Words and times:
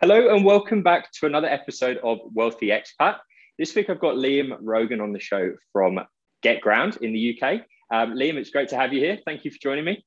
Hello 0.00 0.32
and 0.32 0.44
welcome 0.44 0.80
back 0.80 1.10
to 1.10 1.26
another 1.26 1.48
episode 1.48 1.96
of 2.04 2.20
Wealthy 2.32 2.68
Expat. 2.68 3.16
This 3.58 3.74
week 3.74 3.90
I've 3.90 3.98
got 3.98 4.14
Liam 4.14 4.56
Rogan 4.60 5.00
on 5.00 5.12
the 5.12 5.18
show 5.18 5.54
from 5.72 5.98
GetGround 6.44 6.98
in 6.98 7.12
the 7.12 7.36
UK. 7.36 7.62
Um, 7.92 8.14
Liam, 8.14 8.36
it's 8.36 8.50
great 8.50 8.68
to 8.68 8.76
have 8.76 8.92
you 8.92 9.00
here. 9.00 9.18
Thank 9.24 9.44
you 9.44 9.50
for 9.50 9.58
joining 9.60 9.84
me. 9.84 10.04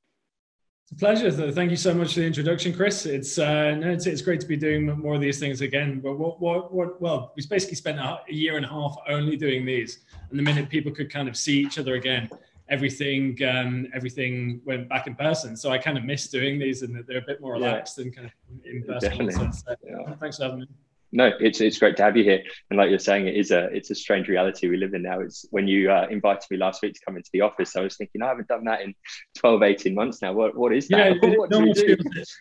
It's 0.84 0.92
a 0.92 0.94
pleasure. 0.94 1.30
Thank 1.52 1.70
you 1.70 1.76
so 1.76 1.92
much 1.92 2.14
for 2.14 2.20
the 2.20 2.26
introduction, 2.26 2.72
Chris. 2.72 3.04
It's 3.04 3.38
uh, 3.38 3.74
no, 3.74 3.90
it's, 3.90 4.06
it's 4.06 4.22
great 4.22 4.40
to 4.40 4.46
be 4.46 4.56
doing 4.56 4.86
more 4.98 5.16
of 5.16 5.20
these 5.20 5.38
things 5.38 5.60
again. 5.60 6.00
But 6.00 6.18
what, 6.18 6.40
what, 6.40 6.72
what? 6.72 6.98
Well, 7.02 7.34
we 7.36 7.46
basically 7.46 7.76
spent 7.76 7.98
a 7.98 8.20
year 8.28 8.56
and 8.56 8.64
a 8.64 8.70
half 8.70 8.96
only 9.10 9.36
doing 9.36 9.66
these, 9.66 9.98
and 10.30 10.38
the 10.38 10.42
minute 10.42 10.70
people 10.70 10.90
could 10.90 11.12
kind 11.12 11.28
of 11.28 11.36
see 11.36 11.60
each 11.60 11.78
other 11.78 11.96
again, 11.96 12.30
everything 12.72 13.38
um, 13.44 13.86
everything 13.94 14.60
went 14.64 14.88
back 14.88 15.06
in 15.06 15.14
person. 15.14 15.56
So 15.56 15.70
I 15.70 15.78
kind 15.78 15.98
of 15.98 16.04
miss 16.04 16.28
doing 16.28 16.58
these, 16.58 16.82
and 16.82 17.04
they're 17.06 17.18
a 17.18 17.26
bit 17.26 17.40
more 17.40 17.52
relaxed 17.52 17.98
yeah. 17.98 18.04
and 18.04 18.16
kind 18.16 18.26
of 18.26 18.32
in 18.64 18.82
person. 18.82 19.10
Definitely. 19.10 19.52
So, 19.52 19.74
yeah. 19.84 20.14
Thanks 20.14 20.38
for 20.38 20.44
having 20.44 20.60
me. 20.60 20.66
No, 21.14 21.30
it's 21.40 21.60
it's 21.60 21.78
great 21.78 21.96
to 21.98 22.02
have 22.02 22.16
you 22.16 22.24
here. 22.24 22.42
And 22.70 22.78
like 22.78 22.88
you're 22.88 22.98
saying, 22.98 23.26
it 23.26 23.36
is 23.36 23.50
a 23.50 23.64
it's 23.64 23.90
a 23.90 23.94
strange 23.94 24.28
reality 24.28 24.68
we 24.68 24.78
live 24.78 24.94
in 24.94 25.02
now. 25.02 25.20
It's 25.20 25.44
when 25.50 25.68
you 25.68 25.90
uh, 25.90 26.06
invited 26.10 26.50
me 26.50 26.56
last 26.56 26.80
week 26.80 26.94
to 26.94 27.00
come 27.04 27.18
into 27.18 27.28
the 27.34 27.42
office, 27.42 27.76
I 27.76 27.82
was 27.82 27.98
thinking, 27.98 28.22
I 28.22 28.28
haven't 28.28 28.48
done 28.48 28.64
that 28.64 28.80
in 28.80 28.94
12, 29.36 29.62
18 29.62 29.94
months 29.94 30.22
now. 30.22 30.32
What 30.32 30.56
what 30.56 30.72
is 30.72 30.88
that? 30.88 31.18
Yeah, 31.22 31.30
what 31.36 31.50
do 31.50 31.74
Feels, 31.74 32.38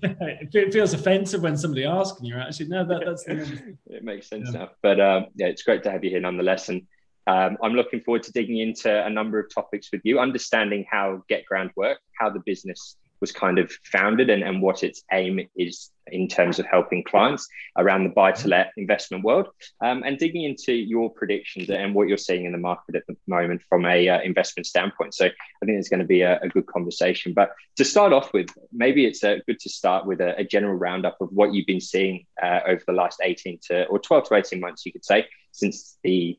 it 0.00 0.72
feels 0.72 0.94
offensive 0.94 1.42
when 1.42 1.58
somebody 1.58 1.84
asks, 1.84 2.18
and 2.18 2.26
you're 2.26 2.40
actually 2.40 2.68
no, 2.68 2.82
that, 2.86 3.02
that's 3.04 3.24
the 3.24 3.76
it 3.88 4.02
makes 4.02 4.26
sense 4.28 4.48
yeah. 4.52 4.60
now. 4.60 4.70
But 4.82 5.00
um, 5.00 5.26
yeah, 5.36 5.48
it's 5.48 5.62
great 5.62 5.82
to 5.82 5.90
have 5.90 6.02
you 6.02 6.08
here 6.08 6.20
nonetheless. 6.20 6.70
And 6.70 6.86
um, 7.26 7.56
I'm 7.62 7.72
looking 7.72 8.00
forward 8.00 8.22
to 8.24 8.32
digging 8.32 8.58
into 8.58 9.04
a 9.04 9.10
number 9.10 9.38
of 9.38 9.52
topics 9.52 9.90
with 9.92 10.02
you, 10.04 10.18
understanding 10.18 10.84
how 10.90 11.22
GetGround 11.30 11.70
work, 11.76 11.98
how 12.18 12.30
the 12.30 12.40
business 12.40 12.96
was 13.20 13.32
kind 13.32 13.58
of 13.58 13.72
founded, 13.84 14.28
and, 14.28 14.42
and 14.42 14.60
what 14.60 14.82
its 14.82 15.02
aim 15.12 15.40
is 15.56 15.90
in 16.08 16.28
terms 16.28 16.58
of 16.58 16.66
helping 16.66 17.02
clients 17.02 17.48
around 17.78 18.04
the 18.04 18.10
buy 18.10 18.30
to 18.30 18.48
let 18.48 18.72
investment 18.76 19.24
world, 19.24 19.48
um, 19.80 20.02
and 20.02 20.18
digging 20.18 20.44
into 20.44 20.74
your 20.74 21.08
predictions 21.08 21.70
and 21.70 21.94
what 21.94 22.06
you're 22.06 22.18
seeing 22.18 22.44
in 22.44 22.52
the 22.52 22.58
market 22.58 22.94
at 22.96 23.06
the 23.06 23.16
moment 23.26 23.62
from 23.66 23.86
a 23.86 24.06
uh, 24.08 24.20
investment 24.20 24.66
standpoint. 24.66 25.14
So 25.14 25.24
I 25.24 25.64
think 25.64 25.78
it's 25.78 25.88
going 25.88 26.00
to 26.00 26.06
be 26.06 26.20
a, 26.20 26.38
a, 26.40 26.48
good 26.48 26.66
conversation. 26.66 27.32
But 27.32 27.52
to 27.76 27.84
start 27.86 28.12
off 28.12 28.34
with, 28.34 28.48
maybe 28.70 29.06
it's 29.06 29.24
uh, 29.24 29.36
good 29.46 29.58
to 29.60 29.70
start 29.70 30.04
with 30.04 30.20
a, 30.20 30.38
a, 30.38 30.44
general 30.44 30.74
roundup 30.74 31.16
of 31.22 31.30
what 31.32 31.54
you've 31.54 31.66
been 31.66 31.80
seeing 31.80 32.26
uh, 32.42 32.60
over 32.66 32.82
the 32.86 32.92
last 32.92 33.20
18 33.22 33.58
to 33.68 33.86
or 33.86 33.98
12 33.98 34.28
to 34.28 34.34
18 34.34 34.60
months, 34.60 34.84
you 34.84 34.92
could 34.92 35.04
say, 35.04 35.26
since 35.52 35.96
the 36.04 36.38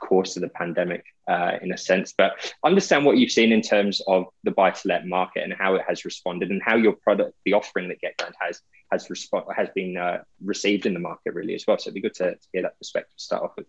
course 0.00 0.36
of 0.36 0.42
the 0.42 0.48
pandemic 0.48 1.04
uh, 1.28 1.52
in 1.62 1.72
a 1.72 1.78
sense, 1.78 2.14
but 2.16 2.54
understand 2.64 3.04
what 3.04 3.16
you've 3.16 3.32
seen 3.32 3.52
in 3.52 3.62
terms 3.62 4.00
of 4.06 4.26
the 4.44 4.50
buy 4.50 4.70
to 4.70 4.88
let 4.88 5.06
market 5.06 5.42
and 5.42 5.52
how 5.52 5.74
it 5.74 5.82
has 5.88 6.04
responded 6.04 6.50
and 6.50 6.62
how 6.62 6.76
your 6.76 6.92
product, 6.92 7.34
the 7.44 7.52
offering 7.52 7.88
that 7.88 8.00
GetGround 8.00 8.32
has, 8.40 8.60
has, 8.92 9.08
resp- 9.08 9.54
has 9.54 9.68
been 9.74 9.96
uh, 9.96 10.18
received 10.44 10.86
in 10.86 10.94
the 10.94 11.00
market 11.00 11.34
really 11.34 11.54
as 11.54 11.64
well. 11.66 11.78
So 11.78 11.88
it'd 11.88 11.94
be 11.94 12.00
good 12.00 12.14
to, 12.14 12.32
to 12.32 12.48
hear 12.52 12.62
that 12.62 12.78
perspective 12.78 13.16
to 13.16 13.22
start 13.22 13.42
off 13.42 13.52
with. 13.56 13.66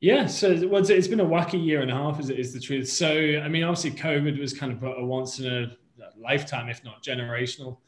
Yeah, 0.00 0.26
so 0.26 0.50
it's 0.50 1.08
been 1.08 1.20
a 1.20 1.24
wacky 1.24 1.64
year 1.64 1.80
and 1.80 1.90
a 1.90 1.94
half, 1.94 2.20
is, 2.20 2.28
is 2.28 2.52
the 2.52 2.60
truth. 2.60 2.88
So, 2.88 3.08
I 3.42 3.48
mean, 3.48 3.64
obviously, 3.64 3.92
COVID 3.92 4.38
was 4.38 4.52
kind 4.52 4.70
of 4.70 4.82
a 4.82 5.02
once 5.02 5.40
in 5.40 5.46
a 5.46 5.76
lifetime, 6.18 6.68
if 6.68 6.84
not 6.84 7.02
generational 7.02 7.78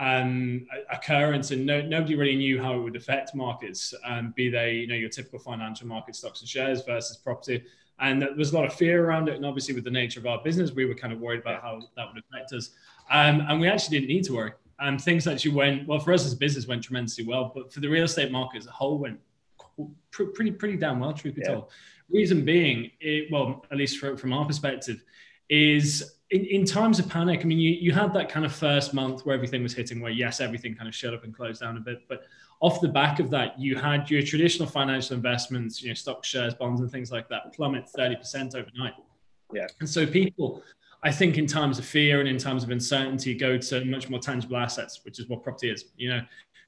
um, 0.00 0.66
occurrence, 0.90 1.50
and 1.50 1.64
no, 1.66 1.82
nobody 1.82 2.16
really 2.16 2.34
knew 2.34 2.60
how 2.60 2.74
it 2.74 2.78
would 2.78 2.96
affect 2.96 3.34
markets, 3.34 3.92
um, 4.04 4.32
be 4.34 4.48
they 4.48 4.72
you 4.72 4.86
know 4.86 4.94
your 4.94 5.10
typical 5.10 5.38
financial 5.38 5.86
market 5.86 6.16
stocks 6.16 6.40
and 6.40 6.48
shares 6.48 6.82
versus 6.82 7.18
property. 7.18 7.62
And 8.00 8.22
there 8.22 8.34
was 8.34 8.52
a 8.52 8.56
lot 8.56 8.64
of 8.64 8.72
fear 8.72 9.04
around 9.04 9.28
it, 9.28 9.36
and 9.36 9.44
obviously 9.44 9.74
with 9.74 9.84
the 9.84 9.90
nature 9.90 10.18
of 10.18 10.26
our 10.26 10.42
business, 10.42 10.72
we 10.72 10.86
were 10.86 10.94
kind 10.94 11.12
of 11.12 11.20
worried 11.20 11.40
about 11.40 11.60
how 11.60 11.82
that 11.96 12.06
would 12.12 12.22
affect 12.24 12.54
us. 12.54 12.70
Um, 13.10 13.42
and 13.46 13.60
we 13.60 13.68
actually 13.68 13.98
didn't 13.98 14.08
need 14.08 14.24
to 14.24 14.34
worry. 14.36 14.52
Um, 14.78 14.96
things 14.98 15.26
actually 15.26 15.50
went 15.50 15.86
well 15.86 15.98
for 15.98 16.14
us 16.14 16.24
as 16.24 16.32
a 16.32 16.36
business 16.36 16.66
went 16.66 16.82
tremendously 16.82 17.26
well, 17.26 17.52
but 17.54 17.70
for 17.70 17.80
the 17.80 17.88
real 17.88 18.04
estate 18.04 18.32
market 18.32 18.58
as 18.58 18.66
a 18.66 18.70
whole 18.70 18.98
went 18.98 19.20
pretty 20.10 20.50
pretty 20.50 20.78
damn 20.78 20.98
well, 20.98 21.12
truth 21.12 21.34
be 21.34 21.42
yeah. 21.44 21.52
told. 21.52 21.70
Reason 22.08 22.42
being, 22.42 22.90
it, 23.00 23.30
well, 23.30 23.64
at 23.70 23.76
least 23.76 23.98
for, 23.98 24.16
from 24.16 24.32
our 24.32 24.46
perspective, 24.46 25.04
is 25.50 26.14
in, 26.30 26.46
in 26.46 26.64
times 26.64 26.98
of 26.98 27.08
panic, 27.08 27.40
I 27.42 27.44
mean, 27.44 27.58
you, 27.58 27.72
you 27.72 27.92
had 27.92 28.14
that 28.14 28.28
kind 28.28 28.46
of 28.46 28.52
first 28.52 28.94
month 28.94 29.26
where 29.26 29.34
everything 29.34 29.62
was 29.62 29.74
hitting, 29.74 30.00
where 30.00 30.12
yes, 30.12 30.40
everything 30.40 30.74
kind 30.74 30.88
of 30.88 30.94
shut 30.94 31.12
up 31.12 31.24
and 31.24 31.34
closed 31.34 31.60
down 31.60 31.76
a 31.76 31.80
bit. 31.80 32.02
But 32.08 32.22
off 32.60 32.80
the 32.80 32.88
back 32.88 33.18
of 33.18 33.30
that, 33.30 33.58
you 33.58 33.76
had 33.76 34.08
your 34.10 34.22
traditional 34.22 34.68
financial 34.68 35.16
investments, 35.16 35.82
you 35.82 35.88
know, 35.88 35.94
stock 35.94 36.24
shares, 36.24 36.54
bonds, 36.54 36.80
and 36.80 36.90
things 36.90 37.10
like 37.10 37.28
that 37.28 37.52
plummet 37.52 37.86
30% 37.96 38.54
overnight. 38.54 38.94
Yeah. 39.52 39.66
And 39.80 39.88
so 39.88 40.06
people, 40.06 40.62
I 41.02 41.10
think, 41.10 41.36
in 41.36 41.46
times 41.46 41.80
of 41.80 41.84
fear 41.84 42.20
and 42.20 42.28
in 42.28 42.38
times 42.38 42.62
of 42.62 42.70
uncertainty, 42.70 43.34
go 43.34 43.58
to 43.58 43.84
much 43.84 44.08
more 44.08 44.20
tangible 44.20 44.56
assets, 44.56 45.00
which 45.04 45.18
is 45.18 45.28
what 45.28 45.42
property 45.42 45.70
is. 45.70 45.86
You 45.96 46.10
know, 46.10 46.20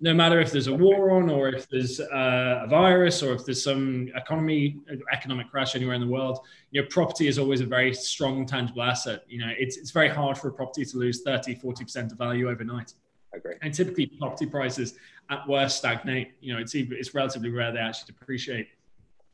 no 0.03 0.13
matter 0.13 0.41
if 0.41 0.51
there's 0.51 0.67
a 0.67 0.75
war 0.75 1.13
on 1.13 1.31
or 1.31 1.49
if 1.49 1.69
there's 1.69 2.01
uh, 2.01 2.63
a 2.65 2.67
virus 2.67 3.23
or 3.23 3.33
if 3.35 3.45
there's 3.45 3.63
some 3.63 4.11
economy 4.17 4.77
economic 5.13 5.49
crash 5.49 5.77
anywhere 5.77 5.95
in 5.95 6.01
the 6.01 6.07
world 6.07 6.41
you 6.73 6.83
know 6.83 6.89
property 6.91 7.29
is 7.29 7.39
always 7.39 7.61
a 7.61 7.67
very 7.67 7.95
strong 7.95 8.45
tangible 8.45 8.83
asset. 8.83 9.23
You 9.29 9.39
know 9.39 9.53
it's, 9.57 9.77
it's 9.77 9.93
very 9.93 10.09
hard 10.09 10.37
for 10.37 10.49
a 10.49 10.53
property 10.53 10.85
to 10.85 10.99
lose 10.99 11.23
30 11.23 11.55
40% 11.55 12.13
of 12.13 12.19
value 12.19 12.51
overnight. 12.51 12.93
Agree. 13.35 13.55
and 13.63 13.73
typically 13.73 14.09
property 14.19 14.45
prices 14.45 14.95
at 15.31 15.49
worst 15.49 15.79
stagnate. 15.79 16.33
You 16.41 16.53
know 16.53 16.61
it's 16.61 16.75
it's 16.75 17.15
relatively 17.15 17.49
rare 17.49 17.73
they 17.73 17.79
actually 17.79 18.13
depreciate. 18.13 18.69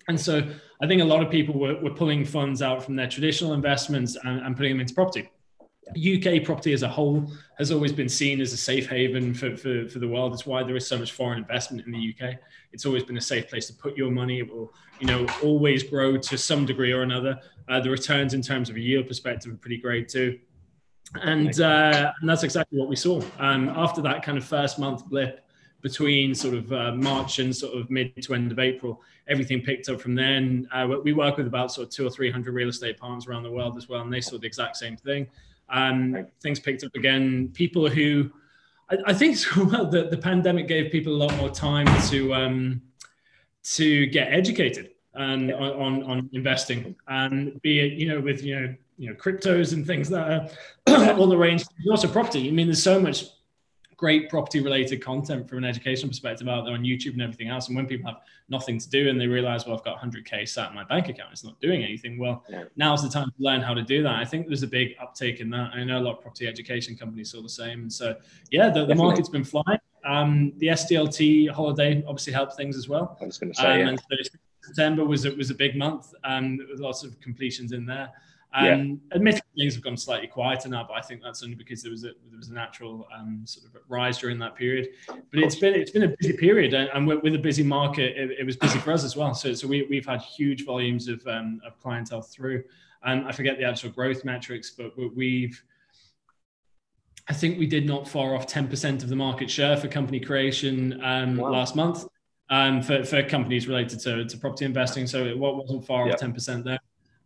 And 0.09 0.21
so 0.21 0.43
i 0.83 0.87
think 0.87 1.03
a 1.03 1.05
lot 1.05 1.23
of 1.23 1.31
people 1.31 1.59
were, 1.59 1.77
were 1.81 1.95
pulling 1.95 2.25
funds 2.25 2.61
out 2.63 2.83
from 2.85 2.95
their 2.95 3.09
traditional 3.09 3.55
investments 3.55 4.17
and, 4.23 4.41
and 4.45 4.57
putting 4.57 4.73
them 4.73 4.81
into 4.81 4.95
property 4.95 5.31
UK 5.97 6.45
property 6.45 6.73
as 6.73 6.83
a 6.83 6.89
whole 6.89 7.31
has 7.59 7.71
always 7.71 7.93
been 7.93 8.09
seen 8.09 8.41
as 8.41 8.53
a 8.53 8.57
safe 8.57 8.89
haven 8.89 9.35
for, 9.35 9.57
for, 9.57 9.89
for 9.89 9.99
the 9.99 10.09
world. 10.09 10.33
It's 10.33 10.47
why 10.47 10.63
there 10.63 10.77
is 10.77 10.87
so 10.87 10.99
much 10.99 11.13
foreign 11.13 11.39
investment 11.39 11.87
in 11.87 11.93
the 11.93 12.15
UK. 12.15 12.37
It's 12.73 12.87
always 12.87 13.05
been 13.05 13.17
a 13.17 13.21
safe 13.21 13.49
place 13.49 13.67
to 13.69 13.75
put 13.75 13.97
your 13.97 14.11
money. 14.11 14.41
It 14.41 14.53
will, 14.53 14.73
you 15.01 15.07
know, 15.07 15.27
always 15.43 15.83
grow 15.83 16.17
to 16.17 16.39
some 16.39 16.67
degree 16.67 16.93
or 16.93 17.03
another. 17.03 17.39
Uh, 17.69 17.81
the 17.81 17.91
returns 17.91 18.35
in 18.35 18.43
terms 18.43 18.71
of 18.71 18.77
a 18.77 18.81
yield 18.81 19.07
perspective 19.07 19.53
are 19.53 19.57
pretty 19.57 19.79
great 19.79 20.09
too. 20.09 20.39
And, 21.23 21.61
uh, 21.61 22.13
and 22.21 22.29
that's 22.29 22.43
exactly 22.43 22.79
what 22.79 22.89
we 22.89 22.97
saw. 22.97 23.23
Um, 23.39 23.69
after 23.71 24.03
that 24.03 24.23
kind 24.23 24.37
of 24.37 24.45
first 24.45 24.79
month 24.79 25.07
blip 25.09 25.45
between 25.81 26.35
sort 26.35 26.55
of 26.55 26.73
uh, 26.73 26.93
March 26.93 27.39
and 27.39 27.55
sort 27.55 27.77
of 27.77 27.89
mid 27.91 28.21
to 28.23 28.35
end 28.35 28.51
of 28.51 28.59
April, 28.59 29.01
everything 29.29 29.63
picked 29.63 29.89
up 29.89 30.01
from 30.01 30.15
then. 30.15 30.69
Uh, 30.73 30.89
we 31.03 31.13
work 31.13 31.37
with 31.37 31.47
about 31.47 31.73
sort 31.73 31.87
of 31.87 31.93
two 31.93 32.07
or 32.07 32.11
300 32.11 32.53
real 32.53 32.69
estate 32.69 32.99
partners 32.99 33.27
around 33.27 33.43
the 33.43 33.51
world 33.51 33.77
as 33.77 33.89
well, 33.89 34.03
and 34.03 34.13
they 34.13 34.21
saw 34.21 34.39
the 34.39 34.47
exact 34.47 34.77
same 34.77 34.97
thing. 34.97 35.27
Um, 35.71 36.27
things 36.43 36.61
picked 36.61 36.85
up 36.85 36.95
again. 36.95 37.51
People 37.53 37.89
who, 37.89 38.31
I, 38.91 38.97
I 39.07 39.13
think, 39.15 39.37
well, 39.57 39.87
the, 39.87 40.09
the 40.11 40.19
pandemic 40.19 40.69
gave 40.69 40.91
people 40.91 41.15
a 41.15 41.21
lot 41.25 41.37
more 41.37 41.51
time 41.51 41.87
to 42.09 42.35
um, 42.35 42.83
to 43.75 44.07
get 44.07 44.33
educated 44.33 44.91
and 45.15 45.53
on, 45.53 46.03
on 46.05 46.31
investing 46.33 46.95
and 47.09 47.61
be 47.61 47.81
it 47.81 47.93
you 47.95 48.09
know 48.09 48.21
with 48.21 48.43
you 48.43 48.59
know 48.59 48.75
you 48.99 49.09
know 49.09 49.15
cryptos 49.15 49.73
and 49.73 49.87
things 49.87 50.09
that 50.09 50.51
are 50.87 51.15
all 51.17 51.27
the 51.27 51.37
range. 51.37 51.65
Also 51.91 52.09
property. 52.09 52.49
I 52.49 52.51
mean, 52.51 52.67
there's 52.67 52.83
so 52.83 53.01
much 53.01 53.25
great 53.99 54.31
property 54.31 54.61
related 54.61 55.03
content 55.03 55.49
from 55.49 55.59
an 55.59 55.65
educational 55.65 56.09
perspective 56.09 56.49
out 56.49 56.65
there 56.65 56.73
on 56.73 56.85
YouTube 56.85 57.15
and 57.15 57.21
everything 57.21 57.49
else. 57.49 57.67
And 57.67 57.77
when 57.77 57.85
people 57.85 58.09
have 58.09 58.21
nothing 58.49 58.79
to 58.79 58.89
do 58.89 59.09
and 59.09 59.21
they 59.21 59.27
realize, 59.27 59.67
well, 59.67 59.77
I've 59.77 59.85
got 59.85 59.99
100K 59.99 60.49
sat 60.49 60.71
in 60.71 60.75
my 60.77 60.85
bank 60.85 61.09
account, 61.09 61.31
it's 61.33 61.43
not 61.43 61.59
doing 61.61 61.83
anything. 61.83 62.17
Well, 62.17 62.45
yeah. 62.49 62.65
now's 62.77 63.03
the 63.03 63.09
time 63.09 63.27
to 63.27 63.35
learn 63.41 63.61
how 63.61 63.75
to 63.75 63.83
do 63.83 64.05
that. 64.05 64.15
I 64.15 64.25
think 64.25 64.47
there's 64.47 64.63
a 64.63 64.69
big 64.69 64.95
uptake 65.03 65.41
in 65.41 65.51
that. 65.51 65.73
I 65.75 65.83
know 65.83 65.99
a 65.99 66.01
lot 66.01 66.19
of 66.19 66.23
property 66.23 66.47
education 66.47 66.97
companies 66.97 67.33
saw 67.33 67.43
the 67.43 67.49
same. 67.49 67.81
And 67.81 67.93
so, 67.93 68.15
yeah, 68.53 68.71
the, 68.71 68.87
the 68.87 68.95
market's 68.95 69.29
been 69.29 69.45
flying. 69.45 69.81
Um, 70.05 70.53
the 70.59 70.69
SDLT 70.69 71.51
holiday 71.51 72.05
obviously 72.07 72.33
helped 72.33 72.55
things 72.55 72.77
as 72.77 72.89
well. 72.89 73.19
I 73.21 73.27
was 73.27 73.37
going 73.37 73.53
to 73.53 73.61
say, 73.61 73.83
um, 73.83 73.99
yeah. 74.13 74.19
September 74.63 75.05
was, 75.05 75.25
it 75.25 75.37
was 75.37 75.51
a 75.51 75.55
big 75.55 75.77
month 75.77 76.15
um, 76.23 76.59
with 76.71 76.79
lots 76.79 77.03
of 77.03 77.19
completions 77.21 77.73
in 77.73 77.85
there. 77.85 78.11
Um, 78.55 78.65
yeah. 78.65 79.17
Admittedly, 79.17 79.43
things 79.57 79.75
have 79.75 79.85
gone 79.85 79.97
slightly 79.97 80.27
quieter 80.27 80.69
now, 80.69 80.85
but 80.89 80.95
I 80.95 81.03
think 81.03 81.23
that's 81.23 81.43
only 81.43 81.55
because 81.55 81.83
there 81.83 81.91
was 81.91 82.05
a 82.05 82.13
there 82.31 82.39
was 82.39 82.49
a 82.49 82.55
natural 82.55 83.07
um, 83.15 83.43
sort 83.45 83.67
of 83.67 83.81
rise 83.89 84.19
during 84.19 84.39
that 84.39 84.57
period. 84.57 84.89
But 85.07 85.41
it's 85.41 85.57
been 85.57 85.75
it's 85.75 85.91
been 85.91 86.05
a 86.05 86.15
busy 86.19 86.37
period, 86.37 86.73
and 86.73 87.07
with 87.07 87.35
a 87.35 87.39
busy 87.39 87.63
market, 87.63 88.17
it, 88.17 88.39
it, 88.41 88.45
was 88.45 88.57
busy 88.57 88.79
for 88.79 88.93
us 88.93 89.05
as 89.05 89.17
well. 89.17 89.35
So 89.35 89.53
so 89.53 89.69
we 89.69 89.87
we've 89.91 90.07
had 90.07 90.23
huge 90.23 90.65
volumes 90.65 91.09
of 91.09 91.27
um, 91.27 91.61
of 91.67 91.79
clientele 91.79 92.23
through. 92.23 92.65
And 93.05 93.27
I 93.29 93.33
forget 93.33 93.59
the 93.59 93.65
actual 93.65 93.91
growth 93.91 94.25
metrics, 94.25 94.71
but 94.71 94.93
we've 95.15 95.63
I 97.29 97.35
think 97.35 97.59
we 97.59 97.67
did 97.67 97.87
not 97.87 98.09
far 98.09 98.35
off 98.35 98.47
10% 98.47 99.03
of 99.03 99.09
the 99.09 99.17
market 99.17 99.51
share 99.51 99.77
for 99.77 99.87
company 99.87 100.19
creation 100.19 100.99
um, 101.05 101.37
wow. 101.37 101.51
last 101.51 101.77
month 101.77 102.07
um, 102.49 102.81
for, 102.83 103.05
for 103.05 103.23
companies 103.23 103.69
related 103.69 104.01
to, 104.01 104.25
to 104.25 104.39
property 104.39 104.65
investing. 104.65 105.07
So 105.07 105.27
it 105.27 105.39
wasn't 105.39 105.87
far 105.87 106.07
yep. 106.07 106.15
off 106.15 106.21
10% 106.21 106.65
there. 106.65 106.79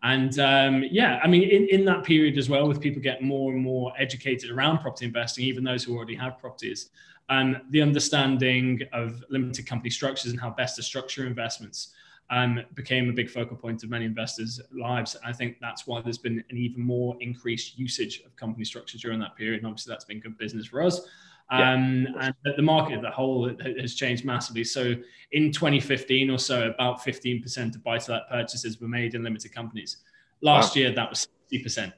And 0.02 0.38
um, 0.40 0.84
yeah, 0.90 1.20
I 1.22 1.28
mean, 1.28 1.48
in, 1.48 1.68
in 1.68 1.84
that 1.84 2.02
period 2.02 2.36
as 2.36 2.48
well, 2.48 2.66
with 2.66 2.80
people 2.80 3.00
getting 3.00 3.26
more 3.26 3.52
and 3.52 3.62
more 3.62 3.92
educated 3.98 4.50
around 4.50 4.78
property 4.78 5.04
investing, 5.06 5.44
even 5.44 5.62
those 5.62 5.84
who 5.84 5.96
already 5.96 6.16
have 6.16 6.38
properties, 6.38 6.90
and 7.28 7.60
the 7.70 7.80
understanding 7.80 8.80
of 8.92 9.24
limited 9.30 9.66
company 9.66 9.90
structures 9.90 10.32
and 10.32 10.40
how 10.40 10.50
best 10.50 10.76
to 10.76 10.82
structure 10.82 11.26
investments 11.26 11.94
um, 12.30 12.60
became 12.74 13.10
a 13.10 13.12
big 13.12 13.30
focal 13.30 13.56
point 13.56 13.84
of 13.84 13.90
many 13.90 14.04
investors' 14.04 14.60
lives. 14.72 15.16
I 15.24 15.32
think 15.32 15.58
that's 15.60 15.86
why 15.86 16.00
there's 16.00 16.18
been 16.18 16.42
an 16.50 16.56
even 16.56 16.82
more 16.82 17.16
increased 17.20 17.78
usage 17.78 18.22
of 18.26 18.34
company 18.36 18.64
structures 18.64 19.02
during 19.02 19.20
that 19.20 19.36
period. 19.36 19.58
And 19.58 19.66
obviously, 19.66 19.92
that's 19.92 20.04
been 20.04 20.20
good 20.20 20.36
business 20.38 20.66
for 20.66 20.82
us. 20.82 21.00
Um, 21.52 22.08
yeah. 22.16 22.32
And 22.44 22.56
the 22.56 22.62
market 22.62 22.98
as 22.98 23.04
a 23.04 23.10
whole 23.10 23.50
has 23.78 23.94
changed 23.94 24.24
massively. 24.24 24.64
So 24.64 24.94
in 25.32 25.52
2015 25.52 26.30
or 26.30 26.38
so, 26.38 26.68
about 26.68 27.00
15% 27.04 27.74
of 27.74 27.84
buy-to-let 27.84 28.28
purchases 28.30 28.80
were 28.80 28.88
made 28.88 29.14
in 29.14 29.22
limited 29.22 29.54
companies. 29.54 29.98
Last 30.40 30.74
wow. 30.74 30.80
year, 30.80 30.92
that 30.92 31.10
was 31.10 31.28
60%. 31.52 31.92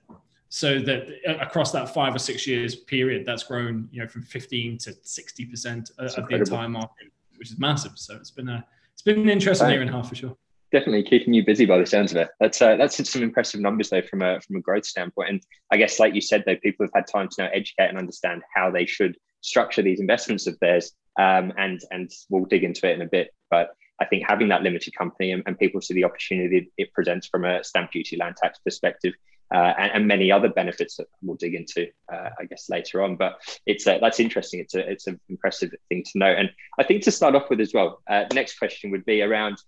So 0.48 0.80
that 0.80 1.08
uh, 1.28 1.36
across 1.36 1.70
that 1.70 1.94
five 1.94 2.14
or 2.14 2.18
six 2.18 2.46
years 2.48 2.74
period, 2.74 3.24
that's 3.24 3.44
grown, 3.44 3.88
you 3.92 4.00
know, 4.02 4.08
from 4.08 4.22
15 4.22 4.78
to 4.78 4.90
60% 4.90 5.90
of, 5.98 6.12
of 6.14 6.28
the 6.28 6.34
entire 6.34 6.68
market, 6.68 7.12
which 7.36 7.52
is 7.52 7.58
massive. 7.58 7.92
So 7.94 8.16
it's 8.16 8.32
been 8.32 8.48
a 8.48 8.64
it's 8.92 9.02
been 9.02 9.20
an 9.20 9.28
interesting 9.28 9.70
year 9.70 9.80
and 9.80 9.90
a 9.90 9.92
half 9.92 10.08
for 10.08 10.14
sure 10.14 10.36
definitely 10.74 11.04
keeping 11.04 11.32
you 11.32 11.44
busy 11.44 11.64
by 11.64 11.78
the 11.78 11.86
sounds 11.86 12.10
of 12.10 12.16
it. 12.16 12.30
That's 12.40 12.60
uh, 12.60 12.76
that's 12.76 13.08
some 13.08 13.22
impressive 13.22 13.60
numbers 13.60 13.90
though 13.90 14.02
from 14.02 14.22
a 14.22 14.40
from 14.40 14.56
a 14.56 14.60
growth 14.60 14.84
standpoint. 14.84 15.30
And 15.30 15.40
I 15.70 15.76
guess, 15.76 16.00
like 16.00 16.14
you 16.14 16.20
said, 16.20 16.42
though, 16.44 16.56
people 16.56 16.84
have 16.84 16.92
had 16.92 17.06
time 17.06 17.28
to 17.28 17.44
now 17.44 17.50
educate 17.54 17.88
and 17.88 17.96
understand 17.96 18.42
how 18.52 18.72
they 18.72 18.84
should 18.84 19.16
structure 19.44 19.82
these 19.82 20.00
investments 20.00 20.46
of 20.46 20.58
theirs. 20.60 20.92
Um, 21.18 21.52
and 21.56 21.80
and 21.92 22.10
we'll 22.28 22.46
dig 22.46 22.64
into 22.64 22.90
it 22.90 22.94
in 22.94 23.02
a 23.02 23.06
bit. 23.06 23.32
But 23.50 23.70
I 24.00 24.06
think 24.06 24.24
having 24.26 24.48
that 24.48 24.62
limited 24.62 24.94
company 24.96 25.30
and, 25.30 25.42
and 25.46 25.58
people 25.58 25.80
see 25.80 25.94
the 25.94 26.04
opportunity 26.04 26.72
it 26.76 26.92
presents 26.92 27.28
from 27.28 27.44
a 27.44 27.62
stamp 27.62 27.92
duty 27.92 28.16
land 28.16 28.36
tax 28.36 28.58
perspective. 28.58 29.14
Uh, 29.54 29.72
and, 29.78 29.92
and, 29.92 30.08
many 30.08 30.32
other 30.32 30.48
benefits 30.48 30.96
that 30.96 31.06
we'll 31.22 31.36
dig 31.36 31.54
into, 31.54 31.86
uh, 32.12 32.30
I 32.40 32.46
guess, 32.46 32.68
later 32.70 33.02
on. 33.02 33.14
But 33.14 33.34
it's 33.66 33.86
uh, 33.86 33.98
that's 34.00 34.18
interesting. 34.18 34.58
It's 34.58 34.74
a 34.74 34.90
it's 34.90 35.06
an 35.06 35.20
impressive 35.28 35.70
thing 35.90 36.02
to 36.02 36.18
know. 36.18 36.32
And 36.32 36.50
I 36.78 36.82
think 36.82 37.02
to 37.02 37.12
start 37.12 37.34
off 37.34 37.50
with 37.50 37.60
as 37.60 37.72
well, 37.72 38.02
uh, 38.08 38.24
next 38.32 38.58
question 38.58 38.90
would 38.90 39.04
be 39.04 39.20
around 39.20 39.58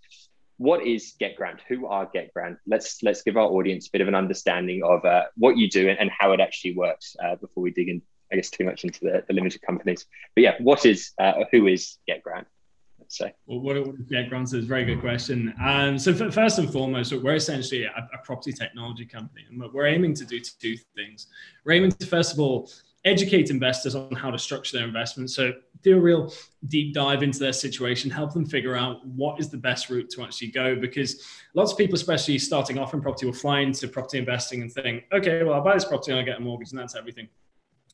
what 0.56 0.84
is 0.84 1.14
GetGround? 1.20 1.58
Who 1.69 1.87
are 1.87 2.11
GetGround? 2.11 2.56
Let's 2.67 3.02
let's 3.02 3.23
give 3.23 3.37
our 3.37 3.46
audience 3.46 3.87
a 3.87 3.90
bit 3.93 4.00
of 4.00 4.08
an 4.08 4.14
understanding 4.14 4.82
of 4.82 5.05
uh, 5.05 5.25
what 5.37 5.58
you 5.58 5.69
do 5.69 5.88
and, 5.90 5.99
and, 6.00 6.11
how 6.11 6.32
it 6.32 6.40
actually 6.40 6.75
works 6.75 7.14
before 7.43 7.62
we 7.62 7.70
dig 7.70 7.90
in, 7.90 8.02
I 8.32 8.37
guess, 8.37 8.50
too 8.50 8.64
much 8.64 8.84
into 8.84 9.00
the, 9.00 9.25
the 9.26 9.34
limited 9.34 9.62
companies. 9.62 10.06
But 10.34 10.43
yeah, 10.43 10.55
what 10.61 10.84
is 10.84 11.12
uh, 11.19 11.44
who 11.50 11.67
is? 11.67 11.99
Let's 12.08 13.19
say. 13.19 13.32
Well, 13.46 13.61
what, 13.61 13.76
what 13.87 13.94
is 13.94 14.06
GetGround? 14.06 14.44
Is 14.44 14.55
a 14.55 14.61
very 14.62 14.84
good 14.84 15.00
question. 15.00 15.55
Um, 15.64 15.96
so 15.99 16.12
first 16.31 16.58
and 16.58 16.73
foremost, 16.73 17.12
we're 17.12 17.37
essentially 17.37 17.84
a, 17.84 18.08
a 18.12 18.19
property 18.25 18.52
technology 18.52 19.05
company, 19.05 19.43
and 19.49 19.62
we're 19.73 19.87
aiming 19.87 20.14
to 20.14 20.25
do 20.25 20.40
two 20.40 20.76
things. 20.96 21.28
We're 21.64 21.73
aiming 21.73 21.93
to 21.93 22.06
first 22.06 22.32
of 22.32 22.40
all 22.40 22.69
educate 23.05 23.50
investors 23.50 23.94
on 23.94 24.12
how 24.17 24.32
to 24.32 24.38
structure 24.38 24.76
their 24.76 24.87
investments. 24.87 25.34
So 25.34 25.52
do 25.82 25.96
a 25.96 26.00
real 26.00 26.32
deep 26.67 26.93
dive 26.93 27.23
into 27.23 27.38
their 27.38 27.52
situation, 27.52 28.11
help 28.11 28.34
them 28.34 28.44
figure 28.44 28.75
out 28.75 29.06
what 29.06 29.38
is 29.38 29.49
the 29.49 29.56
best 29.56 29.88
route 29.88 30.11
to 30.11 30.25
actually 30.25 30.49
go. 30.49 30.75
Because 30.75 31.25
lots 31.55 31.70
of 31.70 31.78
people, 31.78 31.94
especially 31.94 32.38
starting 32.38 32.78
off 32.78 32.93
in 32.93 33.00
property, 33.00 33.26
will 33.26 33.32
fly 33.32 33.61
into 33.61 33.87
property 33.87 34.19
investing 34.19 34.61
and 34.61 34.73
think, 34.73 35.05
okay, 35.12 35.44
well, 35.44 35.55
I'll 35.55 35.62
buy 35.62 35.75
this 35.75 35.84
property 35.84 36.11
and 36.11 36.19
I'll 36.19 36.26
get 36.26 36.38
a 36.38 36.40
mortgage 36.40 36.73
and 36.73 36.81
that's 36.81 36.96
everything. 36.96 37.28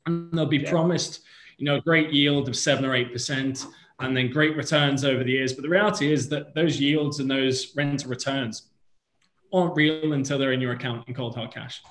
And 0.06 0.32
they'll 0.32 0.46
be 0.46 0.58
yeah. 0.58 0.70
promised, 0.70 1.20
you 1.58 1.64
know, 1.64 1.76
a 1.76 1.80
great 1.80 2.12
yield 2.12 2.48
of 2.48 2.56
seven 2.56 2.84
or 2.84 2.94
eight 2.94 3.12
percent 3.12 3.66
and 4.00 4.16
then 4.16 4.30
great 4.30 4.56
returns 4.56 5.04
over 5.04 5.22
the 5.22 5.32
years. 5.32 5.52
But 5.52 5.62
the 5.62 5.68
reality 5.68 6.12
is 6.12 6.28
that 6.30 6.54
those 6.54 6.80
yields 6.80 7.20
and 7.20 7.30
those 7.30 7.74
rental 7.76 8.10
returns 8.10 8.70
aren't 9.52 9.76
real 9.76 10.12
until 10.12 10.38
they're 10.38 10.52
in 10.52 10.60
your 10.60 10.72
account 10.72 11.06
in 11.08 11.14
cold 11.14 11.34
hard 11.34 11.52
cash. 11.52 11.82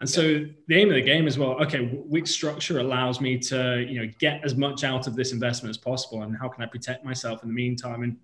And 0.00 0.08
so 0.08 0.46
the 0.68 0.76
aim 0.76 0.90
of 0.90 0.94
the 0.94 1.02
game 1.02 1.26
is 1.26 1.38
well, 1.38 1.60
okay, 1.62 1.86
which 2.06 2.28
structure 2.28 2.78
allows 2.78 3.20
me 3.20 3.36
to, 3.38 3.84
you 3.88 4.00
know, 4.00 4.12
get 4.20 4.44
as 4.44 4.54
much 4.54 4.84
out 4.84 5.08
of 5.08 5.16
this 5.16 5.32
investment 5.32 5.70
as 5.70 5.78
possible, 5.78 6.22
and 6.22 6.36
how 6.36 6.48
can 6.48 6.62
I 6.62 6.66
protect 6.66 7.04
myself 7.04 7.42
in 7.42 7.48
the 7.48 7.54
meantime 7.54 8.04
and 8.04 8.16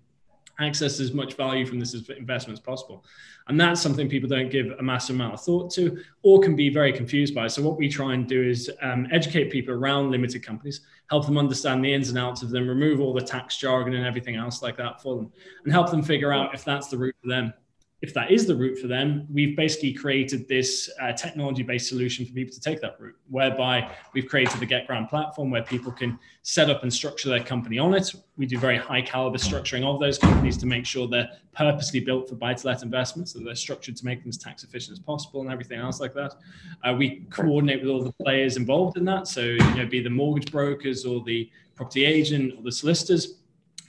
access 0.59 0.99
as 0.99 1.13
much 1.13 1.35
value 1.35 1.65
from 1.65 1.79
this 1.79 1.93
investment 1.93 2.59
as 2.59 2.63
possible? 2.63 3.05
And 3.47 3.59
that's 3.59 3.81
something 3.81 4.09
people 4.09 4.27
don't 4.27 4.49
give 4.49 4.71
a 4.79 4.83
massive 4.83 5.15
amount 5.15 5.35
of 5.35 5.41
thought 5.41 5.71
to, 5.73 5.97
or 6.23 6.39
can 6.39 6.55
be 6.55 6.69
very 6.69 6.91
confused 6.91 7.35
by. 7.35 7.47
So 7.47 7.61
what 7.61 7.77
we 7.77 7.87
try 7.87 8.13
and 8.13 8.27
do 8.27 8.41
is 8.41 8.71
um, 8.81 9.07
educate 9.11 9.51
people 9.51 9.73
around 9.73 10.11
limited 10.11 10.43
companies, 10.43 10.81
help 11.09 11.25
them 11.25 11.37
understand 11.37 11.83
the 11.83 11.93
ins 11.93 12.09
and 12.09 12.17
outs 12.17 12.41
of 12.41 12.49
them, 12.49 12.67
remove 12.67 12.99
all 12.99 13.13
the 13.13 13.21
tax 13.21 13.57
jargon 13.57 13.93
and 13.93 14.05
everything 14.05 14.35
else 14.35 14.61
like 14.61 14.77
that 14.77 15.01
for 15.01 15.15
them, 15.15 15.31
and 15.63 15.73
help 15.73 15.91
them 15.91 16.01
figure 16.01 16.33
out 16.33 16.53
if 16.53 16.65
that's 16.65 16.87
the 16.87 16.97
route 16.97 17.15
for 17.21 17.27
them 17.27 17.53
if 18.01 18.13
that 18.13 18.29
is 18.29 18.45
the 18.45 18.55
route 18.55 18.77
for 18.77 18.87
them, 18.87 19.25
we've 19.31 19.55
basically 19.55 19.93
created 19.93 20.47
this 20.47 20.89
uh, 21.01 21.13
technology 21.13 21.63
based 21.63 21.87
solution 21.87 22.25
for 22.25 22.33
people 22.33 22.53
to 22.53 22.59
take 22.59 22.81
that 22.81 22.99
route, 22.99 23.15
whereby 23.29 23.89
we've 24.13 24.27
created 24.27 24.59
the 24.59 24.67
GetGround 24.67 25.09
platform 25.09 25.49
where 25.49 25.63
people 25.63 25.91
can 25.91 26.19
set 26.43 26.69
up 26.69 26.83
and 26.83 26.93
structure 26.93 27.29
their 27.29 27.43
company 27.43 27.79
on 27.79 27.93
it. 27.93 28.13
We 28.37 28.45
do 28.45 28.59
very 28.59 28.77
high 28.77 29.01
caliber 29.01 29.37
structuring 29.37 29.85
of 29.85 29.99
those 29.99 30.17
companies 30.17 30.57
to 30.57 30.65
make 30.65 30.85
sure 30.85 31.07
they're 31.07 31.29
purposely 31.53 32.01
built 32.01 32.27
for 32.27 32.35
buy 32.35 32.53
to 32.53 32.67
let 32.67 32.83
investments, 32.83 33.31
so 33.31 33.39
they're 33.39 33.55
structured 33.55 33.95
to 33.95 34.05
make 34.05 34.21
them 34.21 34.29
as 34.29 34.37
tax 34.37 34.63
efficient 34.63 34.97
as 34.97 34.99
possible 34.99 35.41
and 35.41 35.49
everything 35.49 35.79
else 35.79 36.01
like 36.01 36.13
that. 36.13 36.35
Uh, 36.83 36.93
we 36.93 37.25
coordinate 37.29 37.81
with 37.81 37.89
all 37.89 38.03
the 38.03 38.11
players 38.23 38.57
involved 38.57 38.97
in 38.97 39.05
that. 39.05 39.27
So, 39.27 39.41
you 39.41 39.75
know, 39.75 39.85
be 39.85 40.01
the 40.01 40.09
mortgage 40.09 40.51
brokers 40.51 41.05
or 41.05 41.23
the 41.23 41.49
property 41.75 42.05
agent 42.05 42.53
or 42.57 42.61
the 42.61 42.71
solicitors 42.71 43.39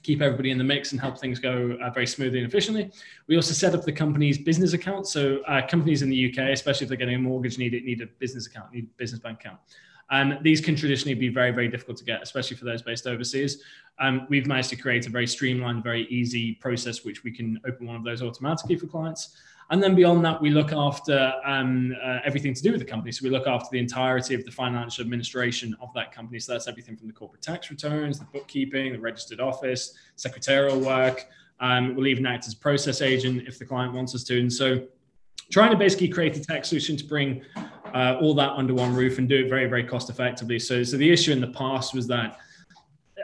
keep 0.07 0.23
everybody 0.23 0.53
in 0.53 0.59
the 0.59 0.65
mix 0.65 0.93
and 0.93 1.01
help 1.01 1.19
things 1.19 1.41
go 1.41 1.77
uh, 1.83 1.91
very 1.91 2.07
smoothly 2.07 2.39
and 2.39 2.47
efficiently. 2.47 2.93
We 3.27 3.35
also 3.35 3.53
set 3.53 3.75
up 3.75 3.83
the 3.83 3.93
company's 3.93 4.39
business 4.39 4.73
account. 4.73 5.09
So 5.09 5.41
uh, 5.49 5.67
companies 5.67 6.03
in 6.03 6.09
the 6.09 6.31
UK, 6.31 6.51
especially 6.51 6.85
if 6.85 6.89
they're 6.89 6.97
getting 6.97 7.17
a 7.17 7.19
mortgage, 7.19 7.59
need 7.59 7.75
it 7.75 7.85
need 7.85 8.01
a 8.01 8.07
business 8.07 8.47
account, 8.47 8.73
need 8.73 8.85
a 8.85 8.99
business 8.99 9.21
bank 9.21 9.41
account. 9.41 9.59
Um, 10.09 10.39
these 10.43 10.61
can 10.61 10.77
traditionally 10.77 11.15
be 11.15 11.29
very, 11.29 11.51
very 11.51 11.67
difficult 11.67 11.97
to 11.99 12.05
get, 12.05 12.23
especially 12.23 12.57
for 12.57 12.65
those 12.65 12.83
based 12.83 13.09
overseas. 13.09 13.65
Um, 13.99 14.29
we've 14.31 14.47
managed 14.47 14.71
to 14.71 14.77
create 14.77 15.09
a 15.09 15.11
very 15.11 15.27
streamlined, 15.27 15.83
very 15.83 16.07
easy 16.07 16.53
process, 16.55 17.05
which 17.05 17.25
we 17.25 17.33
can 17.33 17.61
open 17.67 17.89
one 17.89 17.97
of 17.97 18.05
those 18.05 18.23
automatically 18.23 18.77
for 18.77 18.87
clients. 18.87 19.37
And 19.71 19.83
then 19.83 19.97
beyond 19.97 20.25
that, 20.25 20.41
we 20.41 20.51
look 20.51 20.73
after 20.73 21.33
um, 21.45 21.95
uh, 22.03 22.19
everything 22.25 22.55
to 22.55 22.63
do 22.63 22.71
with 22.71 22.81
the 22.81 22.87
company. 22.87 23.11
So 23.11 23.25
we 23.25 23.31
look 23.31 23.49
after 23.49 23.69
the 23.73 23.81
entirety 23.81 24.35
of 24.35 24.45
the 24.45 24.51
financial 24.51 25.03
administration 25.03 25.77
of 25.81 25.93
that 25.95 26.13
company. 26.13 26.39
So 26.39 26.53
that's 26.53 26.69
everything 26.69 26.97
from 26.97 27.09
the 27.09 27.13
corporate 27.13 27.43
tax 27.43 27.69
returns, 27.69 28.19
the 28.21 28.27
bookkeeping, 28.27 28.93
the 28.93 29.01
registered 29.01 29.41
office, 29.41 29.95
secretarial 30.15 30.79
work. 30.79 31.27
Um, 31.59 31.97
we'll 31.97 32.07
even 32.07 32.27
act 32.27 32.47
as 32.47 32.55
process 32.55 33.03
agent 33.03 33.49
if 33.49 33.59
the 33.59 33.65
client 33.65 33.93
wants 33.93 34.15
us 34.15 34.23
to. 34.25 34.39
And 34.39 34.53
so 34.53 34.87
trying 35.51 35.73
to 35.73 35.77
basically 35.77 36.09
create 36.09 36.37
a 36.37 36.41
tech 36.41 36.65
solution 36.65 36.97
to 36.97 37.05
bring 37.05 37.43
uh, 37.93 38.19
all 38.21 38.35
that 38.35 38.51
under 38.51 38.75
one 38.75 38.95
roof 38.95 39.19
and 39.19 39.29
do 39.29 39.45
it 39.45 39.49
very, 39.49 39.67
very 39.67 39.83
cost 39.83 40.11
effectively. 40.11 40.61
So, 40.61 40.85
so 40.85 40.97
the 40.97 41.11
issue 41.11 41.33
in 41.33 41.41
the 41.41 41.49
past 41.49 41.95
was 41.95 42.07
that 42.09 42.39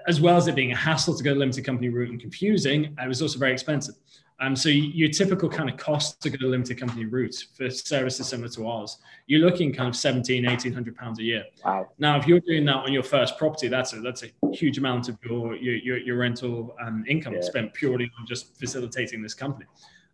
as 0.09 0.21
well 0.21 0.37
as 0.37 0.49
it 0.49 0.55
being 0.55 0.73
a 0.73 0.77
hassle 0.77 1.17
to 1.17 1.23
go 1.23 1.33
limited 1.33 1.65
company 1.65 1.88
route 1.88 2.11
and 2.11 2.21
confusing, 2.21 2.97
it 3.00 3.09
was 3.09 3.23
also 3.23 3.38
very 3.38 3.53
expensive. 3.53 3.95
Um, 4.43 4.56
so 4.56 4.69
your 4.69 5.09
typical 5.09 5.49
kind 5.49 5.71
of 5.71 5.77
cost 5.77 6.21
to 6.23 6.29
go 6.31 6.37
to 6.37 6.49
limited 6.49 6.77
company 6.77 7.05
route 7.05 7.47
for 7.56 7.71
services 7.71 8.27
similar 8.27 8.49
to 8.50 8.67
ours, 8.67 8.99
you're 9.29 9.41
looking 9.41 9.73
kind 9.73 9.89
of 9.89 9.94
17, 9.94 10.44
1800 10.44 10.97
pounds 10.97 11.21
a 11.21 11.23
year. 11.23 11.44
Wow. 11.65 11.91
Now, 11.99 12.19
if 12.19 12.27
you're 12.27 12.41
doing 12.41 12.64
that 12.64 12.75
on 12.75 12.93
your 12.93 13.05
first 13.05 13.38
property, 13.38 13.69
that's 13.69 13.93
a, 13.93 14.00
that's 14.00 14.25
a 14.25 14.33
huge 14.52 14.78
amount 14.78 15.09
of 15.09 15.16
your, 15.25 15.55
your, 15.55 15.76
your, 15.76 15.99
your 15.99 16.16
rental 16.16 16.75
um, 16.85 17.05
income 17.09 17.35
yeah. 17.35 17.43
spent 17.43 17.73
purely 17.73 18.11
on 18.19 18.26
just 18.26 18.59
facilitating 18.59 19.23
this 19.23 19.33
company 19.33 19.66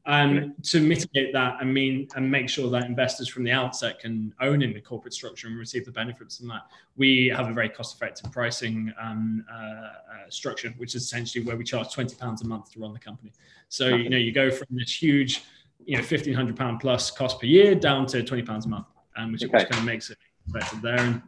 um, 0.09 0.55
to 0.63 0.81
mitigate 0.81 1.35
that 1.35 1.59
and 1.61 1.73
mean 1.73 2.09
and 2.17 2.29
make 2.29 2.49
sure 2.49 2.71
that 2.71 2.87
investors 2.87 3.29
from 3.29 3.45
the 3.45 3.53
outset 3.53 4.01
can 4.01 4.33
own 4.41 4.63
in 4.63 4.73
the 4.73 4.81
corporate 4.81 5.13
structure 5.13 5.49
and 5.49 5.59
receive 5.59 5.85
the 5.85 5.93
benefits 5.93 6.39
from 6.39 6.49
that. 6.49 6.63
We 6.97 7.31
have 7.37 7.49
a 7.49 7.53
very 7.53 7.69
cost-effective 7.69 8.33
pricing 8.33 8.91
um, 8.99 9.45
uh, 9.53 9.57
uh, 9.57 9.91
structure, 10.31 10.71
which 10.79 10.95
is 10.95 11.03
essentially 11.03 11.45
where 11.45 11.57
we 11.57 11.63
charge 11.63 11.93
twenty 11.93 12.17
pounds 12.17 12.41
a 12.41 12.47
month 12.47 12.73
to 12.73 12.81
run 12.81 12.95
the 12.95 12.99
company. 12.99 13.33
So 13.69 13.89
you 13.89 14.09
know 14.09 14.17
you 14.17 14.33
go 14.33 14.51
from 14.51 14.69
this 14.71 14.91
huge, 15.01 15.45
you 15.85 15.99
know, 15.99 16.03
fifteen 16.03 16.33
hundred 16.33 16.57
pound 16.57 16.81
plus 16.81 17.11
cost 17.11 17.39
per 17.39 17.47
year 17.47 17.75
down 17.75 18.07
to 18.07 18.23
twenty 18.23 18.43
pounds 18.43 18.65
a 18.65 18.71
month, 18.71 18.87
um, 19.19 19.33
which, 19.33 19.45
okay. 19.45 19.59
which 19.59 19.69
kind 19.69 19.81
of 19.81 19.85
makes 19.85 20.09
it 20.09 20.17
effective 20.49 20.81
there. 20.81 20.99
And, 20.99 21.23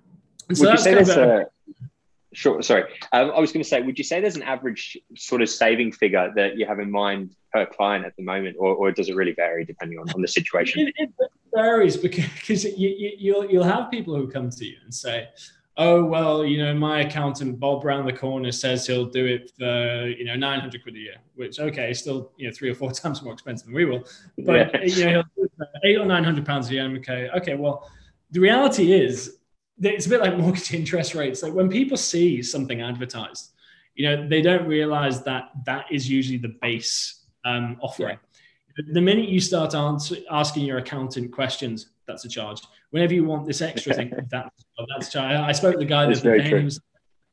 and 0.48 0.56
so 0.56 0.64
Would 0.64 0.78
that's 0.78 0.84
kind 0.84 0.98
of 0.98 1.08
a, 1.10 1.46
Sure. 2.32 2.62
Sorry. 2.62 2.84
Um, 3.12 3.32
I 3.32 3.40
was 3.40 3.50
going 3.50 3.62
to 3.62 3.68
say, 3.68 3.82
would 3.82 3.98
you 3.98 4.04
say 4.04 4.20
there's 4.20 4.36
an 4.36 4.44
average 4.44 4.96
sort 5.16 5.42
of 5.42 5.48
saving 5.48 5.90
figure 5.90 6.32
that 6.36 6.56
you 6.56 6.64
have 6.64 6.78
in 6.78 6.88
mind 6.88 7.34
per 7.52 7.66
client 7.66 8.04
at 8.04 8.16
the 8.16 8.22
moment, 8.22 8.56
or, 8.58 8.74
or 8.74 8.92
does 8.92 9.08
it 9.08 9.16
really 9.16 9.32
vary 9.32 9.64
depending 9.64 9.98
on, 9.98 10.10
on 10.10 10.22
the 10.22 10.28
situation? 10.28 10.88
It, 10.88 10.94
it 10.96 11.10
varies 11.54 11.96
because 11.96 12.64
you, 12.64 12.88
you, 12.88 13.12
you'll, 13.18 13.50
you'll 13.50 13.64
have 13.64 13.90
people 13.90 14.14
who 14.14 14.28
come 14.28 14.50
to 14.50 14.64
you 14.64 14.76
and 14.84 14.94
say, 14.94 15.28
oh, 15.76 16.04
well, 16.04 16.44
you 16.44 16.58
know, 16.62 16.74
my 16.74 17.00
accountant 17.00 17.58
Bob 17.58 17.84
around 17.84 18.04
the 18.04 18.12
corner 18.12 18.52
says 18.52 18.86
he'll 18.86 19.06
do 19.06 19.24
it 19.24 19.50
for, 19.58 20.08
you 20.08 20.24
know, 20.24 20.36
900 20.36 20.82
quid 20.82 20.94
a 20.94 20.98
year, 20.98 21.14
which, 21.36 21.58
okay, 21.58 21.94
still, 21.94 22.32
you 22.36 22.46
know, 22.46 22.54
three 22.54 22.70
or 22.70 22.74
four 22.74 22.92
times 22.92 23.22
more 23.22 23.32
expensive 23.32 23.66
than 23.66 23.74
we 23.74 23.84
will. 23.84 24.04
But, 24.38 24.74
yeah. 24.74 24.84
you 24.84 25.04
know, 25.12 25.22
eight 25.84 25.98
or 25.98 26.06
900 26.06 26.44
pounds 26.44 26.68
a 26.68 26.74
year. 26.74 26.84
Okay. 26.96 27.30
Okay. 27.36 27.54
Well, 27.54 27.90
the 28.30 28.40
reality 28.40 28.92
is, 28.92 29.38
it's 29.82 30.06
a 30.06 30.08
bit 30.10 30.20
like 30.20 30.36
mortgage 30.38 30.74
interest 30.74 31.14
rates. 31.14 31.42
Like 31.42 31.54
when 31.54 31.70
people 31.70 31.96
see 31.96 32.42
something 32.42 32.82
advertised, 32.82 33.52
you 33.94 34.06
know, 34.06 34.28
they 34.28 34.42
don't 34.42 34.66
realize 34.66 35.22
that 35.24 35.50
that 35.64 35.86
is 35.90 36.08
usually 36.08 36.38
the 36.38 36.56
base 36.60 37.19
um, 37.44 37.76
offering. 37.80 38.18
Yeah. 38.78 38.84
The 38.92 39.00
minute 39.00 39.28
you 39.28 39.40
start 39.40 39.74
answer, 39.74 40.16
asking 40.30 40.64
your 40.64 40.78
accountant 40.78 41.32
questions, 41.32 41.90
that's 42.06 42.24
a 42.24 42.28
charge. 42.28 42.62
Whenever 42.90 43.14
you 43.14 43.24
want 43.24 43.46
this 43.46 43.60
extra 43.60 43.94
thing, 43.94 44.12
that's, 44.30 44.64
that's 44.88 45.08
a 45.08 45.10
charge. 45.10 45.36
I 45.36 45.52
spoke 45.52 45.74
to 45.74 45.78
the 45.78 45.84
guy 45.84 46.06
that's 46.06 46.22
day. 46.22 46.62
Was, 46.62 46.80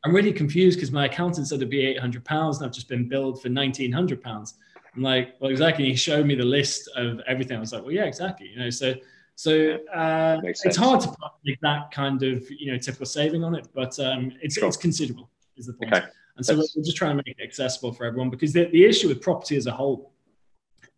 I'm 0.04 0.14
really 0.14 0.34
confused 0.34 0.78
because 0.78 0.92
my 0.92 1.06
accountant 1.06 1.48
said 1.48 1.58
it'd 1.58 1.70
be 1.70 1.86
800 1.86 2.26
pounds, 2.26 2.58
and 2.58 2.66
I've 2.66 2.74
just 2.74 2.90
been 2.90 3.08
billed 3.08 3.42
for 3.42 3.50
1900 3.50 4.22
pounds. 4.22 4.56
I'm 4.96 5.04
like, 5.04 5.36
well, 5.40 5.52
exactly. 5.52 5.86
He 5.86 5.96
showed 5.96 6.26
me 6.26 6.36
the 6.36 6.46
list 6.46 6.90
of 6.96 7.20
everything. 7.28 7.58
I 7.58 7.60
was 7.60 7.72
like, 7.72 7.84
well, 7.84 7.92
yeah, 7.92 8.06
exactly. 8.06 8.50
You 8.50 8.60
know, 8.60 8.70
so 8.70 8.96
So 9.36 9.78
uh, 9.94 10.40
it's 10.44 10.76
hard 10.76 11.02
to 11.02 11.10
put 11.10 11.58
that 11.62 11.92
kind 11.92 12.24
of 12.24 12.44
you 12.50 12.72
know 12.72 12.78
typical 12.80 13.06
saving 13.06 13.44
on 13.44 13.54
it, 13.54 13.68
but 13.74 13.98
um, 14.00 14.32
it's 14.42 14.56
sure. 14.56 14.68
it's 14.68 14.78
considerable 14.78 15.30
is 15.58 15.68
the 15.68 15.74
point. 15.74 15.94
Okay. 15.94 16.06
And 16.38 16.46
so 16.46 16.56
That's... 16.56 16.76
we're 16.76 16.84
just 16.84 16.98
trying 16.98 17.18
to 17.18 17.24
make 17.26 17.28
it 17.28 17.44
accessible 17.44 17.92
for 17.92 18.06
everyone 18.06 18.30
because 18.30 18.54
the, 18.54 18.66
the 18.66 18.86
issue 18.86 19.10
with 19.10 19.22
property 19.22 19.58
as 19.58 19.66
a 19.68 19.72
whole, 19.72 20.14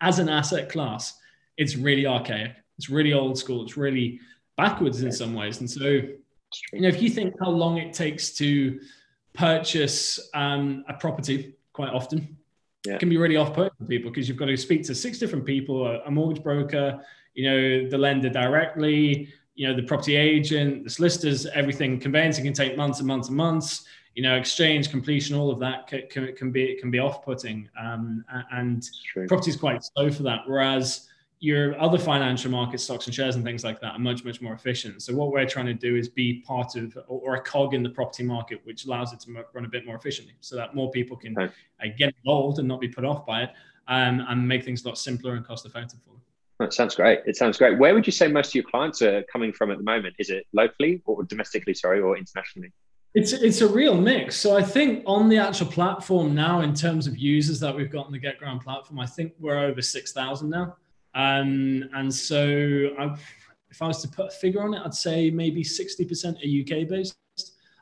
as 0.02 0.20
an 0.20 0.30
asset 0.30 0.70
class, 0.70 1.18
it's 1.58 1.76
really 1.76 2.06
archaic. 2.06 2.56
It's 2.78 2.90
really 2.90 3.14
old 3.14 3.38
school. 3.38 3.64
It's 3.64 3.76
really 3.76 4.20
backwards 4.56 5.02
in 5.02 5.12
some 5.12 5.34
ways. 5.34 5.60
And 5.60 5.70
so, 5.70 5.84
you 5.84 6.82
know, 6.82 6.88
if 6.88 7.02
you 7.02 7.10
think 7.10 7.34
how 7.40 7.50
long 7.50 7.78
it 7.78 7.94
takes 7.94 8.32
to 8.38 8.80
purchase 9.34 10.30
um, 10.34 10.84
a 10.88 10.94
property, 10.94 11.56
quite 11.74 11.94
often, 11.94 12.38
yeah. 12.86 12.96
it 12.96 13.00
can 13.00 13.10
be 13.10 13.18
really 13.18 13.36
off-putting 13.38 13.72
for 13.78 13.86
people 13.86 14.12
because 14.12 14.28
you've 14.28 14.38
got 14.38 14.46
to 14.46 14.58
speak 14.58 14.84
to 14.84 14.96
six 14.96 15.20
different 15.20 15.46
people, 15.46 15.88
a 16.06 16.12
mortgage 16.12 16.44
broker, 16.44 17.00
you 17.34 17.44
know, 17.50 17.90
the 17.90 17.98
lender 17.98 18.30
directly, 18.30 19.30
you 19.56 19.68
know, 19.68 19.76
the 19.76 19.84
property 19.84 20.16
agent, 20.16 20.86
the 20.86 20.90
solicitors, 20.90 21.46
everything. 21.48 22.00
Conveyancing 22.00 22.46
can 22.46 22.54
take 22.54 22.78
months 22.78 23.00
and 23.00 23.08
months 23.08 23.28
and 23.28 23.38
months. 23.38 23.86
You 24.16 24.24
know, 24.24 24.36
exchange, 24.36 24.90
completion, 24.90 25.36
all 25.36 25.50
of 25.50 25.60
that 25.60 25.88
can, 25.88 26.02
can, 26.10 26.36
can 26.36 26.52
be 26.52 26.76
can 26.82 26.92
be 26.92 27.00
off-putting, 27.00 27.70
um, 27.80 28.26
and 28.52 28.90
property 29.28 29.52
is 29.52 29.56
quite 29.56 29.82
slow 29.84 30.12
for 30.12 30.24
that. 30.24 30.42
Whereas 30.46 31.08
your 31.40 31.80
other 31.80 31.98
financial 31.98 32.52
markets, 32.52 32.84
stocks 32.84 33.06
and 33.06 33.16
shares 33.16 33.36
and 33.38 33.46
things 33.46 33.64
like 33.64 33.80
that, 33.80 33.94
are 33.94 34.00
much 34.00 34.26
much 34.26 34.42
more 34.42 34.54
efficient. 34.54 35.02
So 35.04 35.16
what 35.16 35.32
we're 35.32 35.46
trying 35.46 35.68
to 35.68 35.74
do 35.74 35.96
is 35.96 36.10
be 36.10 36.42
part 36.42 36.76
of 36.76 36.98
or, 37.08 37.22
or 37.22 37.36
a 37.36 37.42
cog 37.42 37.74
in 37.74 37.82
the 37.82 37.92
property 37.92 38.24
market, 38.24 38.60
which 38.66 38.86
allows 38.86 39.14
it 39.14 39.22
to 39.22 39.46
run 39.54 39.64
a 39.64 39.70
bit 39.70 39.86
more 39.86 39.96
efficiently, 39.96 40.34
so 40.42 40.58
that 40.58 40.76
more 40.76 40.92
people 40.92 41.16
can 41.16 41.38
okay. 41.40 41.54
uh, 41.82 41.88
get 41.98 42.14
involved 42.18 42.60
and 42.60 42.68
not 42.68 42.82
be 42.82 42.90
put 42.90 43.06
off 43.06 43.26
by 43.26 43.44
it, 43.44 43.52
um, 43.88 44.26
and 44.28 44.46
make 44.46 44.66
things 44.66 44.84
a 44.84 44.88
lot 44.88 44.98
simpler 44.98 45.36
and 45.36 45.46
cost 45.46 45.66
effective 45.66 46.00
for 46.04 46.10
them. 46.10 46.22
That 46.60 46.74
sounds 46.74 46.94
great. 46.94 47.20
It 47.26 47.38
sounds 47.38 47.58
great. 47.58 47.80
Where 47.80 47.94
would 47.94 48.06
you 48.06 48.12
say 48.12 48.28
most 48.28 48.50
of 48.50 48.56
your 48.56 48.66
clients 48.66 49.02
are 49.02 49.24
coming 49.32 49.54
from 49.54 49.72
at 49.72 49.78
the 49.78 49.84
moment? 49.84 50.16
Is 50.20 50.30
it 50.30 50.46
locally 50.52 51.02
or 51.06 51.24
domestically, 51.24 51.74
sorry, 51.74 52.02
or 52.02 52.18
internationally? 52.18 52.74
It's 53.16 53.34
it's 53.34 53.62
a 53.62 53.68
real 53.68 53.96
mix. 53.96 54.36
So 54.36 54.56
I 54.56 54.62
think 54.62 55.04
on 55.08 55.30
the 55.30 55.38
actual 55.38 55.68
platform 55.68 56.36
now, 56.36 56.62
in 56.62 56.76
terms 56.76 57.08
of 57.08 57.18
users 57.18 57.60
that 57.60 57.76
we've 57.76 57.92
got 57.92 58.06
on 58.06 58.12
the 58.12 58.20
Get 58.20 58.40
GetGround 58.40 58.64
platform, 58.64 59.00
I 59.00 59.08
think 59.08 59.34
we're 59.40 59.58
over 59.58 59.82
six 59.82 60.12
thousand 60.12 60.50
now. 60.52 60.76
Um, 61.16 61.90
and 61.96 62.14
so 62.14 62.92
I've, 63.00 63.20
if 63.72 63.82
I 63.82 63.88
was 63.88 64.02
to 64.04 64.08
put 64.08 64.28
a 64.28 64.30
figure 64.30 64.62
on 64.62 64.76
it, 64.76 64.82
I'd 64.86 64.94
say 64.94 65.32
maybe 65.32 65.64
sixty 65.64 66.06
percent 66.06 66.38
are 66.38 66.48
UK 66.48 66.88
based, 66.88 67.18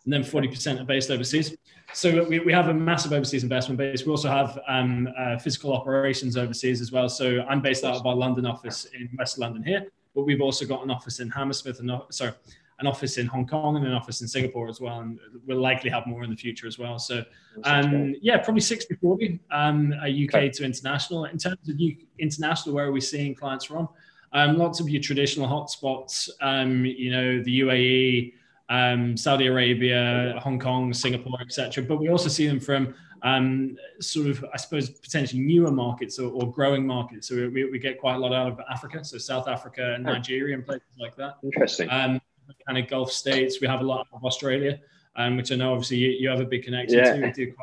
and 0.05 0.13
then 0.13 0.23
forty 0.23 0.47
percent 0.47 0.79
are 0.79 0.85
based 0.85 1.11
overseas. 1.11 1.57
So 1.93 2.23
we, 2.23 2.39
we 2.39 2.53
have 2.53 2.69
a 2.69 2.73
massive 2.73 3.11
overseas 3.11 3.43
investment 3.43 3.77
base. 3.77 4.05
We 4.05 4.11
also 4.11 4.29
have 4.29 4.59
um, 4.67 5.09
uh, 5.17 5.37
physical 5.39 5.73
operations 5.73 6.37
overseas 6.37 6.79
as 6.79 6.91
well. 6.91 7.09
So 7.09 7.45
I'm 7.49 7.61
based 7.61 7.83
out 7.83 7.95
of 7.95 8.05
our 8.05 8.15
London 8.15 8.45
office 8.45 8.85
in 8.85 9.09
West 9.17 9.39
London 9.39 9.61
here, 9.63 9.87
but 10.15 10.23
we've 10.23 10.41
also 10.41 10.65
got 10.65 10.83
an 10.83 10.91
office 10.91 11.19
in 11.19 11.29
Hammersmith 11.29 11.79
and 11.79 11.91
sorry, 12.11 12.33
an 12.79 12.87
office 12.87 13.17
in 13.17 13.25
Hong 13.27 13.47
Kong 13.47 13.75
and 13.75 13.85
an 13.85 13.93
office 13.93 14.21
in 14.21 14.27
Singapore 14.27 14.69
as 14.69 14.79
well. 14.79 14.99
And 14.99 15.19
we'll 15.45 15.59
likely 15.59 15.89
have 15.89 16.05
more 16.05 16.23
in 16.23 16.29
the 16.29 16.35
future 16.35 16.67
as 16.67 16.77
well. 16.77 16.99
So 16.99 17.23
um, 17.63 18.15
yeah, 18.21 18.37
probably 18.37 18.61
60 18.61 18.95
40 18.95 19.39
um, 19.51 19.93
UK 19.93 20.35
okay. 20.35 20.49
to 20.49 20.63
international. 20.63 21.25
In 21.25 21.37
terms 21.37 21.67
of 21.67 21.79
international, 22.19 22.75
where 22.75 22.85
are 22.85 22.91
we 22.91 23.01
seeing 23.01 23.33
clients 23.33 23.65
from? 23.65 23.89
Um, 24.33 24.57
lots 24.57 24.79
of 24.79 24.89
your 24.89 25.01
traditional 25.01 25.47
hotspots, 25.47 26.29
um, 26.41 26.85
you 26.85 27.11
know, 27.11 27.41
the 27.41 27.61
UAE, 27.61 28.33
um, 28.69 29.15
Saudi 29.15 29.47
Arabia, 29.47 30.37
Hong 30.43 30.59
Kong, 30.59 30.93
Singapore, 30.93 31.39
etc. 31.41 31.83
But 31.83 31.97
we 31.97 32.09
also 32.09 32.29
see 32.29 32.45
them 32.45 32.59
from 32.59 32.93
um, 33.23 33.77
sort 33.99 34.27
of, 34.27 34.45
I 34.53 34.57
suppose, 34.57 34.89
potentially 34.89 35.41
newer 35.41 35.71
markets 35.71 36.19
or, 36.19 36.31
or 36.31 36.51
growing 36.51 36.85
markets. 36.85 37.29
So 37.29 37.35
we, 37.35 37.65
we, 37.65 37.79
get 37.79 37.99
quite 37.99 38.15
a 38.15 38.19
lot 38.19 38.33
out 38.33 38.47
of 38.51 38.59
Africa, 38.69 39.03
so 39.03 39.17
South 39.17 39.47
Africa 39.47 39.93
and 39.95 40.03
Nigeria 40.03 40.55
and 40.55 40.65
places 40.65 40.87
like 40.99 41.15
that. 41.15 41.37
Interesting. 41.43 41.89
Um, 41.89 42.21
kind 42.65 42.77
of 42.77 42.89
Gulf 42.89 43.11
states. 43.11 43.59
We 43.61 43.67
have 43.67 43.81
a 43.81 43.83
lot 43.85 44.07
of 44.13 44.23
Australia. 44.23 44.79
Um, 45.19 45.35
which 45.35 45.51
I 45.51 45.55
know 45.55 45.71
obviously 45.71 45.97
you, 45.97 46.09
you 46.11 46.29
have 46.29 46.41
a 46.41 46.45
big 46.45 46.61
connection 46.61 46.99
yeah. 46.99 47.31
to. 47.31 47.33
Do 47.33 47.53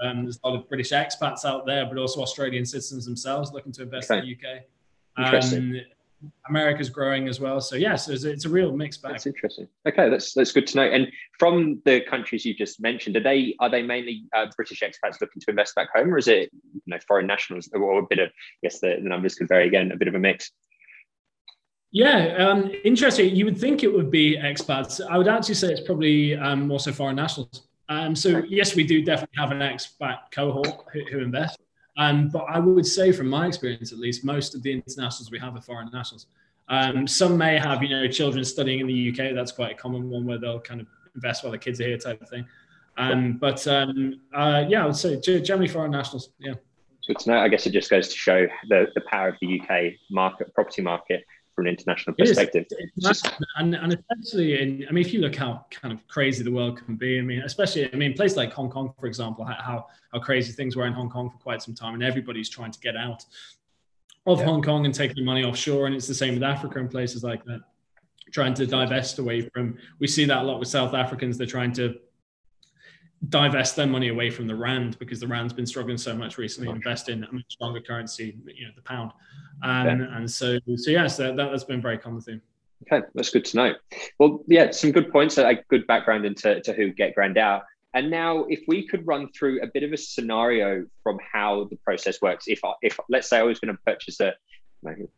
um, 0.00 0.24
there's 0.24 0.40
a 0.42 0.48
lot 0.48 0.58
of 0.58 0.68
British 0.68 0.90
expats 0.90 1.44
out 1.44 1.64
there, 1.64 1.86
but 1.86 1.98
also 1.98 2.20
Australian 2.20 2.66
citizens 2.66 3.04
themselves 3.04 3.52
looking 3.52 3.70
to 3.74 3.82
invest 3.82 4.10
okay. 4.10 4.18
in 4.18 4.26
the 4.26 4.32
UK. 4.32 4.62
Interesting. 5.16 5.76
Um, 5.76 5.80
America's 6.48 6.90
growing 6.90 7.28
as 7.28 7.40
well. 7.40 7.60
So 7.60 7.76
yes, 7.76 8.08
it's, 8.08 8.24
it's 8.24 8.44
a 8.44 8.48
real 8.48 8.74
mixed 8.74 9.02
bag. 9.02 9.12
That's 9.12 9.26
interesting. 9.26 9.68
Okay, 9.86 10.08
that's 10.08 10.32
that's 10.32 10.52
good 10.52 10.66
to 10.68 10.76
know. 10.76 10.84
And 10.84 11.08
from 11.38 11.80
the 11.84 12.00
countries 12.00 12.44
you 12.44 12.54
just 12.54 12.80
mentioned, 12.80 13.16
are 13.16 13.22
they 13.22 13.54
are 13.60 13.68
they 13.68 13.82
mainly 13.82 14.24
uh, 14.34 14.46
British 14.56 14.80
expats 14.80 15.20
looking 15.20 15.42
to 15.42 15.50
invest 15.50 15.74
back 15.74 15.88
home, 15.94 16.12
or 16.12 16.18
is 16.18 16.28
it 16.28 16.50
you 16.52 16.80
know 16.86 16.98
foreign 17.06 17.26
nationals, 17.26 17.68
or 17.72 17.98
a 17.98 18.06
bit 18.08 18.18
of? 18.18 18.28
I 18.28 18.58
guess 18.62 18.80
the, 18.80 18.98
the 19.02 19.08
numbers 19.08 19.34
could 19.34 19.48
vary 19.48 19.66
again, 19.66 19.92
a 19.92 19.96
bit 19.96 20.08
of 20.08 20.14
a 20.14 20.18
mix. 20.18 20.50
Yeah, 21.92 22.34
um, 22.36 22.70
interesting. 22.84 23.34
You 23.34 23.44
would 23.46 23.58
think 23.58 23.82
it 23.82 23.92
would 23.92 24.10
be 24.10 24.36
expats. 24.36 25.00
I 25.08 25.16
would 25.16 25.28
actually 25.28 25.54
say 25.54 25.68
it's 25.68 25.80
probably 25.80 26.36
um, 26.36 26.70
also 26.70 26.92
foreign 26.92 27.16
nationals. 27.16 27.68
Um, 27.88 28.16
so 28.16 28.42
yes, 28.48 28.74
we 28.74 28.84
do 28.84 29.02
definitely 29.02 29.36
have 29.38 29.52
an 29.52 29.58
expat 29.58 30.18
cohort 30.32 30.84
who, 30.92 31.00
who 31.10 31.18
invest. 31.20 31.58
Um, 31.96 32.28
but 32.28 32.44
I 32.48 32.58
would 32.58 32.84
say, 32.84 33.12
from 33.12 33.28
my 33.28 33.46
experience 33.46 33.92
at 33.92 33.98
least, 33.98 34.24
most 34.24 34.54
of 34.54 34.62
the 34.62 34.72
internationals 34.72 35.30
we 35.30 35.38
have 35.38 35.56
are 35.56 35.62
foreign 35.62 35.88
nationals. 35.92 36.26
Um, 36.68 37.06
some 37.06 37.38
may 37.38 37.58
have, 37.58 37.82
you 37.82 37.88
know, 37.88 38.08
children 38.08 38.44
studying 38.44 38.80
in 38.80 38.86
the 38.86 39.10
UK. 39.10 39.34
That's 39.34 39.52
quite 39.52 39.72
a 39.72 39.74
common 39.74 40.10
one 40.10 40.26
where 40.26 40.38
they'll 40.38 40.60
kind 40.60 40.80
of 40.80 40.88
invest 41.14 41.44
while 41.44 41.52
the 41.52 41.58
kids 41.58 41.80
are 41.80 41.84
here, 41.84 41.96
type 41.96 42.20
of 42.20 42.28
thing. 42.28 42.44
Um, 42.98 43.34
but 43.34 43.66
um, 43.68 44.20
uh, 44.34 44.64
yeah, 44.68 44.82
I 44.82 44.86
would 44.86 44.96
say 44.96 45.20
generally 45.20 45.68
foreign 45.68 45.92
nationals. 45.92 46.30
Yeah. 46.38 46.54
Good 47.06 47.18
to 47.20 47.30
know. 47.30 47.38
I 47.38 47.48
guess 47.48 47.66
it 47.66 47.70
just 47.70 47.88
goes 47.88 48.08
to 48.08 48.16
show 48.16 48.46
the, 48.68 48.86
the 48.94 49.02
power 49.02 49.28
of 49.28 49.36
the 49.40 49.60
UK 49.60 49.92
market, 50.10 50.52
property 50.54 50.82
market, 50.82 51.24
from 51.56 51.66
an 51.66 51.70
international 51.72 52.14
perspective. 52.14 52.66
Just... 53.00 53.28
And, 53.56 53.74
and 53.74 53.94
especially 53.94 54.60
in, 54.62 54.86
I 54.88 54.92
mean, 54.92 55.04
if 55.04 55.12
you 55.12 55.20
look 55.20 55.34
how 55.34 55.64
kind 55.70 55.92
of 55.92 56.06
crazy 56.06 56.44
the 56.44 56.52
world 56.52 56.80
can 56.84 56.94
be, 56.94 57.18
I 57.18 57.22
mean, 57.22 57.40
especially, 57.40 57.92
I 57.92 57.96
mean, 57.96 58.12
places 58.12 58.36
like 58.36 58.52
Hong 58.52 58.70
Kong, 58.70 58.92
for 59.00 59.06
example, 59.06 59.44
how, 59.44 59.86
how 60.12 60.18
crazy 60.20 60.52
things 60.52 60.76
were 60.76 60.86
in 60.86 60.92
Hong 60.92 61.08
Kong 61.08 61.30
for 61.30 61.38
quite 61.38 61.62
some 61.62 61.74
time, 61.74 61.94
and 61.94 62.04
everybody's 62.04 62.50
trying 62.50 62.70
to 62.70 62.78
get 62.80 62.94
out 62.94 63.24
of 64.26 64.38
yeah. 64.38 64.44
Hong 64.44 64.62
Kong 64.62 64.84
and 64.84 64.94
taking 64.94 65.24
money 65.24 65.42
offshore. 65.44 65.86
And 65.86 65.96
it's 65.96 66.06
the 66.06 66.14
same 66.14 66.34
with 66.34 66.42
Africa 66.42 66.78
and 66.78 66.90
places 66.90 67.24
like 67.24 67.42
that, 67.46 67.60
trying 68.32 68.54
to 68.54 68.66
divest 68.66 69.18
away 69.18 69.48
from, 69.48 69.78
we 69.98 70.06
see 70.06 70.26
that 70.26 70.42
a 70.42 70.42
lot 70.42 70.58
with 70.58 70.68
South 70.68 70.94
Africans. 70.94 71.38
They're 71.38 71.46
trying 71.46 71.72
to 71.74 71.98
divest 73.28 73.76
their 73.76 73.86
money 73.86 74.08
away 74.08 74.30
from 74.30 74.46
the 74.46 74.54
rand 74.54 74.98
because 74.98 75.20
the 75.20 75.26
rand's 75.26 75.52
been 75.52 75.66
struggling 75.66 75.98
so 75.98 76.14
much 76.14 76.38
recently. 76.38 76.68
Invest 76.70 77.08
in 77.08 77.24
a 77.24 77.32
much 77.32 77.44
stronger 77.48 77.80
currency, 77.80 78.36
you 78.46 78.66
know, 78.66 78.72
the 78.76 78.82
pound. 78.82 79.10
Um. 79.62 79.86
And 79.88 80.30
so, 80.30 80.58
so 80.76 80.90
yes, 80.90 81.16
that, 81.16 81.36
that 81.36 81.50
has 81.50 81.64
been 81.64 81.80
very 81.80 81.98
common 81.98 82.20
theme. 82.20 82.42
Okay, 82.92 83.06
that's 83.14 83.30
good 83.30 83.44
to 83.46 83.56
know. 83.56 83.74
Well, 84.18 84.44
yeah, 84.46 84.70
some 84.70 84.92
good 84.92 85.10
points, 85.10 85.38
a 85.38 85.58
good 85.70 85.86
background 85.86 86.26
into 86.26 86.60
to 86.60 86.72
who 86.74 86.92
GetGround 86.92 87.38
out. 87.38 87.62
And 87.94 88.10
now, 88.10 88.44
if 88.44 88.60
we 88.68 88.86
could 88.86 89.06
run 89.06 89.32
through 89.32 89.62
a 89.62 89.66
bit 89.66 89.82
of 89.82 89.92
a 89.94 89.96
scenario 89.96 90.84
from 91.02 91.18
how 91.32 91.66
the 91.70 91.76
process 91.76 92.20
works, 92.20 92.44
if 92.46 92.62
I, 92.62 92.72
if 92.82 93.00
let's 93.08 93.30
say 93.30 93.38
I 93.38 93.42
was 93.42 93.58
going 93.58 93.74
to 93.74 93.80
purchase 93.86 94.20
a 94.20 94.34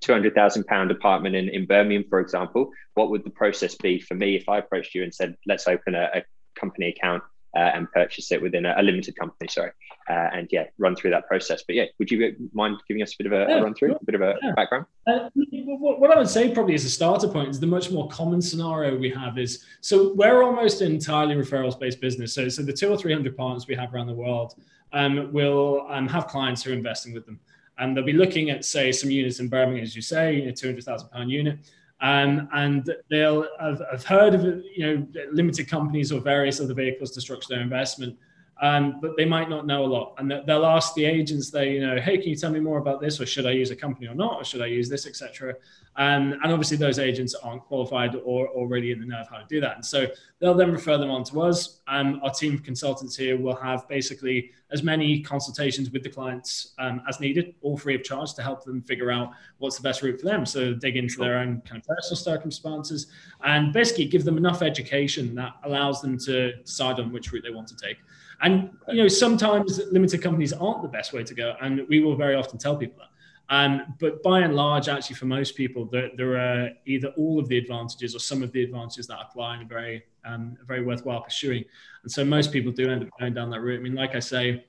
two 0.00 0.12
hundred 0.12 0.36
thousand 0.36 0.64
pound 0.66 0.92
apartment 0.92 1.34
in, 1.34 1.48
in 1.48 1.66
Birmingham, 1.66 2.04
for 2.08 2.20
example, 2.20 2.70
what 2.94 3.10
would 3.10 3.24
the 3.24 3.30
process 3.30 3.74
be 3.74 4.00
for 4.00 4.14
me 4.14 4.36
if 4.36 4.48
I 4.48 4.58
approached 4.58 4.94
you 4.94 5.02
and 5.02 5.12
said, 5.12 5.34
let's 5.44 5.66
open 5.66 5.96
a, 5.96 6.08
a 6.14 6.22
company 6.58 6.88
account 6.88 7.24
uh, 7.56 7.70
and 7.74 7.90
purchase 7.92 8.30
it 8.32 8.40
within 8.40 8.66
a, 8.66 8.74
a 8.76 8.82
limited 8.82 9.16
company. 9.16 9.48
Sorry, 9.48 9.70
uh, 10.08 10.28
and 10.32 10.48
yeah, 10.50 10.64
run 10.78 10.96
through 10.96 11.10
that 11.10 11.26
process. 11.26 11.62
But 11.66 11.76
yeah, 11.76 11.84
would 11.98 12.10
you 12.10 12.34
mind 12.52 12.76
giving 12.88 13.02
us 13.02 13.14
a 13.14 13.22
bit 13.22 13.32
of 13.32 13.32
a, 13.32 13.46
yeah, 13.48 13.58
a 13.58 13.62
run 13.62 13.74
through, 13.74 13.94
a 13.94 14.04
bit 14.04 14.14
of 14.14 14.22
a 14.22 14.34
yeah. 14.42 14.52
background? 14.52 14.86
Uh, 15.06 15.28
what 15.34 16.10
I 16.10 16.18
would 16.18 16.28
say 16.28 16.52
probably 16.52 16.74
as 16.74 16.84
a 16.84 16.90
starter 16.90 17.28
point 17.28 17.50
is 17.50 17.60
the 17.60 17.66
much 17.66 17.90
more 17.90 18.08
common 18.08 18.40
scenario 18.42 18.96
we 18.96 19.10
have 19.10 19.38
is 19.38 19.64
so 19.80 20.12
we're 20.14 20.42
almost 20.42 20.82
entirely 20.82 21.34
referrals 21.34 21.78
based 21.78 22.00
business. 22.00 22.34
So 22.34 22.48
so 22.48 22.62
the 22.62 22.72
two 22.72 22.88
or 22.90 22.96
three 22.96 23.12
hundred 23.12 23.36
partners 23.36 23.66
we 23.66 23.74
have 23.76 23.94
around 23.94 24.08
the 24.08 24.14
world 24.14 24.54
um, 24.92 25.32
will 25.32 25.86
um, 25.88 26.08
have 26.08 26.26
clients 26.26 26.62
who 26.62 26.70
are 26.72 26.74
investing 26.74 27.14
with 27.14 27.26
them. 27.26 27.40
And 27.80 27.96
they'll 27.96 28.04
be 28.04 28.12
looking 28.12 28.50
at, 28.50 28.64
say, 28.64 28.90
some 28.90 29.08
units 29.08 29.38
in 29.38 29.46
Birmingham, 29.48 29.84
as 29.84 29.94
you 29.94 30.02
say, 30.02 30.34
you 30.34 30.46
know, 30.46 30.50
two 30.50 30.66
hundred 30.66 30.82
thousand 30.82 31.10
pound 31.10 31.30
unit. 31.30 31.58
Um, 32.00 32.48
and 32.52 32.88
they'll 33.10 33.48
have, 33.58 33.82
have, 33.90 34.04
heard 34.04 34.34
of 34.34 34.44
you 34.44 34.86
know 34.86 35.06
limited 35.32 35.68
companies 35.68 36.12
or 36.12 36.20
various 36.20 36.60
other 36.60 36.74
vehicles 36.74 37.10
to 37.12 37.20
structure 37.20 37.48
their 37.50 37.60
investment, 37.60 38.16
um, 38.60 38.98
but 39.00 39.16
they 39.16 39.24
might 39.24 39.48
not 39.48 39.66
know 39.66 39.84
a 39.84 39.86
lot. 39.86 40.14
And 40.18 40.30
they'll 40.46 40.66
ask 40.66 40.94
the 40.94 41.04
agents, 41.04 41.50
they 41.50 41.72
you 41.72 41.86
know, 41.86 42.00
hey, 42.00 42.18
can 42.18 42.28
you 42.28 42.36
tell 42.36 42.50
me 42.50 42.60
more 42.60 42.78
about 42.78 43.00
this, 43.00 43.20
or 43.20 43.26
should 43.26 43.46
I 43.46 43.52
use 43.52 43.70
a 43.70 43.76
company 43.76 44.08
or 44.08 44.14
not, 44.14 44.36
or 44.40 44.44
should 44.44 44.62
I 44.62 44.66
use 44.66 44.88
this, 44.88 45.06
etc. 45.06 45.54
Um, 45.96 46.34
and 46.42 46.52
obviously, 46.52 46.76
those 46.76 46.98
agents 46.98 47.34
aren't 47.34 47.62
qualified 47.62 48.16
or 48.24 48.48
already 48.48 48.92
in 48.92 49.00
the 49.00 49.06
know 49.06 49.18
of 49.18 49.28
how 49.28 49.38
to 49.38 49.46
do 49.48 49.60
that. 49.60 49.76
And 49.76 49.84
so 49.84 50.06
they'll 50.38 50.54
then 50.54 50.72
refer 50.72 50.96
them 50.96 51.10
on 51.10 51.24
to 51.24 51.42
us. 51.42 51.80
Um, 51.88 52.20
our 52.22 52.30
team 52.30 52.54
of 52.54 52.62
consultants 52.62 53.16
here 53.16 53.36
will 53.36 53.56
have 53.56 53.88
basically 53.88 54.50
as 54.70 54.82
many 54.82 55.20
consultations 55.20 55.90
with 55.90 56.02
the 56.02 56.08
clients 56.08 56.74
um, 56.78 57.02
as 57.08 57.20
needed, 57.20 57.54
all 57.62 57.76
free 57.76 57.94
of 57.94 58.04
charge, 58.04 58.34
to 58.34 58.42
help 58.42 58.64
them 58.64 58.82
figure 58.82 59.10
out 59.10 59.32
what's 59.58 59.76
the 59.76 59.82
best 59.82 60.02
route 60.02 60.20
for 60.20 60.26
them. 60.26 60.46
So 60.46 60.74
dig 60.74 60.96
into 60.96 61.14
sure. 61.14 61.24
their 61.24 61.38
own 61.38 61.62
kind 61.62 61.80
of 61.80 61.86
personal 61.86 62.16
circumstances 62.16 63.08
and 63.42 63.72
basically 63.72 64.04
give 64.04 64.24
them 64.24 64.36
enough 64.36 64.62
education 64.62 65.34
that 65.36 65.54
allows 65.64 66.00
them 66.00 66.18
to 66.18 66.56
decide 66.56 67.00
on 67.00 67.12
which 67.12 67.32
route 67.32 67.42
they 67.42 67.50
want 67.50 67.68
to 67.68 67.76
take. 67.76 67.96
And 68.40 68.70
you 68.88 69.02
know, 69.02 69.08
sometimes 69.08 69.80
limited 69.90 70.22
companies 70.22 70.52
aren't 70.52 70.82
the 70.82 70.88
best 70.88 71.12
way 71.12 71.24
to 71.24 71.34
go, 71.34 71.54
and 71.60 71.86
we 71.88 72.00
will 72.00 72.16
very 72.16 72.34
often 72.34 72.58
tell 72.58 72.76
people 72.76 72.98
that. 72.98 73.08
Um, 73.50 73.94
but 73.98 74.22
by 74.22 74.40
and 74.40 74.54
large, 74.54 74.88
actually, 74.88 75.16
for 75.16 75.24
most 75.24 75.56
people, 75.56 75.86
there, 75.86 76.10
there, 76.16 76.36
are 76.36 76.70
either 76.86 77.08
all 77.16 77.38
of 77.38 77.48
the 77.48 77.56
advantages 77.56 78.14
or 78.14 78.18
some 78.18 78.42
of 78.42 78.52
the 78.52 78.62
advantages 78.62 79.06
that 79.06 79.18
apply 79.20 79.54
and 79.54 79.62
are 79.64 79.74
very, 79.74 80.04
um, 80.26 80.56
very 80.66 80.82
worthwhile 80.82 81.22
pursuing. 81.22 81.64
And 82.02 82.12
so 82.12 82.24
most 82.26 82.52
people 82.52 82.72
do 82.72 82.90
end 82.90 83.04
up 83.04 83.08
going 83.18 83.32
down 83.32 83.48
that 83.50 83.60
route. 83.60 83.80
I 83.80 83.82
mean, 83.82 83.94
like 83.94 84.14
I 84.14 84.20
say, 84.20 84.66